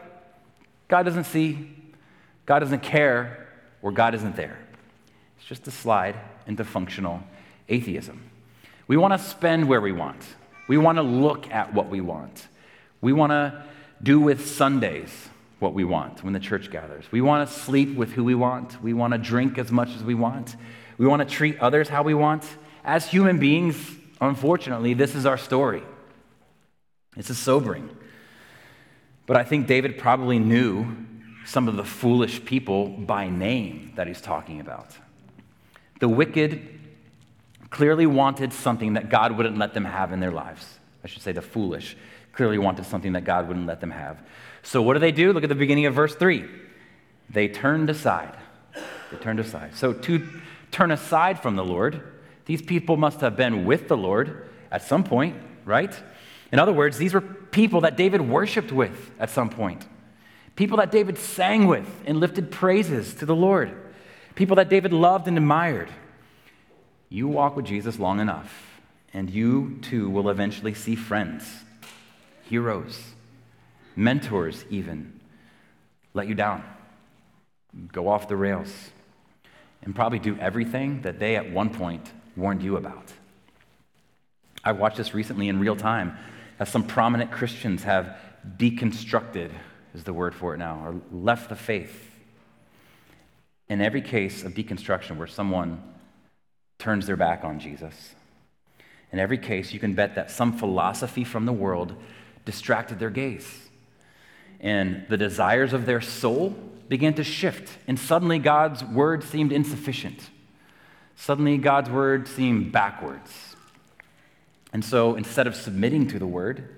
God 0.87 1.03
doesn't 1.03 1.25
see, 1.25 1.75
God 2.45 2.59
doesn't 2.59 2.81
care, 2.83 3.47
or 3.81 3.91
God 3.91 4.13
isn't 4.13 4.35
there. 4.35 4.59
It's 5.37 5.47
just 5.47 5.67
a 5.67 5.71
slide 5.71 6.15
into 6.45 6.63
functional 6.63 7.23
atheism. 7.67 8.30
We 8.91 8.97
want 8.97 9.13
to 9.13 9.19
spend 9.19 9.69
where 9.69 9.79
we 9.79 9.93
want, 9.93 10.21
we 10.67 10.77
want 10.77 10.97
to 10.97 11.01
look 11.01 11.49
at 11.49 11.73
what 11.73 11.87
we 11.87 12.01
want, 12.01 12.49
we 12.99 13.13
want 13.13 13.31
to 13.31 13.63
do 14.03 14.19
with 14.19 14.45
Sundays 14.45 15.29
what 15.59 15.73
we 15.73 15.85
want 15.85 16.25
when 16.25 16.33
the 16.33 16.41
church 16.41 16.69
gathers. 16.69 17.05
We 17.09 17.21
want 17.21 17.47
to 17.47 17.55
sleep 17.55 17.95
with 17.95 18.11
who 18.11 18.25
we 18.25 18.35
want. 18.35 18.83
We 18.83 18.91
want 18.91 19.13
to 19.13 19.17
drink 19.17 19.57
as 19.57 19.71
much 19.71 19.95
as 19.95 20.03
we 20.03 20.13
want. 20.13 20.57
We 20.97 21.07
want 21.07 21.21
to 21.21 21.35
treat 21.35 21.57
others 21.61 21.87
how 21.87 22.03
we 22.03 22.13
want. 22.13 22.43
As 22.83 23.07
human 23.07 23.39
beings, 23.39 23.77
unfortunately, 24.19 24.93
this 24.93 25.15
is 25.15 25.25
our 25.25 25.37
story. 25.37 25.83
This 27.15 27.29
is 27.29 27.37
sobering. 27.37 27.89
But 29.25 29.37
I 29.37 29.45
think 29.45 29.67
David 29.67 29.99
probably 29.99 30.37
knew 30.37 30.85
some 31.45 31.69
of 31.69 31.77
the 31.77 31.85
foolish 31.85 32.43
people 32.43 32.89
by 32.89 33.29
name 33.29 33.93
that 33.95 34.07
he's 34.07 34.19
talking 34.19 34.59
about. 34.59 34.89
The 36.01 36.09
wicked 36.09 36.80
clearly 37.71 38.05
wanted 38.05 38.53
something 38.53 38.93
that 38.93 39.09
God 39.09 39.35
wouldn't 39.35 39.57
let 39.57 39.73
them 39.73 39.85
have 39.85 40.11
in 40.11 40.19
their 40.19 40.31
lives. 40.31 40.77
I 41.03 41.07
should 41.07 41.23
say 41.23 41.31
the 41.31 41.41
foolish 41.41 41.97
clearly 42.33 42.59
wanted 42.59 42.85
something 42.85 43.13
that 43.13 43.23
God 43.23 43.47
wouldn't 43.47 43.65
let 43.65 43.81
them 43.81 43.91
have. 43.91 44.19
So, 44.61 44.81
what 44.81 44.93
do 44.93 44.99
they 44.99 45.11
do? 45.11 45.33
Look 45.33 45.43
at 45.43 45.49
the 45.49 45.55
beginning 45.55 45.87
of 45.87 45.95
verse 45.95 46.13
3. 46.13 46.45
They 47.29 47.47
turned 47.47 47.89
aside. 47.89 48.35
They 49.09 49.17
turned 49.17 49.39
aside. 49.39 49.75
So, 49.75 49.93
to 49.93 50.27
turn 50.69 50.91
aside 50.91 51.41
from 51.41 51.55
the 51.55 51.65
Lord, 51.65 52.01
these 52.45 52.61
people 52.61 52.97
must 52.97 53.21
have 53.21 53.35
been 53.35 53.65
with 53.65 53.87
the 53.87 53.97
Lord 53.97 54.49
at 54.71 54.83
some 54.83 55.03
point, 55.03 55.35
right? 55.65 55.93
In 56.51 56.59
other 56.59 56.73
words, 56.73 56.97
these 56.97 57.13
were 57.13 57.21
people 57.21 57.81
that 57.81 57.97
David 57.97 58.21
worshiped 58.21 58.71
with 58.71 59.11
at 59.19 59.29
some 59.29 59.49
point, 59.49 59.85
people 60.55 60.77
that 60.77 60.91
David 60.91 61.17
sang 61.17 61.67
with 61.67 61.89
and 62.05 62.19
lifted 62.19 62.51
praises 62.51 63.13
to 63.15 63.25
the 63.25 63.35
Lord, 63.35 63.71
people 64.35 64.57
that 64.57 64.69
David 64.69 64.93
loved 64.93 65.27
and 65.27 65.37
admired. 65.37 65.89
You 67.13 67.27
walk 67.27 67.57
with 67.57 67.65
Jesus 67.65 67.99
long 67.99 68.21
enough, 68.21 68.79
and 69.13 69.29
you 69.29 69.79
too 69.81 70.09
will 70.09 70.29
eventually 70.29 70.73
see 70.73 70.95
friends, 70.95 71.43
heroes, 72.43 73.03
mentors, 73.97 74.63
even, 74.69 75.19
let 76.13 76.29
you 76.29 76.35
down, 76.35 76.63
go 77.91 78.07
off 78.07 78.29
the 78.29 78.37
rails, 78.37 78.91
and 79.81 79.93
probably 79.93 80.19
do 80.19 80.37
everything 80.39 81.01
that 81.01 81.19
they 81.19 81.35
at 81.35 81.51
one 81.51 81.69
point 81.69 82.09
warned 82.37 82.63
you 82.63 82.77
about. 82.77 83.11
I 84.63 84.71
watched 84.71 84.95
this 84.95 85.13
recently 85.13 85.49
in 85.49 85.59
real 85.59 85.75
time 85.75 86.17
as 86.59 86.69
some 86.69 86.87
prominent 86.87 87.29
Christians 87.29 87.83
have 87.83 88.15
deconstructed, 88.55 89.51
is 89.93 90.05
the 90.05 90.13
word 90.13 90.33
for 90.33 90.53
it 90.55 90.59
now, 90.59 90.81
or 90.85 91.01
left 91.11 91.49
the 91.49 91.57
faith. 91.57 92.09
In 93.67 93.81
every 93.81 94.01
case 94.01 94.45
of 94.45 94.53
deconstruction 94.53 95.17
where 95.17 95.27
someone 95.27 95.90
turns 96.81 97.07
their 97.07 97.15
back 97.15 97.43
on 97.43 97.59
Jesus, 97.59 98.15
in 99.11 99.19
every 99.19 99.37
case, 99.37 99.71
you 99.71 99.79
can 99.79 99.93
bet 99.93 100.15
that 100.15 100.31
some 100.31 100.53
philosophy 100.53 101.23
from 101.23 101.45
the 101.45 101.53
world 101.53 101.95
distracted 102.45 102.99
their 102.99 103.09
gaze 103.09 103.69
and 104.61 105.05
the 105.09 105.17
desires 105.17 105.73
of 105.73 105.85
their 105.85 105.99
soul 105.99 106.55
began 106.87 107.15
to 107.15 107.23
shift. 107.23 107.77
And 107.87 107.99
suddenly 107.99 108.39
God's 108.39 108.83
word 108.83 109.23
seemed 109.23 109.51
insufficient. 109.51 110.29
Suddenly 111.15 111.57
God's 111.57 111.89
word 111.89 112.27
seemed 112.27 112.71
backwards. 112.71 113.55
And 114.71 114.85
so 114.85 115.15
instead 115.15 115.47
of 115.47 115.55
submitting 115.55 116.07
to 116.09 116.19
the 116.19 116.27
word, 116.27 116.77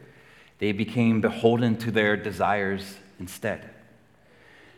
they 0.60 0.72
became 0.72 1.20
beholden 1.22 1.78
to 1.78 1.92
their 1.92 2.16
desires 2.16 2.98
instead. 3.20 3.70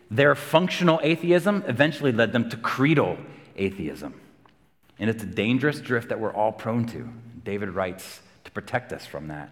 Their 0.09 0.35
functional 0.35 0.99
atheism 1.03 1.63
eventually 1.67 2.11
led 2.11 2.33
them 2.33 2.49
to 2.49 2.57
creedal 2.57 3.17
atheism. 3.55 4.19
And 4.99 5.09
it's 5.09 5.23
a 5.23 5.27
dangerous 5.27 5.79
drift 5.79 6.09
that 6.09 6.19
we're 6.19 6.33
all 6.33 6.51
prone 6.51 6.85
to. 6.87 7.09
David 7.43 7.69
writes 7.69 8.21
to 8.45 8.51
protect 8.51 8.93
us 8.93 9.05
from 9.05 9.27
that, 9.27 9.49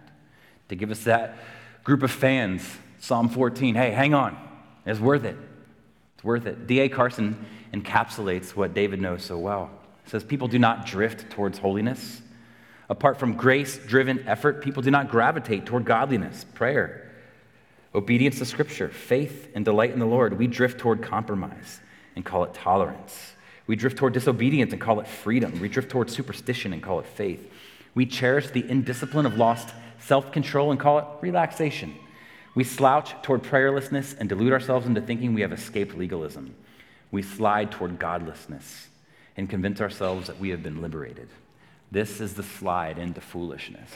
to 0.68 0.74
give 0.74 0.90
us 0.90 1.04
that 1.04 1.36
group 1.84 2.02
of 2.02 2.10
fans, 2.10 2.62
Psalm 2.98 3.28
14, 3.28 3.74
hey, 3.74 3.90
hang 3.90 4.14
on, 4.14 4.36
it's 4.86 5.00
worth 5.00 5.24
it. 5.24 5.36
It's 6.14 6.24
worth 6.24 6.46
it. 6.46 6.66
D.A. 6.66 6.88
Carson 6.88 7.44
encapsulates 7.72 8.50
what 8.50 8.74
David 8.74 9.00
knows 9.00 9.22
so 9.22 9.38
well. 9.38 9.70
Says, 10.06 10.24
People 10.24 10.48
do 10.48 10.58
not 10.58 10.86
drift 10.86 11.30
towards 11.30 11.58
holiness. 11.58 12.22
Apart 12.88 13.18
from 13.18 13.34
grace 13.34 13.78
driven 13.78 14.26
effort, 14.28 14.62
people 14.62 14.82
do 14.82 14.90
not 14.90 15.10
gravitate 15.10 15.64
toward 15.64 15.84
godliness, 15.84 16.44
prayer, 16.54 17.10
obedience 17.94 18.38
to 18.38 18.44
Scripture, 18.44 18.88
faith, 18.88 19.48
and 19.54 19.64
delight 19.64 19.92
in 19.92 19.98
the 19.98 20.06
Lord. 20.06 20.38
We 20.38 20.46
drift 20.46 20.78
toward 20.78 21.02
compromise 21.02 21.80
and 22.14 22.24
call 22.24 22.44
it 22.44 22.52
tolerance. 22.52 23.32
We 23.66 23.76
drift 23.76 23.96
toward 23.96 24.12
disobedience 24.12 24.72
and 24.72 24.80
call 24.80 25.00
it 25.00 25.06
freedom. 25.06 25.58
We 25.60 25.68
drift 25.68 25.90
toward 25.90 26.10
superstition 26.10 26.72
and 26.72 26.82
call 26.82 27.00
it 27.00 27.06
faith. 27.06 27.50
We 27.94 28.06
cherish 28.06 28.50
the 28.50 28.68
indiscipline 28.68 29.26
of 29.26 29.36
lost 29.36 29.74
self 30.00 30.32
control 30.32 30.70
and 30.70 30.78
call 30.78 30.98
it 30.98 31.06
relaxation. 31.22 31.94
We 32.54 32.64
slouch 32.64 33.20
toward 33.22 33.42
prayerlessness 33.42 34.16
and 34.18 34.28
delude 34.28 34.52
ourselves 34.52 34.86
into 34.86 35.00
thinking 35.00 35.34
we 35.34 35.40
have 35.40 35.52
escaped 35.52 35.96
legalism. 35.96 36.54
We 37.10 37.22
slide 37.22 37.72
toward 37.72 37.98
godlessness 37.98 38.88
and 39.36 39.50
convince 39.50 39.80
ourselves 39.80 40.26
that 40.28 40.38
we 40.38 40.50
have 40.50 40.62
been 40.62 40.80
liberated. 40.82 41.28
This 41.90 42.20
is 42.20 42.34
the 42.34 42.42
slide 42.42 42.98
into 42.98 43.20
foolishness. 43.20 43.90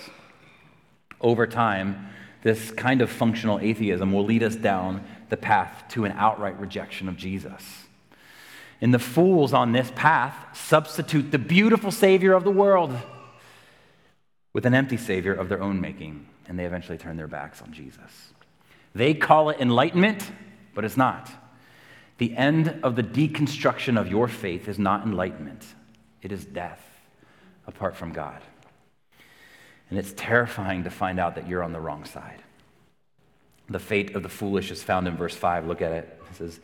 Over 1.20 1.46
time, 1.46 2.09
this 2.42 2.70
kind 2.70 3.02
of 3.02 3.11
functional 3.11 3.59
atheism 3.59 4.12
will 4.12 4.24
lead 4.24 4.42
us 4.42 4.57
down 4.57 5.04
the 5.28 5.37
path 5.37 5.85
to 5.90 6.04
an 6.04 6.12
outright 6.12 6.59
rejection 6.59 7.09
of 7.09 7.16
Jesus. 7.16 7.88
And 8.80 8.94
the 8.94 8.98
fools 8.98 9.52
on 9.52 9.72
this 9.72 9.90
path 9.94 10.56
substitute 10.56 11.30
the 11.30 11.38
beautiful 11.38 11.90
Savior 11.90 12.32
of 12.34 12.44
the 12.44 12.50
world 12.50 12.96
with 14.52 14.66
an 14.66 14.74
empty 14.74 14.96
Savior 14.96 15.34
of 15.34 15.48
their 15.48 15.62
own 15.62 15.80
making, 15.80 16.26
and 16.46 16.58
they 16.58 16.64
eventually 16.64 16.98
turn 16.98 17.16
their 17.16 17.26
backs 17.26 17.60
on 17.60 17.72
Jesus. 17.72 18.32
They 18.94 19.14
call 19.14 19.50
it 19.50 19.60
enlightenment, 19.60 20.30
but 20.74 20.84
it's 20.84 20.96
not. 20.96 21.30
The 22.18 22.36
end 22.36 22.80
of 22.82 22.96
the 22.96 23.02
deconstruction 23.02 24.00
of 24.00 24.08
your 24.08 24.28
faith 24.28 24.68
is 24.68 24.78
not 24.78 25.04
enlightenment, 25.04 25.64
it 26.22 26.32
is 26.32 26.44
death 26.44 26.84
apart 27.66 27.96
from 27.96 28.12
God. 28.12 28.42
And 29.90 29.98
it's 29.98 30.12
terrifying 30.16 30.84
to 30.84 30.90
find 30.90 31.18
out 31.18 31.36
that 31.36 31.48
you're 31.48 31.62
on 31.62 31.72
the 31.72 31.80
wrong 31.80 32.04
side. 32.04 32.42
The 33.70 33.78
fate 33.78 34.14
of 34.16 34.22
the 34.22 34.28
foolish 34.28 34.70
is 34.70 34.82
found 34.82 35.06
in 35.06 35.16
verse 35.16 35.34
5. 35.34 35.66
Look 35.66 35.82
at 35.82 35.92
it. 35.92 36.22
It 36.30 36.36
says, 36.36 36.60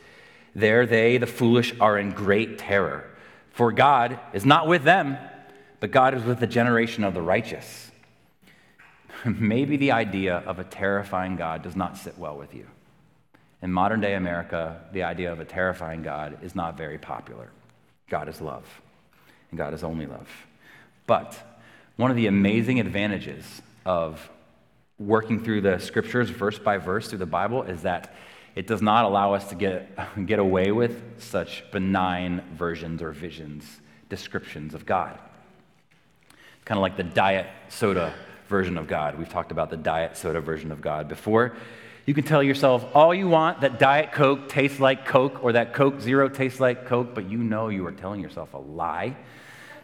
there 0.55 0.87
they, 0.87 1.19
the 1.19 1.27
foolish, 1.27 1.75
are 1.81 1.99
in 1.99 2.11
great 2.11 2.59
terror. 2.59 3.05
For 3.51 3.73
God 3.73 4.19
is 4.33 4.45
not 4.45 4.67
with 4.67 4.85
them, 4.85 5.17
but 5.81 5.91
God 5.91 6.15
is 6.15 6.25
with 6.25 6.41
the 6.41 6.47
generation 6.47 7.05
of 7.05 7.15
the 7.15 7.23
righteous. 7.23 7.91
Maybe 9.25 9.77
the 9.77 9.93
idea 9.93 10.37
of 10.47 10.59
a 10.59 10.65
terrifying 10.65 11.37
God 11.37 11.63
does 11.63 11.77
not 11.77 11.97
sit 11.97 12.19
well 12.19 12.37
with 12.37 12.55
you. 12.55 12.67
In 13.63 13.73
modern 13.73 14.01
day 14.01 14.15
America, 14.15 14.81
the 14.93 15.05
idea 15.05 15.33
of 15.33 15.41
a 15.41 15.45
terrifying 15.45 16.03
God 16.03 16.39
is 16.43 16.55
not 16.55 16.77
very 16.77 16.99
popular. 16.99 17.49
God 18.11 18.29
is 18.29 18.41
love, 18.41 18.65
and 19.51 19.59
God 19.59 19.73
is 19.73 19.83
only 19.83 20.07
love. 20.07 20.29
But 21.07 21.37
one 21.97 22.11
of 22.11 22.17
the 22.17 22.27
amazing 22.27 22.81
advantages 22.81 23.63
of 23.87 24.29
working 24.99 25.43
through 25.43 25.63
the 25.63 25.79
scriptures 25.79 26.31
verse 26.31 26.59
by 26.59 26.77
verse 26.79 27.09
through 27.09 27.19
the 27.19 27.27
Bible 27.27 27.63
is 27.63 27.83
that 27.83 28.15
it 28.55 28.67
does 28.67 28.81
not 28.81 29.05
allow 29.05 29.35
us 29.35 29.49
to 29.49 29.55
get, 29.55 29.99
get 30.27 30.39
away 30.39 30.71
with 30.71 31.03
such 31.19 31.65
benign 31.73 32.43
versions 32.55 33.03
or 33.03 33.11
visions, 33.13 33.81
descriptions 34.09 34.75
of 34.75 34.87
God. 34.87 35.19
It's 36.31 36.65
kind 36.65 36.79
of 36.79 36.83
like 36.83 36.97
the 36.97 37.03
diet 37.03 37.47
soda 37.69 38.15
version 38.49 38.79
of 38.79 38.87
God. 38.87 39.19
We've 39.19 39.29
talked 39.29 39.53
about 39.53 39.71
the 39.71 39.77
diet 39.77 40.17
soda 40.17 40.41
version 40.41 40.71
of 40.71 40.81
God 40.81 41.09
before. 41.09 41.57
You 42.07 42.13
can 42.13 42.25
tell 42.25 42.43
yourself 42.43 42.85
all 42.95 43.15
you 43.15 43.29
want 43.29 43.63
that 43.63 43.79
Diet 43.79 44.13
Coke 44.13 44.51
tastes 44.51 44.79
like 44.79 45.07
Coke 45.07 45.43
or 45.43 45.53
that 45.53 45.73
Coke 45.73 46.01
Zero 46.01 46.29
tastes 46.29 46.61
like 46.61 46.87
Coke, 46.87 47.15
but 47.15 47.31
you 47.31 47.39
know 47.39 47.69
you 47.69 47.87
are 47.87 47.93
telling 47.93 48.21
yourself 48.21 48.53
a 48.53 48.59
lie. 48.59 49.17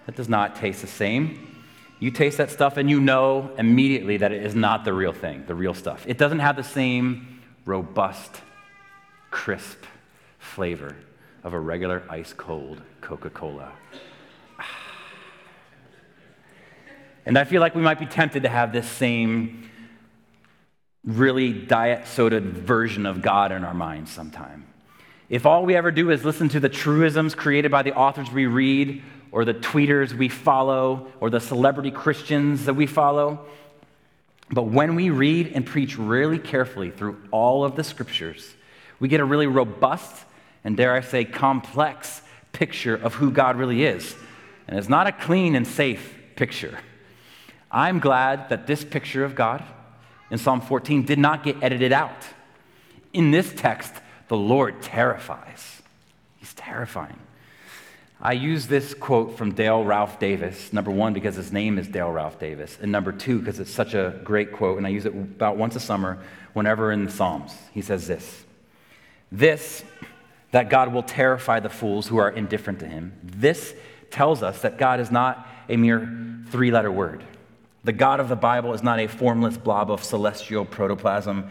That 0.05 0.17
does 0.17 0.29
not 0.29 0.57
taste 0.57 0.83
the 0.83 0.87
same. 0.87 1.63
You 1.99 2.11
taste 2.11 2.37
that 2.37 2.51
stuff 2.51 2.77
and 2.77 2.91
you 2.91 3.01
know 3.01 3.51
immediately 3.57 4.19
that 4.19 4.33
it 4.33 4.45
is 4.45 4.55
not 4.55 4.85
the 4.85 4.93
real 4.93 5.13
thing, 5.13 5.45
the 5.47 5.55
real 5.55 5.75
stuff. 5.75 6.05
It 6.07 6.19
doesn't 6.19 6.41
have 6.41 6.57
the 6.57 6.63
same 6.63 7.41
robust 7.65 8.43
crisp 9.31 9.85
flavor 10.39 10.97
of 11.43 11.53
a 11.53 11.61
regular 11.61 12.03
ice 12.09 12.33
cold 12.33 12.83
Coca 13.01 13.31
Cola. 13.31 13.73
And 17.27 17.37
I 17.37 17.45
feel 17.45 17.61
like 17.61 17.75
we 17.75 17.83
might 17.83 17.99
be 17.99 18.07
tempted 18.07 18.45
to 18.45 18.49
have 18.49 18.73
this 18.73 18.89
same 18.89 19.71
really 21.05 21.53
diet 21.53 22.07
soda 22.07 22.41
version 22.41 23.05
of 23.05 23.21
God 23.21 23.53
in 23.53 23.63
our 23.63 23.75
minds 23.75 24.11
sometime. 24.11 24.67
If 25.29 25.47
all 25.47 25.65
we 25.65 25.77
ever 25.77 25.91
do 25.91 26.11
is 26.11 26.25
listen 26.25 26.49
to 26.49 26.61
the 26.61 26.69
truisms 26.69 27.35
created 27.35 27.71
by 27.71 27.83
the 27.83 27.95
authors 27.95 28.31
we 28.31 28.47
read, 28.47 29.03
or 29.33 29.45
the 29.45 29.55
tweeters 29.55 30.13
we 30.13 30.29
follow, 30.29 31.13
or 31.21 31.31
the 31.31 31.41
celebrity 31.41 31.91
Christians 31.91 32.65
that 32.65 32.75
we 32.75 32.87
follow, 32.87 33.47
but 34.51 34.63
when 34.65 34.97
we 34.97 35.11
read 35.11 35.53
and 35.55 35.65
preach 35.65 35.97
really 35.97 36.39
carefully 36.39 36.91
through 36.91 37.23
all 37.31 37.65
of 37.65 37.77
the 37.77 37.85
scriptures, 37.85 38.55
we 39.01 39.09
get 39.09 39.21
a 39.21 39.25
really 39.25 39.47
robust 39.47 40.15
and, 40.63 40.77
dare 40.77 40.95
I 40.95 41.01
say, 41.01 41.25
complex 41.25 42.23
picture 42.53 42.95
of 42.95 43.15
who 43.15 43.31
God 43.31 43.57
really 43.57 43.85
is. 43.85 44.15
And 44.69 44.79
it's 44.79 44.89
not 44.89 45.07
a 45.07 45.13
clean 45.13 45.57
and 45.57 45.67
safe 45.67 46.15
picture. 46.37 46.79
I'm 47.71 47.99
glad 47.99 48.51
that 48.51 48.67
this 48.67 48.85
picture 48.85 49.25
of 49.25 49.35
God 49.35 49.65
in 50.31 50.39
Psalm 50.39 50.61
14 50.61 51.05
did 51.05 51.19
not 51.19 51.43
get 51.43 51.63
edited 51.63 51.93
out. 51.93 52.25
In 53.13 53.31
this 53.31 53.53
text, 53.53 53.93
the 54.29 54.37
Lord 54.37 54.83
terrifies. 54.83 55.83
He's 56.39 56.55
terrifying. 56.55 57.19
I 58.23 58.33
use 58.33 58.67
this 58.67 58.93
quote 58.93 59.39
from 59.39 59.55
Dale 59.55 59.83
Ralph 59.83 60.19
Davis, 60.19 60.73
number 60.75 60.91
one, 60.91 61.15
because 61.15 61.37
his 61.37 61.53
name 61.53 61.79
is 61.79 61.89
Dale 61.89 62.11
Ralph 62.11 62.39
Davis, 62.39 62.77
and 62.81 62.93
number 62.93 63.13
two, 63.13 63.39
because 63.39 63.59
it's 63.59 63.71
such 63.71 63.95
a 63.95 64.21
great 64.23 64.53
quote, 64.53 64.77
and 64.77 64.87
I 64.87 64.91
use 64.91 65.07
it 65.07 65.15
about 65.15 65.57
once 65.57 65.75
a 65.75 65.81
summer 65.81 66.19
whenever 66.53 66.93
in 66.93 67.07
the 67.07 67.11
Psalms. 67.11 67.55
He 67.73 67.81
says 67.81 68.07
this 68.07 68.45
this, 69.33 69.85
that 70.51 70.69
God 70.69 70.93
will 70.93 71.03
terrify 71.03 71.61
the 71.61 71.69
fools 71.69 72.09
who 72.09 72.19
are 72.19 72.31
indifferent 72.31 72.81
to 72.81 72.87
him, 72.87 73.13
this 73.23 73.75
tells 74.11 74.43
us 74.43 74.63
that 74.63 74.79
God 74.79 75.01
is 75.01 75.11
not 75.11 75.47
a 75.69 75.77
mere 75.77 76.09
three 76.49 76.71
letter 76.71 76.91
word. 76.91 77.25
The 77.85 77.93
God 77.93 78.21
of 78.21 78.29
the 78.29 78.37
Bible 78.37 78.75
is 78.75 78.83
not 78.83 78.99
a 78.99 79.07
formless 79.07 79.57
blob 79.57 79.91
of 79.91 80.03
celestial 80.03 80.65
protoplasm, 80.65 81.49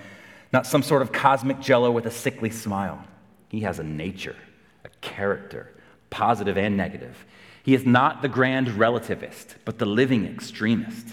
not 0.51 0.67
some 0.67 0.83
sort 0.83 1.01
of 1.01 1.11
cosmic 1.11 1.59
jello 1.59 1.91
with 1.91 2.05
a 2.05 2.11
sickly 2.11 2.49
smile. 2.49 3.03
He 3.49 3.61
has 3.61 3.79
a 3.79 3.83
nature, 3.83 4.35
a 4.83 4.89
character, 5.01 5.71
positive 6.09 6.57
and 6.57 6.75
negative. 6.77 7.25
He 7.63 7.73
is 7.73 7.85
not 7.85 8.21
the 8.21 8.29
grand 8.29 8.67
relativist, 8.67 9.55
but 9.65 9.79
the 9.79 9.85
living 9.85 10.25
extremist. 10.25 11.07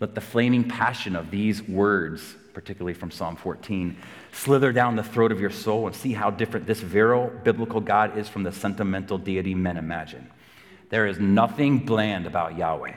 Let 0.00 0.14
the 0.14 0.20
flaming 0.20 0.68
passion 0.68 1.16
of 1.16 1.30
these 1.30 1.62
words, 1.62 2.36
particularly 2.54 2.94
from 2.94 3.10
Psalm 3.10 3.36
14, 3.36 3.96
slither 4.32 4.72
down 4.72 4.96
the 4.96 5.02
throat 5.02 5.32
of 5.32 5.40
your 5.40 5.50
soul 5.50 5.86
and 5.86 5.94
see 5.96 6.12
how 6.12 6.30
different 6.30 6.66
this 6.66 6.80
virile 6.80 7.32
biblical 7.44 7.80
God 7.80 8.16
is 8.18 8.28
from 8.28 8.42
the 8.42 8.52
sentimental 8.52 9.18
deity 9.18 9.54
men 9.54 9.76
imagine. 9.76 10.30
There 10.90 11.06
is 11.06 11.18
nothing 11.18 11.78
bland 11.80 12.26
about 12.26 12.56
Yahweh. 12.56 12.94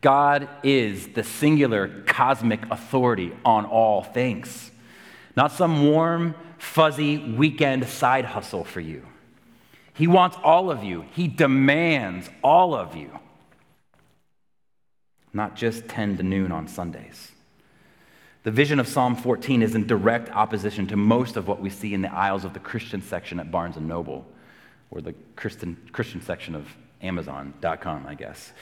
God 0.00 0.48
is 0.62 1.08
the 1.08 1.24
singular 1.24 2.02
cosmic 2.06 2.70
authority 2.70 3.32
on 3.44 3.64
all 3.64 4.02
things, 4.02 4.70
not 5.36 5.52
some 5.52 5.86
warm, 5.86 6.34
fuzzy 6.58 7.18
weekend 7.18 7.88
side 7.88 8.24
hustle 8.24 8.64
for 8.64 8.80
you. 8.80 9.06
He 9.94 10.06
wants 10.06 10.36
all 10.42 10.70
of 10.70 10.82
you, 10.82 11.06
He 11.14 11.28
demands 11.28 12.28
all 12.42 12.74
of 12.74 12.96
you, 12.96 13.18
not 15.32 15.56
just 15.56 15.88
10 15.88 16.16
to 16.18 16.22
noon 16.22 16.52
on 16.52 16.68
Sundays. 16.68 17.30
The 18.44 18.50
vision 18.50 18.78
of 18.78 18.86
Psalm 18.86 19.16
14 19.16 19.62
is 19.62 19.74
in 19.74 19.86
direct 19.86 20.30
opposition 20.30 20.86
to 20.88 20.96
most 20.96 21.38
of 21.38 21.48
what 21.48 21.60
we 21.60 21.70
see 21.70 21.94
in 21.94 22.02
the 22.02 22.12
aisles 22.12 22.44
of 22.44 22.52
the 22.52 22.60
Christian 22.60 23.00
section 23.00 23.40
at 23.40 23.50
Barnes 23.50 23.76
& 23.76 23.80
Noble, 23.80 24.26
or 24.90 25.00
the 25.00 25.14
Christian, 25.34 25.78
Christian 25.92 26.20
section 26.20 26.54
of 26.54 26.68
Amazon.com, 27.00 28.06
I 28.06 28.14
guess. 28.14 28.52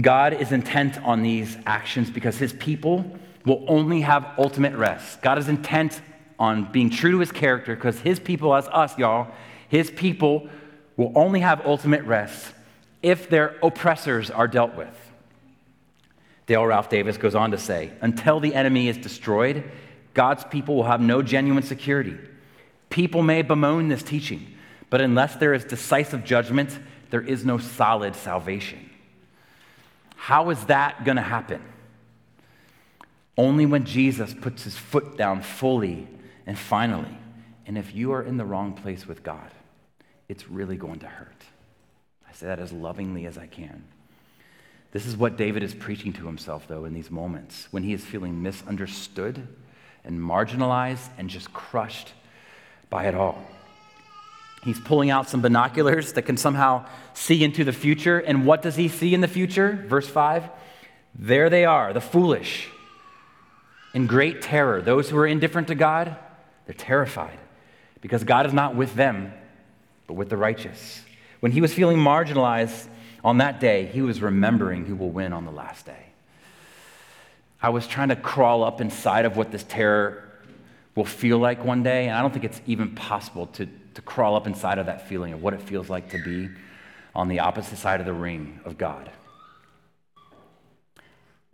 God 0.00 0.32
is 0.32 0.50
intent 0.50 0.96
on 1.02 1.22
these 1.22 1.58
actions 1.66 2.10
because 2.10 2.38
his 2.38 2.54
people 2.54 3.18
will 3.44 3.66
only 3.68 4.00
have 4.00 4.32
ultimate 4.38 4.74
rest. 4.74 5.20
God 5.20 5.36
is 5.36 5.50
intent 5.50 6.00
on 6.38 6.72
being 6.72 6.88
true 6.88 7.12
to 7.12 7.18
his 7.18 7.30
character 7.30 7.74
because 7.74 8.00
his 8.00 8.18
people, 8.18 8.54
as 8.54 8.66
us, 8.68 8.96
y'all, 8.96 9.28
his 9.68 9.90
people 9.90 10.48
will 10.96 11.12
only 11.14 11.40
have 11.40 11.60
ultimate 11.66 12.02
rest 12.04 12.54
if 13.02 13.28
their 13.28 13.56
oppressors 13.62 14.30
are 14.30 14.48
dealt 14.48 14.74
with. 14.74 15.12
Dale 16.46 16.66
Ralph 16.66 16.90
Davis 16.90 17.16
goes 17.16 17.34
on 17.34 17.50
to 17.52 17.58
say 17.58 17.92
Until 18.00 18.40
the 18.40 18.54
enemy 18.54 18.88
is 18.88 18.96
destroyed, 18.96 19.70
God's 20.12 20.44
people 20.44 20.76
will 20.76 20.84
have 20.84 21.00
no 21.00 21.22
genuine 21.22 21.62
security. 21.62 22.16
People 22.90 23.22
may 23.22 23.42
bemoan 23.42 23.88
this 23.88 24.02
teaching, 24.02 24.54
but 24.88 25.00
unless 25.00 25.34
there 25.36 25.54
is 25.54 25.64
decisive 25.64 26.24
judgment, 26.24 26.78
there 27.10 27.20
is 27.20 27.44
no 27.44 27.58
solid 27.58 28.14
salvation. 28.14 28.90
How 30.16 30.50
is 30.50 30.64
that 30.66 31.04
going 31.04 31.16
to 31.16 31.22
happen? 31.22 31.62
Only 33.36 33.66
when 33.66 33.84
Jesus 33.84 34.32
puts 34.32 34.62
his 34.62 34.76
foot 34.76 35.16
down 35.16 35.42
fully 35.42 36.06
and 36.46 36.58
finally. 36.58 37.18
And 37.66 37.76
if 37.76 37.94
you 37.94 38.12
are 38.12 38.22
in 38.22 38.36
the 38.36 38.44
wrong 38.44 38.74
place 38.74 39.06
with 39.06 39.22
God, 39.22 39.50
it's 40.28 40.48
really 40.48 40.76
going 40.76 41.00
to 41.00 41.06
hurt. 41.06 41.42
I 42.28 42.32
say 42.32 42.46
that 42.46 42.60
as 42.60 42.72
lovingly 42.72 43.26
as 43.26 43.36
I 43.36 43.46
can. 43.46 43.84
This 44.94 45.06
is 45.06 45.16
what 45.16 45.36
David 45.36 45.64
is 45.64 45.74
preaching 45.74 46.12
to 46.12 46.26
himself, 46.26 46.68
though, 46.68 46.84
in 46.84 46.94
these 46.94 47.10
moments 47.10 47.66
when 47.72 47.82
he 47.82 47.92
is 47.92 48.04
feeling 48.04 48.44
misunderstood 48.44 49.44
and 50.04 50.20
marginalized 50.20 51.08
and 51.18 51.28
just 51.28 51.52
crushed 51.52 52.12
by 52.90 53.06
it 53.06 53.14
all. 53.16 53.44
He's 54.62 54.78
pulling 54.78 55.10
out 55.10 55.28
some 55.28 55.42
binoculars 55.42 56.12
that 56.12 56.22
can 56.22 56.36
somehow 56.36 56.86
see 57.12 57.42
into 57.42 57.64
the 57.64 57.72
future. 57.72 58.20
And 58.20 58.46
what 58.46 58.62
does 58.62 58.76
he 58.76 58.86
see 58.86 59.14
in 59.14 59.20
the 59.20 59.26
future? 59.26 59.84
Verse 59.88 60.08
5 60.08 60.48
There 61.16 61.50
they 61.50 61.64
are, 61.64 61.92
the 61.92 62.00
foolish, 62.00 62.68
in 63.94 64.06
great 64.06 64.42
terror. 64.42 64.80
Those 64.80 65.10
who 65.10 65.18
are 65.18 65.26
indifferent 65.26 65.66
to 65.68 65.74
God, 65.74 66.16
they're 66.66 66.74
terrified 66.74 67.40
because 68.00 68.22
God 68.22 68.46
is 68.46 68.52
not 68.52 68.76
with 68.76 68.94
them, 68.94 69.32
but 70.06 70.14
with 70.14 70.28
the 70.28 70.36
righteous. 70.36 71.02
When 71.40 71.50
he 71.50 71.60
was 71.60 71.74
feeling 71.74 71.98
marginalized, 71.98 72.86
on 73.24 73.38
that 73.38 73.58
day, 73.58 73.86
he 73.86 74.02
was 74.02 74.20
remembering 74.20 74.84
who 74.84 74.94
will 74.94 75.10
win 75.10 75.32
on 75.32 75.46
the 75.46 75.50
last 75.50 75.86
day. 75.86 76.06
I 77.60 77.70
was 77.70 77.86
trying 77.86 78.10
to 78.10 78.16
crawl 78.16 78.62
up 78.62 78.82
inside 78.82 79.24
of 79.24 79.38
what 79.38 79.50
this 79.50 79.64
terror 79.64 80.22
will 80.94 81.06
feel 81.06 81.38
like 81.38 81.64
one 81.64 81.82
day, 81.82 82.08
and 82.08 82.16
I 82.16 82.20
don't 82.20 82.32
think 82.32 82.44
it's 82.44 82.60
even 82.66 82.94
possible 82.94 83.46
to, 83.46 83.66
to 83.94 84.02
crawl 84.02 84.36
up 84.36 84.46
inside 84.46 84.78
of 84.78 84.86
that 84.86 85.08
feeling 85.08 85.32
of 85.32 85.42
what 85.42 85.54
it 85.54 85.62
feels 85.62 85.88
like 85.88 86.10
to 86.10 86.22
be 86.22 86.50
on 87.14 87.28
the 87.28 87.40
opposite 87.40 87.78
side 87.78 88.00
of 88.00 88.06
the 88.06 88.12
ring 88.12 88.60
of 88.66 88.76
God. 88.76 89.10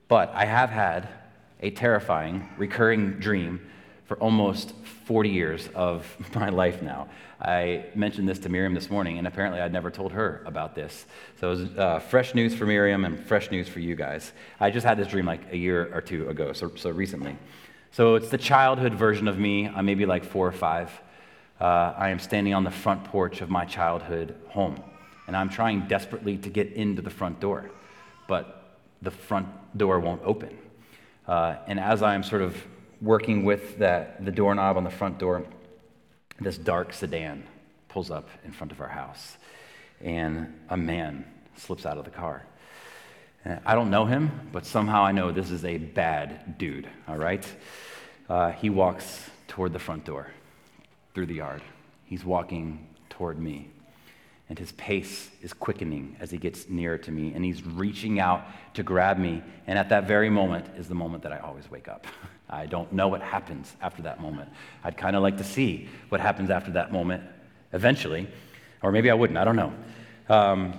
But 0.08 0.32
I 0.34 0.46
have 0.46 0.70
had 0.70 1.08
a 1.60 1.70
terrifying, 1.70 2.48
recurring 2.58 3.20
dream 3.20 3.60
for 4.10 4.16
almost 4.16 4.72
40 5.04 5.28
years 5.28 5.68
of 5.72 6.04
my 6.34 6.48
life 6.48 6.82
now. 6.82 7.06
I 7.40 7.84
mentioned 7.94 8.28
this 8.28 8.40
to 8.40 8.48
Miriam 8.48 8.74
this 8.74 8.90
morning, 8.90 9.18
and 9.18 9.26
apparently 9.28 9.60
I'd 9.60 9.72
never 9.72 9.88
told 9.88 10.10
her 10.10 10.42
about 10.46 10.74
this. 10.74 11.06
So 11.38 11.46
it 11.46 11.50
was 11.50 11.78
uh, 11.78 12.00
fresh 12.00 12.34
news 12.34 12.52
for 12.52 12.66
Miriam 12.66 13.04
and 13.04 13.24
fresh 13.24 13.52
news 13.52 13.68
for 13.68 13.78
you 13.78 13.94
guys. 13.94 14.32
I 14.58 14.70
just 14.70 14.84
had 14.84 14.98
this 14.98 15.06
dream 15.06 15.26
like 15.26 15.52
a 15.52 15.56
year 15.56 15.94
or 15.94 16.00
two 16.00 16.28
ago, 16.28 16.52
so, 16.52 16.72
so 16.74 16.90
recently. 16.90 17.38
So 17.92 18.16
it's 18.16 18.30
the 18.30 18.38
childhood 18.38 18.94
version 18.94 19.28
of 19.28 19.38
me. 19.38 19.68
I'm 19.68 19.86
maybe 19.86 20.06
like 20.06 20.24
four 20.24 20.44
or 20.44 20.52
five. 20.52 20.90
Uh, 21.60 21.94
I 21.96 22.08
am 22.08 22.18
standing 22.18 22.52
on 22.52 22.64
the 22.64 22.72
front 22.72 23.04
porch 23.04 23.42
of 23.42 23.48
my 23.48 23.64
childhood 23.64 24.34
home, 24.48 24.82
and 25.28 25.36
I'm 25.36 25.50
trying 25.50 25.86
desperately 25.86 26.36
to 26.38 26.50
get 26.50 26.72
into 26.72 27.00
the 27.00 27.10
front 27.10 27.38
door, 27.38 27.70
but 28.26 28.76
the 29.02 29.12
front 29.12 29.46
door 29.78 30.00
won't 30.00 30.22
open. 30.24 30.58
Uh, 31.28 31.58
and 31.68 31.78
as 31.78 32.02
I'm 32.02 32.24
sort 32.24 32.42
of 32.42 32.60
working 33.00 33.44
with 33.44 33.78
that, 33.78 34.24
the 34.24 34.30
doorknob 34.30 34.76
on 34.76 34.84
the 34.84 34.90
front 34.90 35.18
door, 35.18 35.44
this 36.40 36.58
dark 36.58 36.92
sedan 36.92 37.44
pulls 37.88 38.10
up 38.10 38.28
in 38.44 38.52
front 38.52 38.72
of 38.72 38.80
our 38.80 38.88
house, 38.88 39.36
and 40.00 40.58
a 40.68 40.76
man 40.76 41.24
slips 41.56 41.84
out 41.84 41.98
of 41.98 42.04
the 42.04 42.10
car. 42.10 42.44
And 43.44 43.60
I 43.64 43.74
don't 43.74 43.90
know 43.90 44.04
him, 44.04 44.48
but 44.52 44.66
somehow 44.66 45.02
I 45.02 45.12
know 45.12 45.32
this 45.32 45.50
is 45.50 45.64
a 45.64 45.78
bad 45.78 46.58
dude, 46.58 46.88
all 47.08 47.16
right? 47.16 47.46
Uh, 48.28 48.52
he 48.52 48.70
walks 48.70 49.28
toward 49.48 49.72
the 49.72 49.78
front 49.78 50.04
door 50.04 50.28
through 51.14 51.26
the 51.26 51.34
yard. 51.34 51.62
He's 52.04 52.24
walking 52.24 52.86
toward 53.08 53.38
me 53.38 53.70
and 54.50 54.58
his 54.58 54.72
pace 54.72 55.30
is 55.42 55.52
quickening 55.52 56.16
as 56.18 56.32
he 56.32 56.36
gets 56.36 56.68
nearer 56.68 56.98
to 56.98 57.12
me, 57.12 57.32
and 57.34 57.44
he's 57.44 57.64
reaching 57.64 58.18
out 58.18 58.44
to 58.74 58.82
grab 58.82 59.16
me. 59.16 59.44
And 59.68 59.78
at 59.78 59.88
that 59.90 60.08
very 60.08 60.28
moment 60.28 60.66
is 60.76 60.88
the 60.88 60.94
moment 60.94 61.22
that 61.22 61.32
I 61.32 61.38
always 61.38 61.70
wake 61.70 61.86
up. 61.86 62.06
I 62.50 62.66
don't 62.66 62.92
know 62.92 63.06
what 63.06 63.22
happens 63.22 63.74
after 63.80 64.02
that 64.02 64.20
moment. 64.20 64.50
I'd 64.82 64.96
kind 64.96 65.14
of 65.14 65.22
like 65.22 65.38
to 65.38 65.44
see 65.44 65.88
what 66.08 66.20
happens 66.20 66.50
after 66.50 66.72
that 66.72 66.92
moment 66.92 67.22
eventually, 67.72 68.26
or 68.82 68.90
maybe 68.90 69.08
I 69.08 69.14
wouldn't, 69.14 69.38
I 69.38 69.44
don't 69.44 69.56
know. 69.56 69.72
Um, 70.28 70.74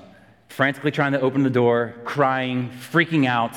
frantically 0.49 0.91
trying 0.91 1.13
to 1.13 1.21
open 1.21 1.43
the 1.43 1.49
door, 1.49 1.95
crying, 2.03 2.69
freaking 2.91 3.25
out, 3.25 3.55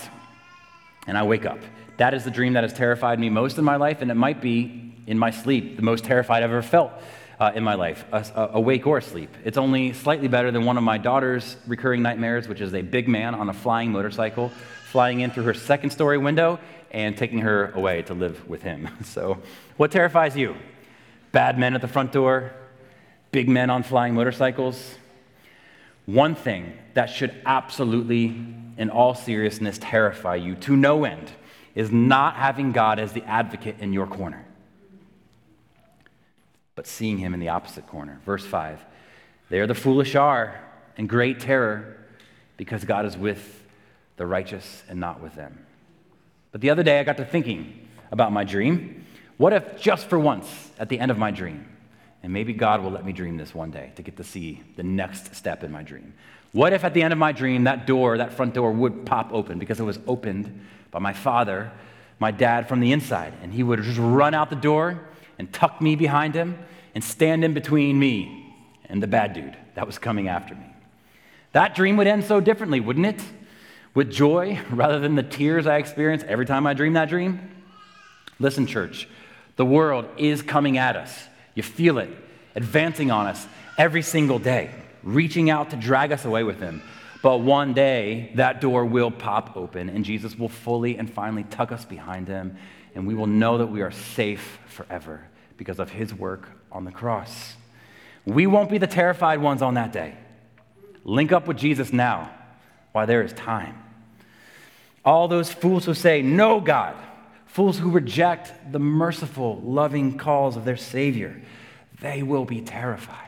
and 1.08 1.18
I 1.18 1.24
wake 1.24 1.44
up. 1.44 1.58
That 1.96 2.14
is 2.14 2.22
the 2.22 2.30
dream 2.30 2.52
that 2.52 2.62
has 2.62 2.72
terrified 2.72 3.18
me 3.18 3.30
most 3.30 3.58
in 3.58 3.64
my 3.64 3.76
life, 3.76 4.00
and 4.00 4.10
it 4.10 4.14
might 4.14 4.40
be 4.40 4.94
in 5.08 5.18
my 5.18 5.32
sleep 5.32 5.76
the 5.76 5.82
most 5.82 6.04
terrified 6.04 6.44
I've 6.44 6.50
ever 6.50 6.62
felt 6.62 6.92
uh, 7.40 7.50
in 7.54 7.64
my 7.64 7.74
life, 7.74 8.04
uh, 8.12 8.48
awake 8.52 8.86
or 8.86 8.98
asleep. 8.98 9.30
It's 9.44 9.58
only 9.58 9.92
slightly 9.92 10.28
better 10.28 10.52
than 10.52 10.64
one 10.64 10.78
of 10.78 10.84
my 10.84 10.98
daughter's 10.98 11.56
recurring 11.66 12.02
nightmares, 12.02 12.46
which 12.46 12.60
is 12.60 12.74
a 12.74 12.82
big 12.82 13.08
man 13.08 13.34
on 13.34 13.48
a 13.48 13.52
flying 13.52 13.90
motorcycle 13.90 14.52
flying 14.94 15.22
in 15.22 15.30
through 15.32 15.42
her 15.42 15.54
second 15.54 15.90
story 15.90 16.16
window 16.16 16.56
and 16.94 17.16
taking 17.16 17.40
her 17.40 17.72
away 17.72 18.02
to 18.02 18.14
live 18.14 18.48
with 18.48 18.62
him. 18.62 18.88
So, 19.04 19.42
what 19.76 19.90
terrifies 19.90 20.36
you? 20.36 20.56
Bad 21.32 21.58
men 21.58 21.74
at 21.74 21.80
the 21.80 21.88
front 21.88 22.12
door, 22.12 22.52
big 23.32 23.48
men 23.48 23.68
on 23.68 23.82
flying 23.82 24.14
motorcycles. 24.14 24.94
One 26.06 26.34
thing 26.34 26.72
that 26.94 27.10
should 27.10 27.34
absolutely, 27.44 28.36
in 28.78 28.90
all 28.90 29.14
seriousness, 29.14 29.78
terrify 29.80 30.36
you 30.36 30.54
to 30.56 30.76
no 30.76 31.04
end 31.04 31.30
is 31.74 31.90
not 31.90 32.36
having 32.36 32.72
God 32.72 32.98
as 32.98 33.12
the 33.12 33.24
advocate 33.24 33.76
in 33.80 33.92
your 33.92 34.06
corner 34.06 34.46
but 36.74 36.86
seeing 36.86 37.18
him 37.18 37.34
in 37.34 37.40
the 37.40 37.48
opposite 37.48 37.86
corner. 37.86 38.20
Verse 38.24 38.44
5 38.44 38.84
There 39.48 39.66
the 39.66 39.74
foolish 39.74 40.14
are 40.14 40.60
in 40.96 41.06
great 41.06 41.40
terror 41.40 41.96
because 42.56 42.84
God 42.84 43.06
is 43.06 43.16
with 43.16 43.62
the 44.16 44.26
righteous 44.26 44.82
and 44.88 45.00
not 45.00 45.20
with 45.20 45.34
them. 45.34 45.66
But 46.54 46.60
the 46.60 46.70
other 46.70 46.84
day 46.84 47.00
I 47.00 47.02
got 47.02 47.16
to 47.16 47.24
thinking 47.24 47.88
about 48.12 48.30
my 48.30 48.44
dream. 48.44 49.04
What 49.38 49.52
if 49.52 49.80
just 49.80 50.06
for 50.06 50.20
once 50.20 50.70
at 50.78 50.88
the 50.88 51.00
end 51.00 51.10
of 51.10 51.18
my 51.18 51.32
dream, 51.32 51.66
and 52.22 52.32
maybe 52.32 52.52
God 52.52 52.80
will 52.80 52.92
let 52.92 53.04
me 53.04 53.12
dream 53.12 53.36
this 53.36 53.52
one 53.52 53.72
day 53.72 53.90
to 53.96 54.02
get 54.02 54.16
to 54.18 54.22
see 54.22 54.62
the 54.76 54.84
next 54.84 55.34
step 55.34 55.64
in 55.64 55.72
my 55.72 55.82
dream. 55.82 56.14
What 56.52 56.72
if 56.72 56.84
at 56.84 56.94
the 56.94 57.02
end 57.02 57.12
of 57.12 57.18
my 57.18 57.32
dream, 57.32 57.64
that 57.64 57.88
door, 57.88 58.18
that 58.18 58.34
front 58.34 58.54
door, 58.54 58.70
would 58.70 59.04
pop 59.04 59.32
open 59.32 59.58
because 59.58 59.80
it 59.80 59.82
was 59.82 59.98
opened 60.06 60.64
by 60.92 61.00
my 61.00 61.12
father, 61.12 61.72
my 62.20 62.30
dad 62.30 62.68
from 62.68 62.78
the 62.78 62.92
inside, 62.92 63.32
and 63.42 63.52
he 63.52 63.64
would 63.64 63.82
just 63.82 63.98
run 63.98 64.32
out 64.32 64.48
the 64.48 64.54
door 64.54 65.00
and 65.40 65.52
tuck 65.52 65.80
me 65.80 65.96
behind 65.96 66.36
him 66.36 66.56
and 66.94 67.02
stand 67.02 67.44
in 67.44 67.52
between 67.52 67.98
me 67.98 68.54
and 68.84 69.02
the 69.02 69.08
bad 69.08 69.32
dude 69.32 69.56
that 69.74 69.88
was 69.88 69.98
coming 69.98 70.28
after 70.28 70.54
me. 70.54 70.66
That 71.50 71.74
dream 71.74 71.96
would 71.96 72.06
end 72.06 72.22
so 72.22 72.38
differently, 72.40 72.78
wouldn't 72.78 73.06
it? 73.06 73.20
With 73.94 74.10
joy 74.10 74.60
rather 74.70 74.98
than 74.98 75.14
the 75.14 75.22
tears 75.22 75.66
I 75.66 75.76
experience 75.76 76.24
every 76.26 76.46
time 76.46 76.66
I 76.66 76.74
dream 76.74 76.94
that 76.94 77.08
dream? 77.08 77.50
Listen, 78.38 78.66
church, 78.66 79.08
the 79.56 79.64
world 79.64 80.06
is 80.16 80.42
coming 80.42 80.78
at 80.78 80.96
us. 80.96 81.28
You 81.54 81.62
feel 81.62 81.98
it, 81.98 82.10
advancing 82.56 83.10
on 83.10 83.26
us 83.26 83.46
every 83.78 84.02
single 84.02 84.38
day, 84.38 84.74
reaching 85.02 85.50
out 85.50 85.70
to 85.70 85.76
drag 85.76 86.10
us 86.10 86.24
away 86.24 86.42
with 86.42 86.58
him. 86.58 86.82
But 87.22 87.38
one 87.38 87.72
day, 87.72 88.32
that 88.34 88.60
door 88.60 88.84
will 88.84 89.10
pop 89.10 89.56
open, 89.56 89.88
and 89.88 90.04
Jesus 90.04 90.36
will 90.38 90.48
fully 90.48 90.98
and 90.98 91.10
finally 91.10 91.44
tuck 91.44 91.72
us 91.72 91.84
behind 91.84 92.28
him 92.28 92.58
and 92.94 93.06
we 93.06 93.14
will 93.14 93.26
know 93.26 93.58
that 93.58 93.66
we 93.66 93.82
are 93.82 93.90
safe 93.90 94.58
forever 94.66 95.26
because 95.56 95.78
of 95.78 95.90
his 95.90 96.14
work 96.14 96.48
on 96.70 96.84
the 96.84 96.92
cross. 96.92 97.54
We 98.24 98.46
won't 98.46 98.70
be 98.70 98.78
the 98.78 98.86
terrified 98.86 99.40
ones 99.40 99.62
on 99.62 99.74
that 99.74 99.92
day. 99.92 100.16
Link 101.04 101.32
up 101.32 101.46
with 101.46 101.58
Jesus 101.58 101.92
now 101.92 102.32
while 102.92 103.06
there 103.06 103.22
is 103.22 103.32
time. 103.32 103.76
All 105.04 105.28
those 105.28 105.52
fools 105.52 105.84
who 105.84 105.94
say, 105.94 106.22
No, 106.22 106.60
God, 106.60 106.96
fools 107.46 107.78
who 107.78 107.90
reject 107.90 108.72
the 108.72 108.78
merciful, 108.78 109.60
loving 109.62 110.16
calls 110.16 110.56
of 110.56 110.64
their 110.64 110.76
Savior, 110.76 111.40
they 112.00 112.22
will 112.22 112.44
be 112.44 112.60
terrified. 112.60 113.18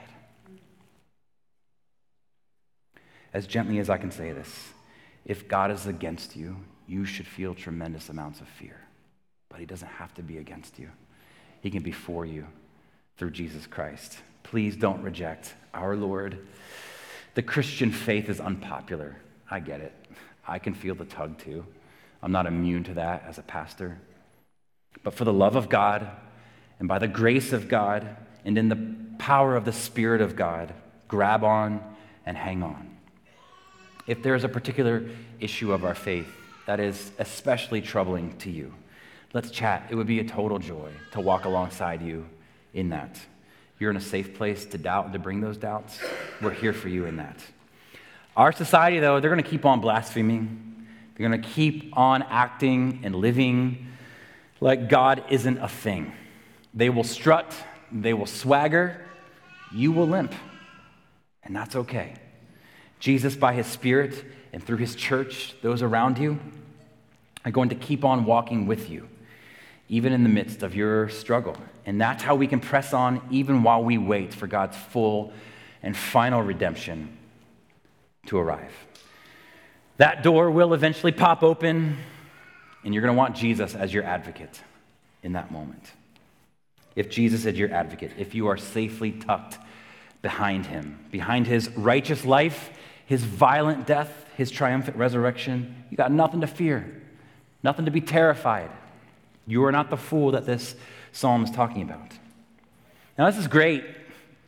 As 3.32 3.46
gently 3.46 3.78
as 3.78 3.90
I 3.90 3.98
can 3.98 4.10
say 4.10 4.32
this, 4.32 4.72
if 5.24 5.46
God 5.46 5.70
is 5.70 5.86
against 5.86 6.36
you, 6.36 6.56
you 6.86 7.04
should 7.04 7.26
feel 7.26 7.54
tremendous 7.54 8.08
amounts 8.08 8.40
of 8.40 8.48
fear 8.48 8.86
but 9.56 9.60
he 9.60 9.66
doesn't 9.66 9.88
have 9.88 10.12
to 10.12 10.22
be 10.22 10.36
against 10.36 10.78
you. 10.78 10.90
He 11.62 11.70
can 11.70 11.82
be 11.82 11.90
for 11.90 12.26
you 12.26 12.46
through 13.16 13.30
Jesus 13.30 13.66
Christ. 13.66 14.18
Please 14.42 14.76
don't 14.76 15.00
reject 15.00 15.54
our 15.72 15.96
Lord. 15.96 16.46
The 17.32 17.42
Christian 17.42 17.90
faith 17.90 18.28
is 18.28 18.38
unpopular. 18.38 19.16
I 19.50 19.60
get 19.60 19.80
it. 19.80 19.94
I 20.46 20.59
can 20.59 20.74
feel 20.74 20.94
the 20.94 21.04
tug 21.04 21.38
too. 21.38 21.66
I'm 22.22 22.32
not 22.32 22.46
immune 22.46 22.85
to 22.85 22.94
that 22.94 23.24
as 23.28 23.38
a 23.38 23.42
pastor. 23.42 23.98
But 25.02 25.14
for 25.14 25.24
the 25.24 25.32
love 25.32 25.56
of 25.56 25.68
God 25.68 26.09
and 26.78 26.88
by 26.88 26.98
the 26.98 27.09
grace 27.09 27.52
of 27.52 27.68
God 27.68 28.16
and 28.44 28.56
in 28.56 28.68
the 28.68 28.96
power 29.18 29.56
of 29.56 29.64
the 29.64 29.72
Spirit 29.72 30.20
of 30.20 30.37
God, 30.37 30.72
grab 31.09 31.44
on 31.44 31.80
and 32.24 32.37
hang 32.37 32.62
on. 32.62 32.96
If 34.06 34.22
there's 34.22 34.44
a 34.44 34.48
particular 34.48 35.09
issue 35.40 35.72
of 35.72 35.85
our 35.85 35.94
faith 35.94 36.28
that 36.66 36.80
is 36.80 37.12
especially 37.18 37.80
troubling 37.80 38.37
to 38.38 38.50
you, 38.50 38.72
let's 39.32 39.50
chat. 39.50 39.87
It 39.90 39.94
would 39.94 40.06
be 40.06 40.20
a 40.20 40.24
total 40.24 40.59
joy 40.59 40.90
to 41.12 41.20
walk 41.20 41.44
alongside 41.44 42.02
you 42.02 42.26
in 42.72 42.90
that. 42.90 43.18
You're 43.78 43.90
in 43.90 43.96
a 43.96 44.00
safe 44.00 44.35
place 44.35 44.64
to 44.66 44.78
doubt 44.78 45.04
and 45.04 45.12
to 45.12 45.18
bring 45.18 45.40
those 45.40 45.56
doubts. 45.56 45.98
We're 46.40 46.50
here 46.50 46.72
for 46.72 46.88
you 46.88 47.04
in 47.04 47.16
that. 47.16 47.40
Our 48.37 48.53
society, 48.53 49.01
though, 49.01 49.18
they're 49.18 49.31
going 49.31 49.42
to 49.42 49.49
keep 49.49 49.64
on 49.64 49.81
blaspheming. 49.81 50.87
They're 51.16 51.27
going 51.27 51.40
to 51.40 51.49
keep 51.49 51.96
on 51.96 52.22
acting 52.22 53.01
and 53.03 53.16
living 53.16 53.87
like 54.61 54.90
God 54.90 55.25
isn't 55.31 55.59
a 55.59 55.68
thing. 55.68 56.12
They 56.75 56.90
will 56.90 57.05
strut, 57.05 57.55
they 57.90 58.12
will 58.12 58.27
swagger, 58.27 59.01
you 59.72 59.92
will 59.92 60.07
limp. 60.07 60.35
And 61.44 61.57
that's 61.57 61.77
okay. 61.77 62.14
Jesus, 62.99 63.35
by 63.37 63.55
his 63.55 63.66
Spirit 63.66 64.25
and 64.53 64.62
through 64.62 64.79
his 64.79 64.94
church, 64.94 65.55
those 65.62 65.81
around 65.83 66.18
you, 66.18 66.38
are 67.44 67.51
going 67.51 67.70
to 67.70 67.75
keep 67.75 68.05
on 68.05 68.25
walking 68.25 68.66
with 68.66 68.90
you, 68.90 69.09
even 69.88 70.12
in 70.12 70.22
the 70.22 70.29
midst 70.29 70.62
of 70.62 70.75
your 70.75 71.09
struggle. 71.09 71.57
And 71.87 71.99
that's 72.01 72.22
how 72.22 72.35
we 72.35 72.46
can 72.46 72.61
press 72.61 72.92
on 72.92 73.22
even 73.31 73.62
while 73.62 73.83
we 73.83 73.96
wait 73.96 74.35
for 74.35 74.46
God's 74.46 74.77
full 74.77 75.33
and 75.83 75.96
final 75.96 76.42
redemption 76.42 77.16
to 78.26 78.38
arrive. 78.38 78.72
That 79.96 80.22
door 80.22 80.50
will 80.50 80.74
eventually 80.74 81.12
pop 81.12 81.42
open, 81.42 81.96
and 82.84 82.94
you're 82.94 83.02
going 83.02 83.14
to 83.14 83.18
want 83.18 83.34
Jesus 83.34 83.74
as 83.74 83.92
your 83.92 84.04
advocate 84.04 84.60
in 85.22 85.32
that 85.32 85.50
moment. 85.50 85.92
If 86.94 87.10
Jesus 87.10 87.44
is 87.44 87.58
your 87.58 87.72
advocate, 87.72 88.12
if 88.18 88.34
you 88.34 88.48
are 88.48 88.56
safely 88.56 89.12
tucked 89.12 89.58
behind 90.22 90.66
him, 90.66 90.98
behind 91.10 91.46
his 91.46 91.70
righteous 91.76 92.24
life, 92.24 92.70
his 93.06 93.22
violent 93.22 93.86
death, 93.86 94.24
his 94.36 94.50
triumphant 94.50 94.96
resurrection, 94.96 95.84
you 95.90 95.96
got 95.96 96.10
nothing 96.10 96.40
to 96.40 96.46
fear, 96.46 97.02
nothing 97.62 97.84
to 97.84 97.90
be 97.90 98.00
terrified. 98.00 98.70
You 99.46 99.64
are 99.64 99.72
not 99.72 99.90
the 99.90 99.96
fool 99.96 100.32
that 100.32 100.46
this 100.46 100.74
psalm 101.12 101.44
is 101.44 101.50
talking 101.50 101.82
about. 101.82 102.12
Now, 103.16 103.26
this 103.26 103.38
is 103.38 103.46
great. 103.46 103.84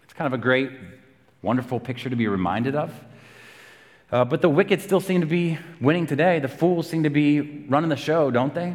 It's 0.04 0.12
kind 0.12 0.26
of 0.26 0.38
a 0.38 0.42
great, 0.42 0.70
wonderful 1.40 1.80
picture 1.80 2.10
to 2.10 2.16
be 2.16 2.28
reminded 2.28 2.74
of. 2.74 2.92
Uh, 4.10 4.24
but 4.24 4.40
the 4.40 4.48
wicked 4.48 4.80
still 4.80 5.00
seem 5.00 5.20
to 5.20 5.26
be 5.26 5.58
winning 5.80 6.06
today. 6.06 6.38
The 6.38 6.48
fools 6.48 6.88
seem 6.88 7.02
to 7.02 7.10
be 7.10 7.66
running 7.68 7.90
the 7.90 7.96
show, 7.96 8.30
don't 8.30 8.54
they? 8.54 8.74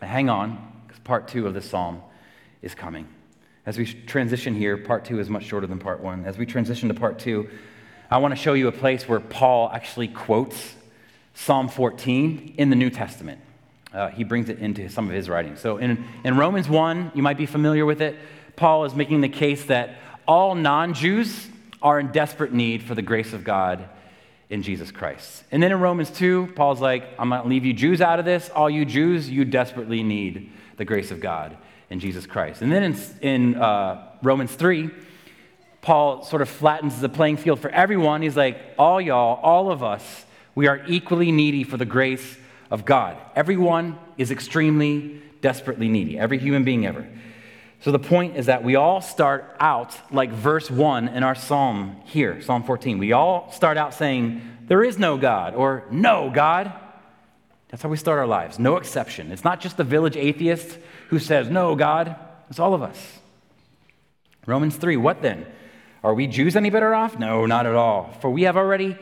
Hang 0.00 0.30
on, 0.30 0.72
because 0.86 0.98
part 1.00 1.28
two 1.28 1.46
of 1.46 1.52
this 1.52 1.68
psalm 1.68 2.00
is 2.62 2.74
coming. 2.74 3.06
As 3.66 3.76
we 3.76 3.84
transition 3.84 4.54
here, 4.54 4.78
part 4.78 5.04
two 5.04 5.20
is 5.20 5.28
much 5.28 5.44
shorter 5.44 5.66
than 5.66 5.78
part 5.78 6.00
one. 6.00 6.24
As 6.24 6.38
we 6.38 6.46
transition 6.46 6.88
to 6.88 6.94
part 6.94 7.18
two, 7.18 7.50
I 8.10 8.18
want 8.18 8.32
to 8.32 8.40
show 8.40 8.54
you 8.54 8.68
a 8.68 8.72
place 8.72 9.06
where 9.06 9.20
Paul 9.20 9.70
actually 9.70 10.08
quotes 10.08 10.74
Psalm 11.34 11.68
14 11.68 12.54
in 12.56 12.70
the 12.70 12.76
New 12.76 12.88
Testament. 12.88 13.40
Uh, 13.92 14.08
he 14.08 14.24
brings 14.24 14.48
it 14.48 14.60
into 14.60 14.88
some 14.88 15.08
of 15.08 15.14
his 15.14 15.28
writings. 15.28 15.60
So 15.60 15.76
in, 15.76 16.04
in 16.24 16.38
Romans 16.38 16.70
1, 16.70 17.12
you 17.14 17.22
might 17.22 17.36
be 17.36 17.46
familiar 17.46 17.84
with 17.84 18.00
it, 18.00 18.16
Paul 18.54 18.86
is 18.86 18.94
making 18.94 19.20
the 19.20 19.28
case 19.28 19.66
that 19.66 19.98
all 20.26 20.54
non 20.54 20.94
Jews 20.94 21.48
are 21.82 22.00
in 22.00 22.12
desperate 22.12 22.52
need 22.52 22.82
for 22.82 22.94
the 22.94 23.02
grace 23.02 23.34
of 23.34 23.44
God 23.44 23.86
in 24.48 24.62
Jesus 24.62 24.90
Christ. 24.90 25.44
And 25.50 25.62
then 25.62 25.72
in 25.72 25.80
Romans 25.80 26.10
2, 26.10 26.52
Paul's 26.54 26.80
like, 26.80 27.04
I'm 27.18 27.30
going 27.30 27.42
to 27.42 27.48
leave 27.48 27.64
you 27.64 27.72
Jews 27.72 28.00
out 28.00 28.18
of 28.18 28.24
this. 28.24 28.48
All 28.50 28.70
you 28.70 28.84
Jews, 28.84 29.28
you 29.28 29.44
desperately 29.44 30.02
need 30.02 30.52
the 30.76 30.84
grace 30.84 31.10
of 31.10 31.20
God 31.20 31.56
in 31.90 32.00
Jesus 32.00 32.26
Christ. 32.26 32.62
And 32.62 32.70
then 32.70 32.82
in, 32.82 32.96
in 33.22 33.54
uh, 33.56 34.08
Romans 34.22 34.54
3, 34.54 34.90
Paul 35.80 36.24
sort 36.24 36.42
of 36.42 36.48
flattens 36.48 37.00
the 37.00 37.08
playing 37.08 37.36
field 37.36 37.60
for 37.60 37.70
everyone. 37.70 38.22
He's 38.22 38.36
like, 38.36 38.60
all 38.78 39.00
y'all, 39.00 39.40
all 39.42 39.70
of 39.70 39.82
us, 39.82 40.24
we 40.54 40.66
are 40.66 40.80
equally 40.86 41.32
needy 41.32 41.64
for 41.64 41.76
the 41.76 41.84
grace 41.84 42.36
of 42.70 42.84
God. 42.84 43.16
Everyone 43.34 43.98
is 44.16 44.30
extremely, 44.30 45.22
desperately 45.40 45.88
needy, 45.88 46.18
every 46.18 46.38
human 46.38 46.64
being 46.64 46.86
ever. 46.86 47.06
So 47.86 47.92
the 47.92 48.00
point 48.00 48.36
is 48.36 48.46
that 48.46 48.64
we 48.64 48.74
all 48.74 49.00
start 49.00 49.54
out 49.60 49.96
like 50.10 50.32
verse 50.32 50.68
1 50.68 51.06
in 51.06 51.22
our 51.22 51.36
psalm 51.36 52.00
here, 52.06 52.42
Psalm 52.42 52.64
14. 52.64 52.98
We 52.98 53.12
all 53.12 53.52
start 53.52 53.76
out 53.76 53.94
saying, 53.94 54.42
There 54.66 54.82
is 54.82 54.98
no 54.98 55.16
God, 55.16 55.54
or 55.54 55.84
No 55.92 56.28
God. 56.28 56.72
That's 57.68 57.84
how 57.84 57.88
we 57.88 57.96
start 57.96 58.18
our 58.18 58.26
lives, 58.26 58.58
no 58.58 58.74
exception. 58.74 59.30
It's 59.30 59.44
not 59.44 59.60
just 59.60 59.76
the 59.76 59.84
village 59.84 60.16
atheist 60.16 60.78
who 61.10 61.20
says, 61.20 61.48
No, 61.48 61.76
God. 61.76 62.16
It's 62.50 62.58
all 62.58 62.74
of 62.74 62.82
us. 62.82 63.20
Romans 64.46 64.74
3, 64.74 64.96
what 64.96 65.22
then? 65.22 65.46
Are 66.02 66.12
we 66.12 66.26
Jews 66.26 66.56
any 66.56 66.70
better 66.70 66.92
off? 66.92 67.20
No, 67.20 67.46
not 67.46 67.66
at 67.66 67.76
all. 67.76 68.12
For 68.20 68.28
we 68.28 68.42
have 68.42 68.56
already 68.56 68.96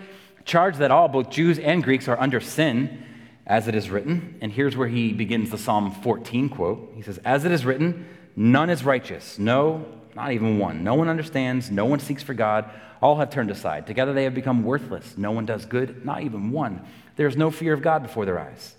charged 0.45 0.81
that 0.81 0.91
all, 0.91 1.09
both 1.09 1.31
Jews 1.31 1.59
and 1.59 1.83
Greeks, 1.83 2.07
are 2.07 2.21
under 2.21 2.39
sin, 2.39 3.03
as 3.47 3.67
it 3.67 3.75
is 3.75 3.89
written. 3.89 4.37
And 4.43 4.53
here's 4.53 4.77
where 4.77 4.89
he 4.89 5.15
begins 5.15 5.49
the 5.49 5.57
Psalm 5.57 5.91
14 5.91 6.51
quote. 6.51 6.93
He 6.95 7.01
says, 7.01 7.17
As 7.25 7.47
it 7.47 7.51
is 7.51 7.65
written, 7.65 8.09
none 8.37 8.71
is 8.71 8.85
righteous. 8.85 9.39
No, 9.39 9.87
not 10.15 10.33
even 10.33 10.59
one. 10.59 10.85
No 10.85 10.95
one 10.95 11.09
understands. 11.09 11.71
No 11.71 11.85
one 11.85 12.01
seeks 12.01 12.23
for 12.23 12.35
God. 12.35 12.69
All 13.03 13.17
have 13.17 13.31
turned 13.31 13.51
aside. 13.51 13.87
Together 13.87 14.13
they 14.13 14.25
have 14.25 14.35
become 14.35 14.65
worthless. 14.65 15.19
No 15.19 15.33
one 15.33 15.47
does 15.47 15.67
good, 15.67 16.05
not 16.05 16.23
even 16.23 16.51
one. 16.51 16.85
There 17.17 17.27
is 17.27 17.37
no 17.37 17.51
fear 17.51 17.73
of 17.73 17.83
God 17.83 18.03
before 18.03 18.25
their 18.25 18.39
eyes. 18.39 18.75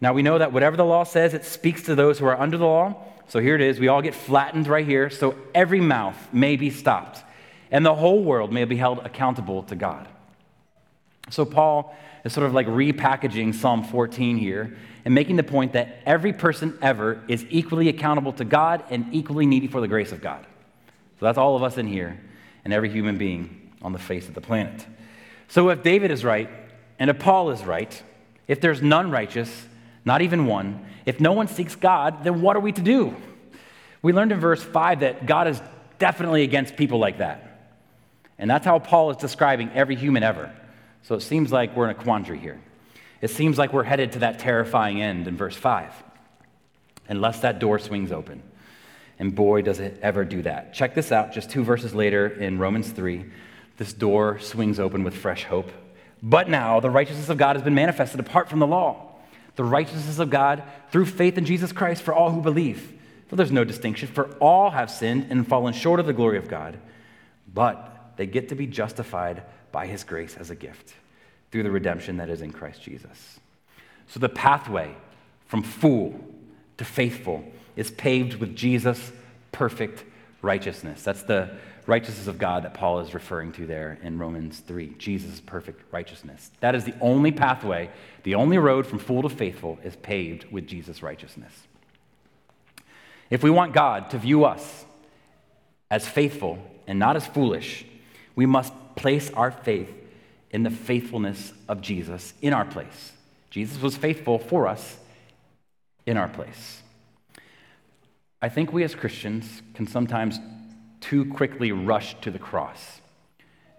Now 0.00 0.12
we 0.12 0.22
know 0.22 0.38
that 0.38 0.52
whatever 0.52 0.76
the 0.76 0.84
law 0.84 1.04
says, 1.04 1.34
it 1.34 1.44
speaks 1.44 1.82
to 1.82 1.94
those 1.94 2.18
who 2.18 2.26
are 2.26 2.38
under 2.38 2.56
the 2.56 2.66
law. 2.66 3.02
So 3.28 3.40
here 3.40 3.54
it 3.54 3.60
is. 3.60 3.80
We 3.80 3.88
all 3.88 4.00
get 4.00 4.14
flattened 4.14 4.68
right 4.68 4.86
here. 4.86 5.10
So 5.10 5.34
every 5.54 5.80
mouth 5.80 6.16
may 6.32 6.56
be 6.56 6.70
stopped, 6.70 7.22
and 7.70 7.84
the 7.84 7.94
whole 7.94 8.22
world 8.22 8.52
may 8.52 8.64
be 8.64 8.76
held 8.76 9.00
accountable 9.00 9.64
to 9.64 9.76
God. 9.76 10.08
So 11.30 11.44
Paul 11.44 11.94
is 12.24 12.32
sort 12.32 12.46
of 12.46 12.54
like 12.54 12.66
repackaging 12.66 13.54
Psalm 13.54 13.84
14 13.84 14.36
here 14.36 14.76
and 15.04 15.14
making 15.14 15.36
the 15.36 15.42
point 15.42 15.72
that 15.72 16.00
every 16.04 16.32
person 16.32 16.76
ever 16.82 17.22
is 17.28 17.44
equally 17.50 17.88
accountable 17.88 18.32
to 18.34 18.44
God 18.44 18.84
and 18.90 19.06
equally 19.12 19.46
needy 19.46 19.66
for 19.66 19.80
the 19.80 19.88
grace 19.88 20.12
of 20.12 20.20
God. 20.20 20.44
So 21.18 21.26
that's 21.26 21.38
all 21.38 21.56
of 21.56 21.62
us 21.62 21.78
in 21.78 21.86
here 21.86 22.20
and 22.64 22.72
every 22.72 22.90
human 22.90 23.18
being 23.18 23.72
on 23.82 23.92
the 23.92 23.98
face 23.98 24.28
of 24.28 24.34
the 24.34 24.40
planet. 24.40 24.86
So 25.48 25.70
if 25.70 25.82
David 25.82 26.10
is 26.10 26.24
right 26.24 26.50
and 26.98 27.10
if 27.10 27.18
Paul 27.18 27.50
is 27.50 27.64
right, 27.64 28.02
if 28.46 28.60
there's 28.60 28.82
none 28.82 29.10
righteous, 29.10 29.66
not 30.04 30.22
even 30.22 30.46
one. 30.46 30.86
If 31.06 31.20
no 31.20 31.32
one 31.32 31.48
seeks 31.48 31.76
God, 31.76 32.24
then 32.24 32.40
what 32.40 32.56
are 32.56 32.60
we 32.60 32.72
to 32.72 32.82
do? 32.82 33.14
We 34.02 34.12
learned 34.12 34.32
in 34.32 34.40
verse 34.40 34.62
5 34.62 35.00
that 35.00 35.26
God 35.26 35.48
is 35.48 35.60
definitely 35.98 36.42
against 36.42 36.76
people 36.76 36.98
like 36.98 37.18
that. 37.18 37.44
And 38.38 38.48
that's 38.48 38.64
how 38.64 38.78
Paul 38.78 39.10
is 39.10 39.16
describing 39.16 39.70
every 39.72 39.96
human 39.96 40.22
ever. 40.22 40.52
So 41.08 41.14
it 41.14 41.22
seems 41.22 41.50
like 41.50 41.74
we're 41.74 41.86
in 41.86 41.90
a 41.90 41.94
quandary 41.94 42.38
here. 42.38 42.60
It 43.22 43.30
seems 43.30 43.56
like 43.56 43.72
we're 43.72 43.82
headed 43.82 44.12
to 44.12 44.18
that 44.18 44.40
terrifying 44.40 45.00
end 45.00 45.26
in 45.26 45.38
verse 45.38 45.56
5, 45.56 45.90
unless 47.08 47.40
that 47.40 47.60
door 47.60 47.78
swings 47.78 48.12
open. 48.12 48.42
And 49.18 49.34
boy, 49.34 49.62
does 49.62 49.80
it 49.80 49.98
ever 50.02 50.26
do 50.26 50.42
that. 50.42 50.74
Check 50.74 50.94
this 50.94 51.10
out, 51.10 51.32
just 51.32 51.48
two 51.48 51.64
verses 51.64 51.94
later 51.94 52.26
in 52.26 52.58
Romans 52.58 52.90
3. 52.90 53.24
This 53.78 53.94
door 53.94 54.38
swings 54.38 54.78
open 54.78 55.02
with 55.02 55.16
fresh 55.16 55.44
hope. 55.44 55.70
But 56.22 56.50
now 56.50 56.78
the 56.78 56.90
righteousness 56.90 57.30
of 57.30 57.38
God 57.38 57.56
has 57.56 57.62
been 57.62 57.74
manifested 57.74 58.20
apart 58.20 58.50
from 58.50 58.58
the 58.58 58.66
law 58.66 59.06
the 59.56 59.64
righteousness 59.64 60.18
of 60.18 60.30
God 60.30 60.62
through 60.92 61.06
faith 61.06 61.36
in 61.36 61.46
Jesus 61.46 61.72
Christ 61.72 62.02
for 62.02 62.14
all 62.14 62.30
who 62.30 62.42
believe. 62.42 62.92
For 63.26 63.34
there's 63.34 63.50
no 63.50 63.64
distinction, 63.64 64.08
for 64.08 64.28
all 64.40 64.70
have 64.70 64.90
sinned 64.90 65.28
and 65.30 65.48
fallen 65.48 65.72
short 65.72 65.98
of 66.00 66.06
the 66.06 66.12
glory 66.12 66.38
of 66.38 66.48
God, 66.48 66.78
but 67.52 68.12
they 68.16 68.26
get 68.26 68.50
to 68.50 68.54
be 68.54 68.66
justified 68.66 69.42
by 69.78 69.86
his 69.86 70.02
grace 70.02 70.36
as 70.36 70.50
a 70.50 70.56
gift 70.56 70.92
through 71.52 71.62
the 71.62 71.70
redemption 71.70 72.16
that 72.16 72.28
is 72.28 72.42
in 72.42 72.50
Christ 72.50 72.82
Jesus. 72.82 73.38
So 74.08 74.18
the 74.18 74.28
pathway 74.28 74.92
from 75.46 75.62
fool 75.62 76.18
to 76.78 76.84
faithful 76.84 77.44
is 77.76 77.92
paved 77.92 78.40
with 78.40 78.56
Jesus' 78.56 79.12
perfect 79.52 80.02
righteousness. 80.42 81.04
That's 81.04 81.22
the 81.22 81.50
righteousness 81.86 82.26
of 82.26 82.38
God 82.38 82.64
that 82.64 82.74
Paul 82.74 82.98
is 82.98 83.14
referring 83.14 83.52
to 83.52 83.68
there 83.68 84.00
in 84.02 84.18
Romans 84.18 84.58
3. 84.58 84.94
Jesus' 84.98 85.38
perfect 85.38 85.80
righteousness. 85.92 86.50
That 86.58 86.74
is 86.74 86.82
the 86.82 86.94
only 87.00 87.30
pathway, 87.30 87.88
the 88.24 88.34
only 88.34 88.58
road 88.58 88.84
from 88.84 88.98
fool 88.98 89.22
to 89.22 89.28
faithful 89.28 89.78
is 89.84 89.94
paved 89.94 90.50
with 90.50 90.66
Jesus' 90.66 91.04
righteousness. 91.04 91.52
If 93.30 93.44
we 93.44 93.50
want 93.50 93.74
God 93.74 94.10
to 94.10 94.18
view 94.18 94.44
us 94.44 94.84
as 95.88 96.08
faithful 96.08 96.58
and 96.88 96.98
not 96.98 97.14
as 97.14 97.28
foolish, 97.28 97.84
we 98.34 98.46
must 98.46 98.72
place 98.98 99.30
our 99.30 99.52
faith 99.52 99.92
in 100.50 100.64
the 100.64 100.70
faithfulness 100.70 101.52
of 101.68 101.80
Jesus 101.80 102.34
in 102.42 102.52
our 102.52 102.64
place. 102.64 103.12
Jesus 103.50 103.80
was 103.80 103.96
faithful 103.96 104.38
for 104.38 104.66
us 104.66 104.98
in 106.04 106.16
our 106.16 106.28
place. 106.28 106.82
I 108.42 108.48
think 108.48 108.72
we 108.72 108.82
as 108.82 108.94
Christians 108.94 109.62
can 109.74 109.86
sometimes 109.86 110.40
too 111.00 111.24
quickly 111.26 111.70
rush 111.70 112.20
to 112.22 112.30
the 112.30 112.38
cross. 112.38 113.00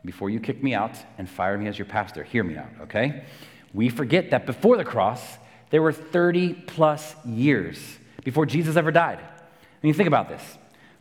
Before 0.06 0.30
you 0.30 0.40
kick 0.40 0.64
me 0.64 0.74
out 0.74 0.98
and 1.18 1.30
fire 1.30 1.58
me 1.58 1.68
as 1.68 1.78
your 1.78 1.86
pastor, 1.86 2.24
hear 2.24 2.44
me 2.44 2.56
out, 2.56 2.70
okay? 2.84 3.26
We 3.74 3.90
forget 3.90 4.32
that 4.32 4.46
before 4.46 4.78
the 4.78 4.86
cross, 4.86 5.38
there 5.70 5.82
were 5.82 5.92
30 5.92 6.54
plus 6.54 7.16
years 7.26 7.78
before 8.24 8.46
Jesus 8.46 8.78
ever 8.78 8.92
died. 8.92 9.20
I 9.20 9.86
mean, 9.86 9.94
think 9.94 10.08
about 10.08 10.30
this. 10.30 10.42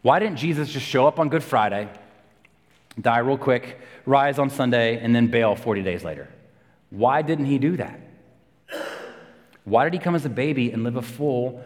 Why 0.03 0.19
didn't 0.19 0.37
Jesus 0.37 0.69
just 0.69 0.87
show 0.87 1.07
up 1.07 1.19
on 1.19 1.29
Good 1.29 1.45
Friday, 1.45 1.89
die 3.01 3.19
real 3.19 3.39
quick, 3.39 3.79
rise 4.07 4.39
on 4.39 4.51
Sunday, 4.51 4.99
and 4.99 5.15
then 5.15 5.29
bail 5.29 5.55
40 5.55 5.83
days 5.83 6.05
later? 6.05 6.29
Why 6.91 7.23
didn't 7.23 7.47
he 7.47 7.59
do 7.59 7.77
that? 7.77 8.01
Why 9.65 9.85
did 9.85 9.93
he 9.93 9.99
come 9.99 10.15
as 10.15 10.25
a 10.25 10.31
baby 10.31 10.71
and 10.71 10.83
live 10.83 10.97
a 10.97 11.03
full 11.03 11.63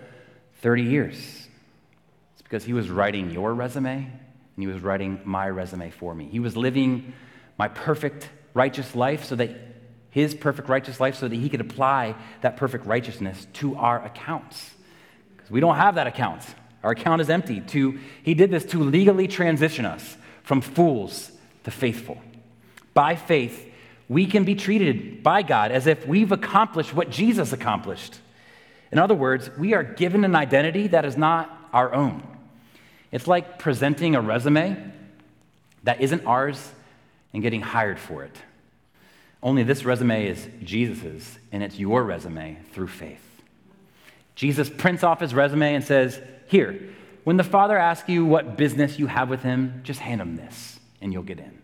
30 0.60 0.82
years? 0.82 1.16
It's 1.16 2.42
because 2.42 2.64
he 2.64 2.72
was 2.72 2.90
writing 2.90 3.30
your 3.30 3.54
resume 3.54 3.96
and 3.96 4.62
he 4.62 4.66
was 4.66 4.82
writing 4.82 5.20
my 5.24 5.48
resume 5.48 5.90
for 5.90 6.14
me. 6.14 6.26
He 6.26 6.40
was 6.40 6.56
living 6.56 7.12
my 7.58 7.68
perfect 7.68 8.28
righteous 8.54 8.94
life 8.94 9.24
so 9.24 9.36
that 9.36 9.50
his 10.10 10.34
perfect 10.34 10.68
righteous 10.68 11.00
life 11.00 11.16
so 11.16 11.28
that 11.28 11.34
he 11.34 11.48
could 11.48 11.60
apply 11.60 12.14
that 12.42 12.56
perfect 12.56 12.84
righteousness 12.86 13.46
to 13.54 13.76
our 13.76 14.04
accounts. 14.04 14.70
Because 15.36 15.50
we 15.50 15.60
don't 15.60 15.76
have 15.76 15.94
that 15.94 16.06
account. 16.06 16.42
Our 16.82 16.90
account 16.90 17.22
is 17.22 17.30
empty. 17.30 17.60
To, 17.60 17.98
he 18.22 18.34
did 18.34 18.50
this 18.50 18.64
to 18.66 18.82
legally 18.82 19.28
transition 19.28 19.86
us 19.86 20.16
from 20.52 20.60
fools 20.60 21.32
to 21.64 21.70
faithful. 21.70 22.20
By 22.92 23.16
faith, 23.16 23.72
we 24.06 24.26
can 24.26 24.44
be 24.44 24.54
treated 24.54 25.22
by 25.22 25.40
God 25.40 25.72
as 25.72 25.86
if 25.86 26.06
we've 26.06 26.30
accomplished 26.30 26.92
what 26.92 27.08
Jesus 27.08 27.54
accomplished. 27.54 28.18
In 28.90 28.98
other 28.98 29.14
words, 29.14 29.48
we 29.56 29.72
are 29.72 29.82
given 29.82 30.26
an 30.26 30.36
identity 30.36 30.88
that 30.88 31.06
is 31.06 31.16
not 31.16 31.50
our 31.72 31.94
own. 31.94 32.22
It's 33.10 33.26
like 33.26 33.58
presenting 33.58 34.14
a 34.14 34.20
resume 34.20 34.92
that 35.84 36.02
isn't 36.02 36.26
ours 36.26 36.70
and 37.32 37.42
getting 37.42 37.62
hired 37.62 37.98
for 37.98 38.22
it. 38.22 38.36
Only 39.42 39.62
this 39.62 39.86
resume 39.86 40.26
is 40.26 40.46
Jesus's, 40.62 41.38
and 41.50 41.62
it's 41.62 41.78
your 41.78 42.02
resume 42.02 42.58
through 42.72 42.88
faith. 42.88 43.24
Jesus 44.34 44.68
prints 44.68 45.02
off 45.02 45.20
his 45.20 45.32
resume 45.32 45.76
and 45.76 45.82
says, 45.82 46.20
Here, 46.46 46.78
when 47.24 47.36
the 47.36 47.44
Father 47.44 47.78
asks 47.78 48.08
you 48.08 48.24
what 48.24 48.56
business 48.56 48.98
you 48.98 49.06
have 49.06 49.28
with 49.28 49.42
him, 49.42 49.80
just 49.84 50.00
hand 50.00 50.20
him 50.20 50.36
this, 50.36 50.80
and 51.00 51.12
you'll 51.12 51.22
get 51.22 51.38
in. 51.38 51.62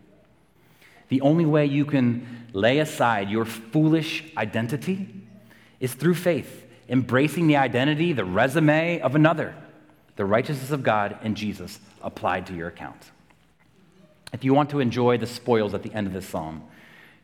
The 1.09 1.21
only 1.21 1.45
way 1.45 1.65
you 1.65 1.85
can 1.85 2.47
lay 2.53 2.79
aside 2.79 3.29
your 3.29 3.45
foolish 3.45 4.31
identity 4.37 5.09
is 5.79 5.93
through 5.93 6.15
faith, 6.15 6.65
embracing 6.87 7.47
the 7.47 7.57
identity, 7.57 8.13
the 8.13 8.25
resume 8.25 8.99
of 9.01 9.15
another, 9.15 9.55
the 10.15 10.25
righteousness 10.25 10.71
of 10.71 10.83
God 10.83 11.17
and 11.23 11.35
Jesus 11.35 11.79
applied 12.01 12.45
to 12.47 12.53
your 12.53 12.67
account. 12.67 13.11
If 14.31 14.43
you 14.43 14.53
want 14.53 14.69
to 14.69 14.79
enjoy 14.79 15.17
the 15.17 15.27
spoils 15.27 15.73
at 15.73 15.83
the 15.83 15.93
end 15.93 16.07
of 16.07 16.13
this 16.13 16.27
psalm, 16.27 16.63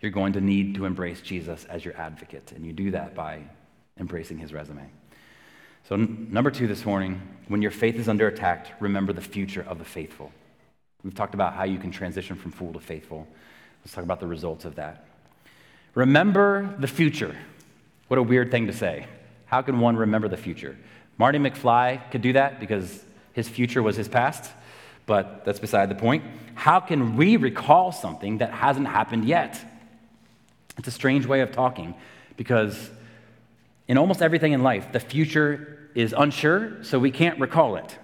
you're 0.01 0.11
going 0.11 0.33
to 0.33 0.41
need 0.41 0.75
to 0.75 0.85
embrace 0.85 1.21
Jesus 1.21 1.65
as 1.65 1.85
your 1.85 1.95
advocate, 1.95 2.51
and 2.55 2.65
you 2.65 2.73
do 2.73 2.91
that 2.91 3.15
by 3.15 3.41
embracing 3.99 4.37
his 4.39 4.53
resume. 4.53 4.89
So, 5.87 5.93
n- 5.93 6.29
number 6.31 6.49
two 6.49 6.65
this 6.65 6.83
morning, 6.83 7.21
when 7.47 7.61
your 7.61 7.69
faith 7.69 7.95
is 7.95 8.09
under 8.09 8.27
attack, 8.27 8.73
remember 8.79 9.13
the 9.13 9.21
future 9.21 9.63
of 9.67 9.77
the 9.77 9.85
faithful. 9.85 10.31
We've 11.03 11.13
talked 11.13 11.35
about 11.35 11.53
how 11.53 11.63
you 11.65 11.77
can 11.77 11.91
transition 11.91 12.35
from 12.35 12.51
fool 12.51 12.73
to 12.73 12.79
faithful. 12.79 13.27
Let's 13.83 13.93
talk 13.93 14.03
about 14.03 14.19
the 14.19 14.25
results 14.25 14.65
of 14.65 14.75
that. 14.75 15.05
Remember 15.93 16.75
the 16.79 16.87
future. 16.87 17.35
What 18.07 18.17
a 18.17 18.23
weird 18.23 18.49
thing 18.49 18.65
to 18.65 18.73
say. 18.73 19.05
How 19.45 19.61
can 19.61 19.79
one 19.79 19.95
remember 19.95 20.27
the 20.27 20.37
future? 20.37 20.75
Marty 21.19 21.37
McFly 21.37 22.09
could 22.09 22.23
do 22.23 22.33
that 22.33 22.59
because 22.59 23.03
his 23.33 23.47
future 23.47 23.83
was 23.83 23.95
his 23.95 24.07
past, 24.07 24.51
but 25.05 25.45
that's 25.45 25.59
beside 25.59 25.89
the 25.89 25.95
point. 25.95 26.23
How 26.55 26.79
can 26.79 27.15
we 27.15 27.37
recall 27.37 27.91
something 27.91 28.39
that 28.39 28.51
hasn't 28.51 28.87
happened 28.87 29.25
yet? 29.25 29.63
It's 30.79 30.87
a 30.87 30.91
strange 30.91 31.27
way 31.27 31.41
of 31.41 31.51
talking 31.51 31.93
because 32.37 32.89
in 33.87 33.97
almost 33.97 34.21
everything 34.21 34.53
in 34.53 34.63
life, 34.63 34.91
the 34.91 34.99
future 34.99 35.74
is 35.95 36.13
unsure, 36.15 36.83
so 36.83 36.99
we 36.99 37.09
can't 37.09 37.39
recall 37.39 37.77
it. 37.77 37.97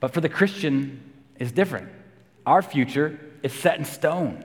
But 0.00 0.14
for 0.14 0.20
the 0.20 0.28
Christian, 0.28 1.12
it's 1.36 1.52
different. 1.52 1.88
Our 2.46 2.62
future 2.62 3.18
is 3.42 3.52
set 3.52 3.78
in 3.78 3.84
stone. 3.84 4.44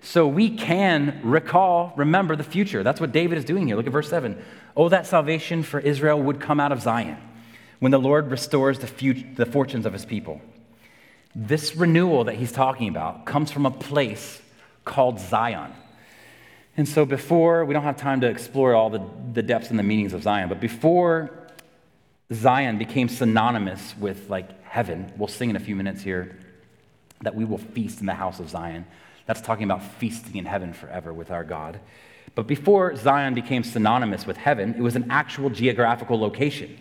So 0.00 0.28
we 0.28 0.56
can 0.56 1.20
recall, 1.24 1.92
remember 1.96 2.36
the 2.36 2.44
future. 2.44 2.82
That's 2.84 3.00
what 3.00 3.10
David 3.10 3.38
is 3.38 3.44
doing 3.44 3.66
here. 3.66 3.76
Look 3.76 3.86
at 3.86 3.92
verse 3.92 4.08
7. 4.08 4.40
Oh, 4.76 4.88
that 4.88 5.06
salvation 5.06 5.62
for 5.62 5.80
Israel 5.80 6.22
would 6.22 6.40
come 6.40 6.60
out 6.60 6.70
of 6.70 6.80
Zion 6.80 7.18
when 7.80 7.90
the 7.92 7.98
Lord 7.98 8.30
restores 8.30 8.78
the, 8.78 8.86
future, 8.86 9.26
the 9.34 9.46
fortunes 9.46 9.84
of 9.84 9.92
his 9.92 10.04
people. 10.04 10.40
This 11.34 11.76
renewal 11.76 12.24
that 12.24 12.36
he's 12.36 12.52
talking 12.52 12.88
about 12.88 13.26
comes 13.26 13.50
from 13.50 13.66
a 13.66 13.70
place 13.70 14.40
called 14.84 15.18
Zion. 15.18 15.72
And 16.76 16.88
so, 16.88 17.04
before, 17.04 17.64
we 17.64 17.74
don't 17.74 17.82
have 17.82 17.96
time 17.96 18.20
to 18.20 18.26
explore 18.28 18.74
all 18.74 18.90
the, 18.90 19.02
the 19.32 19.42
depths 19.42 19.70
and 19.70 19.78
the 19.78 19.82
meanings 19.82 20.12
of 20.12 20.22
Zion, 20.22 20.48
but 20.48 20.60
before 20.60 21.45
Zion 22.32 22.78
became 22.78 23.08
synonymous 23.08 23.94
with 23.98 24.28
like 24.28 24.64
heaven, 24.64 25.12
we'll 25.16 25.28
sing 25.28 25.50
in 25.50 25.56
a 25.56 25.60
few 25.60 25.76
minutes 25.76 26.02
here 26.02 26.38
that 27.22 27.34
we 27.34 27.44
will 27.44 27.58
feast 27.58 28.00
in 28.00 28.06
the 28.06 28.14
house 28.14 28.40
of 28.40 28.50
Zion. 28.50 28.84
That's 29.26 29.40
talking 29.40 29.64
about 29.64 29.82
feasting 29.82 30.36
in 30.36 30.44
heaven 30.44 30.72
forever 30.72 31.12
with 31.12 31.30
our 31.30 31.44
God. 31.44 31.80
But 32.34 32.46
before 32.46 32.94
Zion 32.96 33.34
became 33.34 33.64
synonymous 33.64 34.26
with 34.26 34.36
heaven, 34.36 34.74
it 34.74 34.82
was 34.82 34.96
an 34.96 35.10
actual 35.10 35.50
geographical 35.50 36.18
location. 36.18 36.78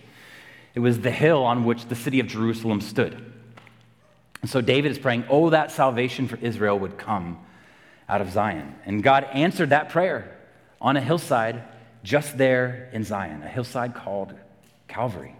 It 0.73 0.79
was 0.81 0.99
the 0.99 1.11
hill 1.11 1.43
on 1.43 1.63
which 1.63 1.85
the 1.85 1.95
city 1.95 2.19
of 2.19 2.27
Jerusalem 2.27 2.81
stood. 2.81 3.33
And 4.41 4.49
so 4.49 4.61
David 4.61 4.91
is 4.91 4.99
praying, 4.99 5.25
oh, 5.29 5.51
that 5.51 5.71
salvation 5.71 6.27
for 6.27 6.35
Israel 6.37 6.77
would 6.79 6.97
come 6.97 7.39
out 8.09 8.21
of 8.21 8.31
Zion. 8.31 8.75
And 8.85 9.01
God 9.01 9.23
answered 9.33 9.69
that 9.69 9.89
prayer 9.89 10.37
on 10.81 10.97
a 10.97 11.01
hillside 11.01 11.63
just 12.03 12.37
there 12.37 12.89
in 12.91 13.03
Zion, 13.03 13.41
a 13.41 13.47
hillside 13.47 13.95
called 13.95 14.35
Calvary. 14.95 15.35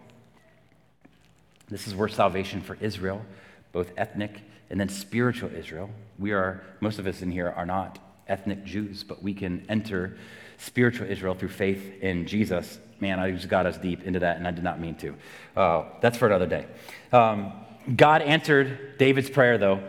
This 1.70 1.88
is 1.88 1.96
where 1.96 2.10
salvation 2.10 2.60
for 2.60 2.78
Israel, 2.82 3.26
both 3.72 3.90
ethnic 3.96 4.42
and 4.70 4.78
then 4.78 4.90
spiritual 4.90 5.50
Israel. 5.56 5.90
We 6.20 6.34
are, 6.34 6.62
most 6.82 7.00
of 7.00 7.08
us 7.08 7.22
in 7.22 7.32
here 7.32 7.54
are 7.56 7.66
not 7.66 7.98
ethnic 8.28 8.66
Jews, 8.66 9.06
but 9.06 9.24
we 9.24 9.34
can 9.34 9.66
enter 9.70 10.18
spiritual 10.58 11.10
Israel 11.10 11.36
through 11.36 11.50
faith 11.50 12.02
in 12.02 12.28
Jesus. 12.28 12.80
Man, 13.00 13.18
I 13.18 13.32
just 13.32 13.48
got 13.48 13.66
us 13.66 13.78
deep 13.78 14.04
into 14.04 14.20
that, 14.20 14.36
and 14.36 14.46
I 14.46 14.52
did 14.52 14.66
not 14.66 14.82
mean 14.82 14.96
to. 14.96 15.16
Uh, 15.56 15.86
that's 16.02 16.18
for 16.18 16.26
another 16.26 16.48
day. 16.48 16.66
Um, 17.14 17.54
God 17.96 18.24
answered 18.24 18.98
David's 18.98 19.30
prayer, 19.30 19.58
though, 19.58 19.82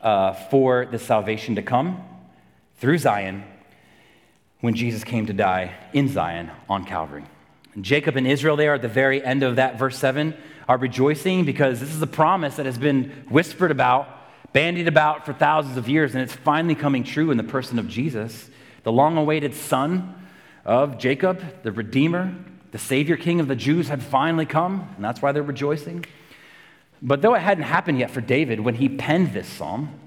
uh, 0.00 0.32
for 0.32 0.86
the 0.86 0.98
salvation 0.98 1.56
to 1.56 1.62
come 1.62 2.02
through 2.78 2.96
Zion 2.96 3.44
when 4.62 4.74
Jesus 4.74 5.04
came 5.04 5.26
to 5.26 5.34
die 5.34 5.74
in 5.92 6.08
Zion 6.08 6.50
on 6.70 6.86
Calvary. 6.86 7.24
Jacob 7.80 8.16
and 8.16 8.26
Israel, 8.26 8.56
there 8.56 8.74
at 8.74 8.82
the 8.82 8.88
very 8.88 9.24
end 9.24 9.42
of 9.42 9.56
that 9.56 9.78
verse 9.78 9.98
7, 9.98 10.34
are 10.68 10.76
rejoicing 10.76 11.44
because 11.44 11.80
this 11.80 11.94
is 11.94 12.02
a 12.02 12.06
promise 12.06 12.56
that 12.56 12.66
has 12.66 12.78
been 12.78 13.10
whispered 13.28 13.70
about, 13.70 14.08
bandied 14.52 14.88
about 14.88 15.26
for 15.26 15.32
thousands 15.32 15.76
of 15.76 15.88
years, 15.88 16.14
and 16.14 16.22
it's 16.22 16.34
finally 16.34 16.74
coming 16.74 17.04
true 17.04 17.30
in 17.30 17.36
the 17.36 17.44
person 17.44 17.78
of 17.78 17.88
Jesus, 17.88 18.48
the 18.82 18.92
long 18.92 19.16
awaited 19.16 19.54
son 19.54 20.14
of 20.64 20.98
Jacob, 20.98 21.42
the 21.62 21.72
Redeemer, 21.72 22.34
the 22.72 22.78
Savior 22.78 23.16
King 23.16 23.40
of 23.40 23.48
the 23.48 23.56
Jews, 23.56 23.88
had 23.88 24.02
finally 24.02 24.46
come, 24.46 24.88
and 24.96 25.04
that's 25.04 25.22
why 25.22 25.32
they're 25.32 25.42
rejoicing. 25.42 26.04
But 27.02 27.22
though 27.22 27.34
it 27.34 27.40
hadn't 27.40 27.64
happened 27.64 27.98
yet 27.98 28.10
for 28.10 28.20
David 28.20 28.60
when 28.60 28.74
he 28.74 28.88
penned 28.88 29.32
this 29.32 29.48
psalm, 29.48 29.98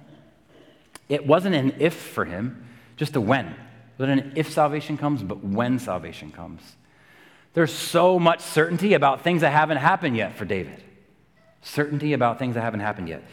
it 1.09 1.25
wasn't 1.25 1.55
an 1.55 1.75
if 1.79 1.93
for 1.93 2.25
him, 2.25 2.65
just 2.95 3.15
a 3.15 3.21
when. 3.21 3.47
It 3.47 3.55
wasn't 3.99 4.21
an 4.21 4.33
if 4.35 4.51
salvation 4.51 4.97
comes, 4.97 5.23
but 5.23 5.43
when 5.43 5.79
salvation 5.79 6.31
comes. 6.31 6.61
There's 7.53 7.73
so 7.73 8.19
much 8.19 8.41
certainty 8.41 8.93
about 8.93 9.21
things 9.21 9.41
that 9.41 9.51
haven't 9.51 9.77
happened 9.77 10.17
yet 10.17 10.35
for 10.35 10.45
David. 10.45 10.83
Certainty 11.61 12.13
about 12.13 12.39
things 12.39 12.55
that 12.55 12.61
haven't 12.61 12.81
happened 12.81 13.09
yet. 13.09 13.23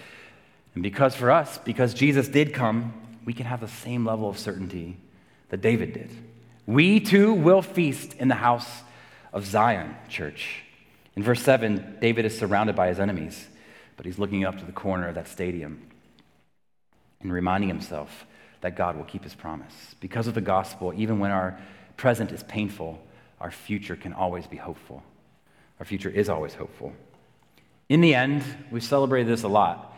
And 0.74 0.82
because 0.82 1.14
for 1.14 1.30
us, 1.30 1.58
because 1.58 1.94
Jesus 1.94 2.28
did 2.28 2.54
come, 2.54 2.92
we 3.24 3.32
can 3.32 3.46
have 3.46 3.60
the 3.60 3.68
same 3.68 4.04
level 4.04 4.28
of 4.28 4.38
certainty 4.38 4.96
that 5.48 5.60
David 5.60 5.92
did. 5.92 6.10
We 6.66 7.00
too 7.00 7.32
will 7.32 7.62
feast 7.62 8.14
in 8.14 8.28
the 8.28 8.34
house 8.36 8.82
of 9.32 9.46
Zion, 9.46 9.96
church. 10.08 10.62
In 11.16 11.22
verse 11.22 11.42
7, 11.42 11.98
David 12.00 12.24
is 12.24 12.38
surrounded 12.38 12.76
by 12.76 12.88
his 12.88 13.00
enemies, 13.00 13.48
but 13.96 14.06
he's 14.06 14.18
looking 14.18 14.44
up 14.44 14.58
to 14.58 14.64
the 14.64 14.72
corner 14.72 15.08
of 15.08 15.14
that 15.16 15.28
stadium 15.28 15.82
and 17.20 17.32
reminding 17.32 17.68
himself 17.68 18.26
that 18.60 18.76
God 18.76 18.96
will 18.96 19.04
keep 19.04 19.24
his 19.24 19.34
promise. 19.34 19.94
Because 20.00 20.26
of 20.26 20.34
the 20.34 20.40
gospel, 20.40 20.92
even 20.94 21.18
when 21.18 21.30
our 21.30 21.58
present 21.96 22.30
is 22.32 22.42
painful, 22.44 23.02
our 23.40 23.50
future 23.50 23.96
can 23.96 24.12
always 24.12 24.46
be 24.46 24.56
hopeful. 24.56 25.02
Our 25.78 25.86
future 25.86 26.10
is 26.10 26.28
always 26.28 26.54
hopeful. 26.54 26.92
In 27.88 28.00
the 28.00 28.14
end, 28.14 28.44
we've 28.70 28.84
celebrated 28.84 29.28
this 29.28 29.42
a 29.42 29.48
lot 29.48 29.96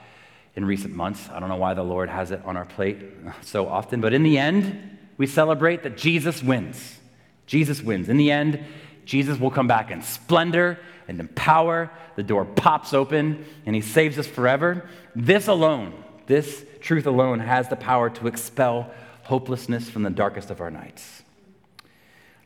in 0.55 0.65
recent 0.65 0.95
months. 0.95 1.29
I 1.31 1.41
don't 1.41 1.49
know 1.49 1.57
why 1.57 1.75
the 1.75 1.83
Lord 1.83 2.09
has 2.09 2.31
it 2.31 2.41
on 2.45 2.57
our 2.57 2.65
plate 2.65 2.99
so 3.43 3.69
often, 3.69 4.01
but 4.01 4.13
in 4.13 4.23
the 4.23 4.39
end, 4.39 4.99
we 5.17 5.27
celebrate 5.27 5.83
that 5.83 5.97
Jesus 5.97 6.43
wins. 6.43 6.99
Jesus 7.47 7.83
wins. 7.83 8.09
In 8.09 8.17
the 8.17 8.31
end, 8.31 8.65
Jesus 9.05 9.39
will 9.39 9.51
come 9.51 9.67
back 9.67 9.91
in 9.91 10.03
splendor 10.03 10.79
and 11.09 11.19
in 11.19 11.29
power. 11.29 11.91
The 12.17 12.23
door 12.23 12.45
pops 12.45 12.95
open 12.95 13.45
and 13.67 13.75
he 13.75 13.83
saves 13.83 14.19
us 14.19 14.27
forever. 14.27 14.89
This 15.15 15.49
alone, 15.49 15.93
this 16.27 16.65
truth 16.81 17.07
alone, 17.07 17.41
has 17.41 17.69
the 17.69 17.77
power 17.77 18.09
to 18.11 18.27
expel 18.29 18.91
hopelessness 19.25 19.91
from 19.91 20.03
the 20.03 20.11
darkest 20.11 20.51
of 20.51 20.61
our 20.61 20.71
nights. 20.71 21.22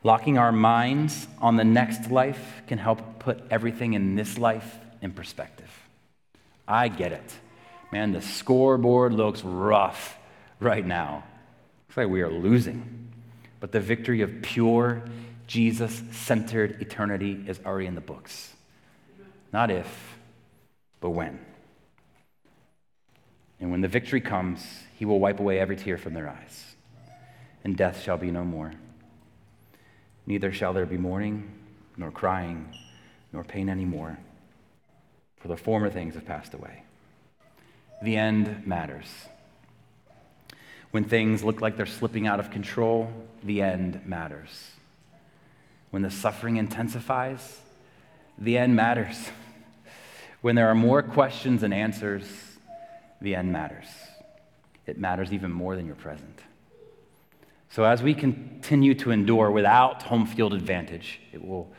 Locking 0.07 0.37
our 0.37 0.53
minds 0.53 1.27
on 1.41 1.57
the 1.57 1.65
next 1.65 2.09
life 2.09 2.61
can 2.65 2.77
help 2.77 3.19
put 3.19 3.43
everything 3.51 3.91
in 3.91 4.15
this 4.15 4.37
life 4.37 4.77
in 5.01 5.11
perspective. 5.11 5.69
I 6.65 6.87
get 6.87 7.11
it. 7.11 7.33
Man, 7.91 8.13
the 8.13 8.21
scoreboard 8.21 9.11
looks 9.11 9.43
rough 9.43 10.17
right 10.61 10.85
now. 10.85 11.25
Looks 11.89 11.97
like 11.97 12.07
we 12.07 12.21
are 12.21 12.31
losing. 12.31 13.09
But 13.59 13.73
the 13.73 13.81
victory 13.81 14.21
of 14.21 14.41
pure, 14.41 15.03
Jesus 15.45 16.01
centered 16.13 16.81
eternity 16.81 17.43
is 17.45 17.59
already 17.65 17.87
in 17.87 17.95
the 17.95 17.99
books. 17.99 18.53
Not 19.51 19.69
if, 19.69 20.17
but 21.01 21.09
when. 21.09 21.37
And 23.59 23.71
when 23.71 23.81
the 23.81 23.89
victory 23.89 24.21
comes, 24.21 24.65
he 24.97 25.03
will 25.03 25.19
wipe 25.19 25.41
away 25.41 25.59
every 25.59 25.75
tear 25.75 25.97
from 25.97 26.13
their 26.13 26.29
eyes, 26.29 26.75
and 27.65 27.75
death 27.75 28.01
shall 28.01 28.17
be 28.17 28.31
no 28.31 28.45
more. 28.45 28.71
Neither 30.27 30.51
shall 30.51 30.73
there 30.73 30.85
be 30.85 30.97
mourning, 30.97 31.49
nor 31.95 32.11
crying, 32.11 32.67
nor 33.31 33.43
pain 33.43 33.69
anymore, 33.69 34.19
for 35.37 35.47
the 35.47 35.57
former 35.57 35.89
things 35.89 36.15
have 36.15 36.25
passed 36.25 36.53
away. 36.53 36.83
The 38.03 38.17
end 38.17 38.67
matters. 38.67 39.07
When 40.91 41.05
things 41.05 41.43
look 41.43 41.61
like 41.61 41.77
they're 41.77 41.85
slipping 41.85 42.27
out 42.27 42.39
of 42.39 42.51
control, 42.51 43.11
the 43.43 43.61
end 43.61 44.01
matters. 44.05 44.71
When 45.91 46.01
the 46.01 46.11
suffering 46.11 46.57
intensifies, 46.57 47.59
the 48.37 48.57
end 48.57 48.75
matters. 48.75 49.29
When 50.41 50.55
there 50.55 50.69
are 50.69 50.75
more 50.75 51.01
questions 51.01 51.61
than 51.61 51.73
answers, 51.73 52.23
the 53.21 53.33
end 53.33 53.51
matters. 53.51 53.87
It 54.85 54.99
matters 54.99 55.33
even 55.33 55.51
more 55.51 55.75
than 55.75 55.87
your 55.87 55.95
present. 55.95 56.41
So, 57.69 57.83
as 57.83 58.01
we 58.01 58.13
continue 58.13 58.95
to 58.95 59.11
endure 59.11 59.51
without 59.51 60.03
home 60.03 60.25
field 60.25 60.53
advantage, 60.53 61.19
it 61.33 61.45
will 61.45 61.69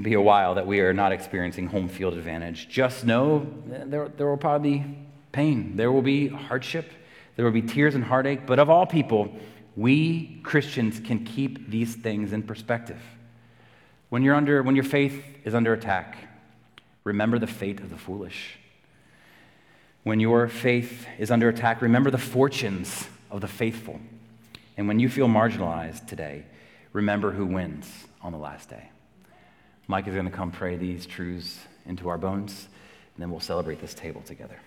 be 0.00 0.14
a 0.14 0.20
while 0.20 0.54
that 0.54 0.66
we 0.66 0.80
are 0.80 0.92
not 0.92 1.12
experiencing 1.12 1.68
home 1.68 1.88
field 1.88 2.14
advantage. 2.14 2.68
Just 2.68 3.04
know 3.04 3.46
there, 3.66 4.08
there 4.08 4.26
will 4.26 4.36
probably 4.36 4.78
be 4.78 4.98
pain, 5.32 5.76
there 5.76 5.92
will 5.92 6.02
be 6.02 6.28
hardship, 6.28 6.90
there 7.36 7.44
will 7.44 7.52
be 7.52 7.62
tears 7.62 7.94
and 7.94 8.04
heartache, 8.04 8.46
but 8.46 8.58
of 8.58 8.68
all 8.68 8.86
people, 8.86 9.32
we 9.76 10.40
Christians 10.42 11.00
can 11.00 11.24
keep 11.24 11.70
these 11.70 11.94
things 11.94 12.32
in 12.32 12.42
perspective. 12.42 13.00
When, 14.08 14.22
you're 14.22 14.34
under, 14.34 14.62
when 14.62 14.74
your 14.74 14.84
faith 14.84 15.22
is 15.44 15.54
under 15.54 15.72
attack, 15.72 16.16
remember 17.04 17.38
the 17.38 17.46
fate 17.46 17.80
of 17.80 17.90
the 17.90 17.96
foolish. 17.96 18.58
When 20.02 20.18
your 20.20 20.48
faith 20.48 21.06
is 21.18 21.30
under 21.30 21.48
attack, 21.48 21.82
remember 21.82 22.10
the 22.10 22.18
fortunes 22.18 23.06
of 23.30 23.40
the 23.40 23.48
faithful. 23.48 24.00
And 24.78 24.86
when 24.86 25.00
you 25.00 25.08
feel 25.08 25.26
marginalized 25.26 26.06
today, 26.06 26.44
remember 26.92 27.32
who 27.32 27.44
wins 27.44 28.06
on 28.22 28.30
the 28.30 28.38
last 28.38 28.70
day. 28.70 28.90
Mike 29.88 30.06
is 30.06 30.14
going 30.14 30.26
to 30.26 30.30
come 30.30 30.52
pray 30.52 30.76
these 30.76 31.04
truths 31.04 31.58
into 31.84 32.08
our 32.08 32.16
bones, 32.16 32.68
and 33.14 33.22
then 33.22 33.28
we'll 33.28 33.40
celebrate 33.40 33.80
this 33.80 33.92
table 33.92 34.22
together. 34.22 34.60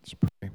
Let's 0.00 0.14
pray. 0.14 0.53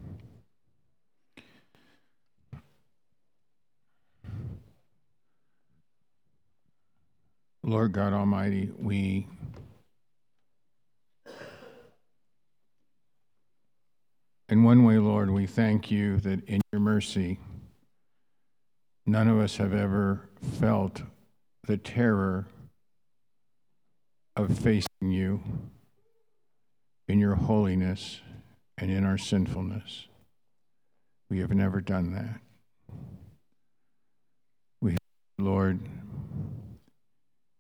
Lord 7.70 7.92
God 7.92 8.14
Almighty, 8.14 8.72
we 8.80 9.28
in 14.50 14.64
one 14.64 14.84
way, 14.84 14.98
Lord, 14.98 15.30
we 15.30 15.46
thank 15.46 15.92
you 15.92 16.18
that 16.18 16.44
in 16.46 16.62
your 16.72 16.82
mercy, 16.82 17.40
none 19.06 19.28
of 19.28 19.38
us 19.38 19.58
have 19.58 19.72
ever 19.72 20.28
felt 20.60 21.04
the 21.68 21.78
terror 21.78 22.48
of 24.36 24.58
facing 24.58 24.88
you 25.02 25.44
in 27.08 27.20
your 27.20 27.36
holiness 27.36 28.22
and 28.80 28.90
in 28.90 29.06
our 29.06 29.20
sinfulness. 29.20 30.08
We 31.30 31.38
have 31.38 31.54
never 31.54 31.82
done 31.82 32.14
that. 32.14 32.42
We, 34.82 34.98
Lord, 35.38 35.82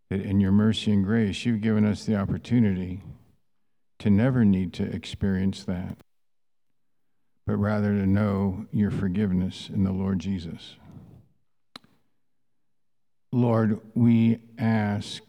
that 0.10 0.22
in 0.22 0.40
your 0.40 0.52
mercy 0.52 0.92
and 0.92 1.06
grace, 1.06 1.46
you've 1.46 1.62
given 1.62 1.86
us 1.86 2.06
the 2.06 2.16
opportunity 2.16 3.04
to 4.00 4.10
never 4.10 4.44
need 4.44 4.74
to 4.74 4.84
experience 4.84 5.64
that, 5.66 5.98
but 7.46 7.58
rather 7.58 7.90
to 7.90 8.08
know 8.08 8.66
your 8.72 8.92
forgiveness 8.92 9.70
in 9.72 9.84
the 9.84 9.92
Lord 9.92 10.20
Jesus. 10.20 10.76
Lord, 13.32 13.80
we 13.94 14.40
ask, 14.58 15.22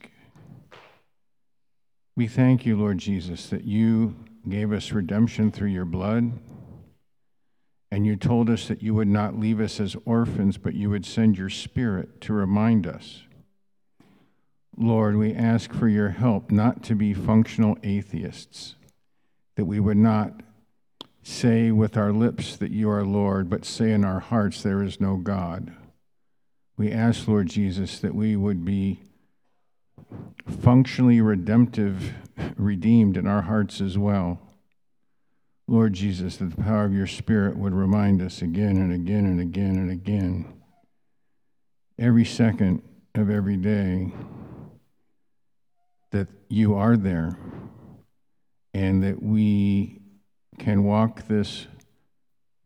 we 2.16 2.26
thank 2.26 2.64
you, 2.64 2.76
Lord 2.76 2.98
Jesus, 2.98 3.48
that 3.48 3.64
you 3.64 4.16
gave 4.48 4.72
us 4.72 4.92
redemption 4.92 5.50
through 5.50 5.68
your 5.68 5.84
blood. 5.84 6.32
And 7.92 8.06
you 8.06 8.16
told 8.16 8.48
us 8.48 8.68
that 8.68 8.82
you 8.82 8.94
would 8.94 9.08
not 9.08 9.38
leave 9.38 9.60
us 9.60 9.80
as 9.80 9.96
orphans, 10.04 10.56
but 10.56 10.74
you 10.74 10.88
would 10.90 11.04
send 11.04 11.36
your 11.36 11.50
spirit 11.50 12.20
to 12.22 12.32
remind 12.32 12.86
us. 12.86 13.24
Lord, 14.80 15.16
we 15.16 15.34
ask 15.34 15.74
for 15.74 15.88
your 15.88 16.08
help 16.08 16.50
not 16.50 16.82
to 16.84 16.94
be 16.94 17.12
functional 17.12 17.76
atheists, 17.82 18.76
that 19.56 19.66
we 19.66 19.78
would 19.78 19.98
not 19.98 20.42
say 21.22 21.70
with 21.70 21.98
our 21.98 22.12
lips 22.12 22.56
that 22.56 22.70
you 22.70 22.88
are 22.88 23.04
Lord, 23.04 23.50
but 23.50 23.66
say 23.66 23.92
in 23.92 24.04
our 24.06 24.20
hearts 24.20 24.62
there 24.62 24.82
is 24.82 24.98
no 24.98 25.16
God. 25.16 25.74
We 26.78 26.90
ask, 26.90 27.28
Lord 27.28 27.48
Jesus, 27.48 27.98
that 27.98 28.14
we 28.14 28.36
would 28.36 28.64
be 28.64 29.02
functionally 30.48 31.20
redemptive, 31.20 32.14
redeemed 32.56 33.18
in 33.18 33.26
our 33.26 33.42
hearts 33.42 33.82
as 33.82 33.98
well. 33.98 34.40
Lord 35.66 35.92
Jesus, 35.92 36.38
that 36.38 36.56
the 36.56 36.62
power 36.62 36.86
of 36.86 36.94
your 36.94 37.06
Spirit 37.06 37.58
would 37.58 37.74
remind 37.74 38.22
us 38.22 38.40
again 38.40 38.78
and 38.78 38.94
again 38.94 39.26
and 39.26 39.40
again 39.40 39.76
and 39.76 39.90
again, 39.90 40.54
every 41.98 42.24
second 42.24 42.82
of 43.14 43.28
every 43.28 43.58
day, 43.58 44.10
you 46.50 46.74
are 46.74 46.96
there 46.96 47.38
and 48.74 49.02
that 49.02 49.22
we 49.22 50.00
can 50.58 50.84
walk 50.84 51.26
this 51.28 51.66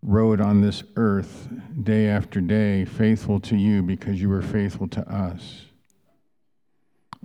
road 0.03 0.41
on 0.41 0.61
this 0.61 0.83
earth 0.97 1.49
day 1.83 2.09
after 2.09 2.41
day, 2.41 2.85
faithful 2.85 3.41
to 3.41 3.57
you 3.57 3.83
because 3.83 4.21
you 4.21 4.29
were 4.29 4.43
faithful 4.43 4.89
to 4.89 5.01
us 5.09 5.67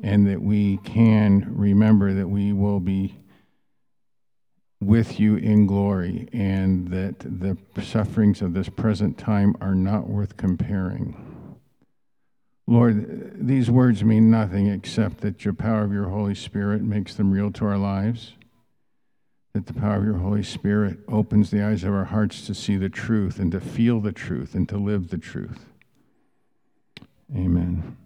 and 0.01 0.27
that 0.27 0.41
we 0.41 0.77
can 0.77 1.45
remember 1.55 2.13
that 2.13 2.27
we 2.27 2.53
will 2.53 2.79
be 2.79 3.15
with 4.81 5.19
you 5.19 5.35
in 5.35 5.67
glory, 5.67 6.29
and 6.31 6.87
that 6.87 7.19
the 7.19 7.57
sufferings 7.83 8.41
of 8.41 8.53
this 8.53 8.69
present 8.69 9.17
time 9.17 9.53
are 9.59 9.75
not 9.75 10.07
worth 10.07 10.37
comparing. 10.37 11.28
Lord, 12.69 13.47
these 13.47 13.71
words 13.71 14.03
mean 14.03 14.29
nothing 14.29 14.67
except 14.67 15.21
that 15.21 15.43
your 15.43 15.55
power 15.55 15.83
of 15.83 15.91
your 15.91 16.09
Holy 16.09 16.35
Spirit 16.35 16.83
makes 16.83 17.15
them 17.15 17.31
real 17.31 17.51
to 17.53 17.65
our 17.65 17.79
lives, 17.79 18.33
that 19.53 19.65
the 19.65 19.73
power 19.73 19.95
of 19.95 20.05
your 20.05 20.19
Holy 20.19 20.43
Spirit 20.43 20.99
opens 21.07 21.49
the 21.49 21.65
eyes 21.65 21.83
of 21.83 21.91
our 21.91 22.05
hearts 22.05 22.45
to 22.45 22.53
see 22.53 22.77
the 22.77 22.87
truth 22.87 23.39
and 23.39 23.51
to 23.53 23.59
feel 23.59 23.99
the 23.99 24.11
truth 24.11 24.53
and 24.53 24.69
to 24.69 24.77
live 24.77 25.09
the 25.09 25.17
truth. 25.17 25.65
Amen. 27.35 27.97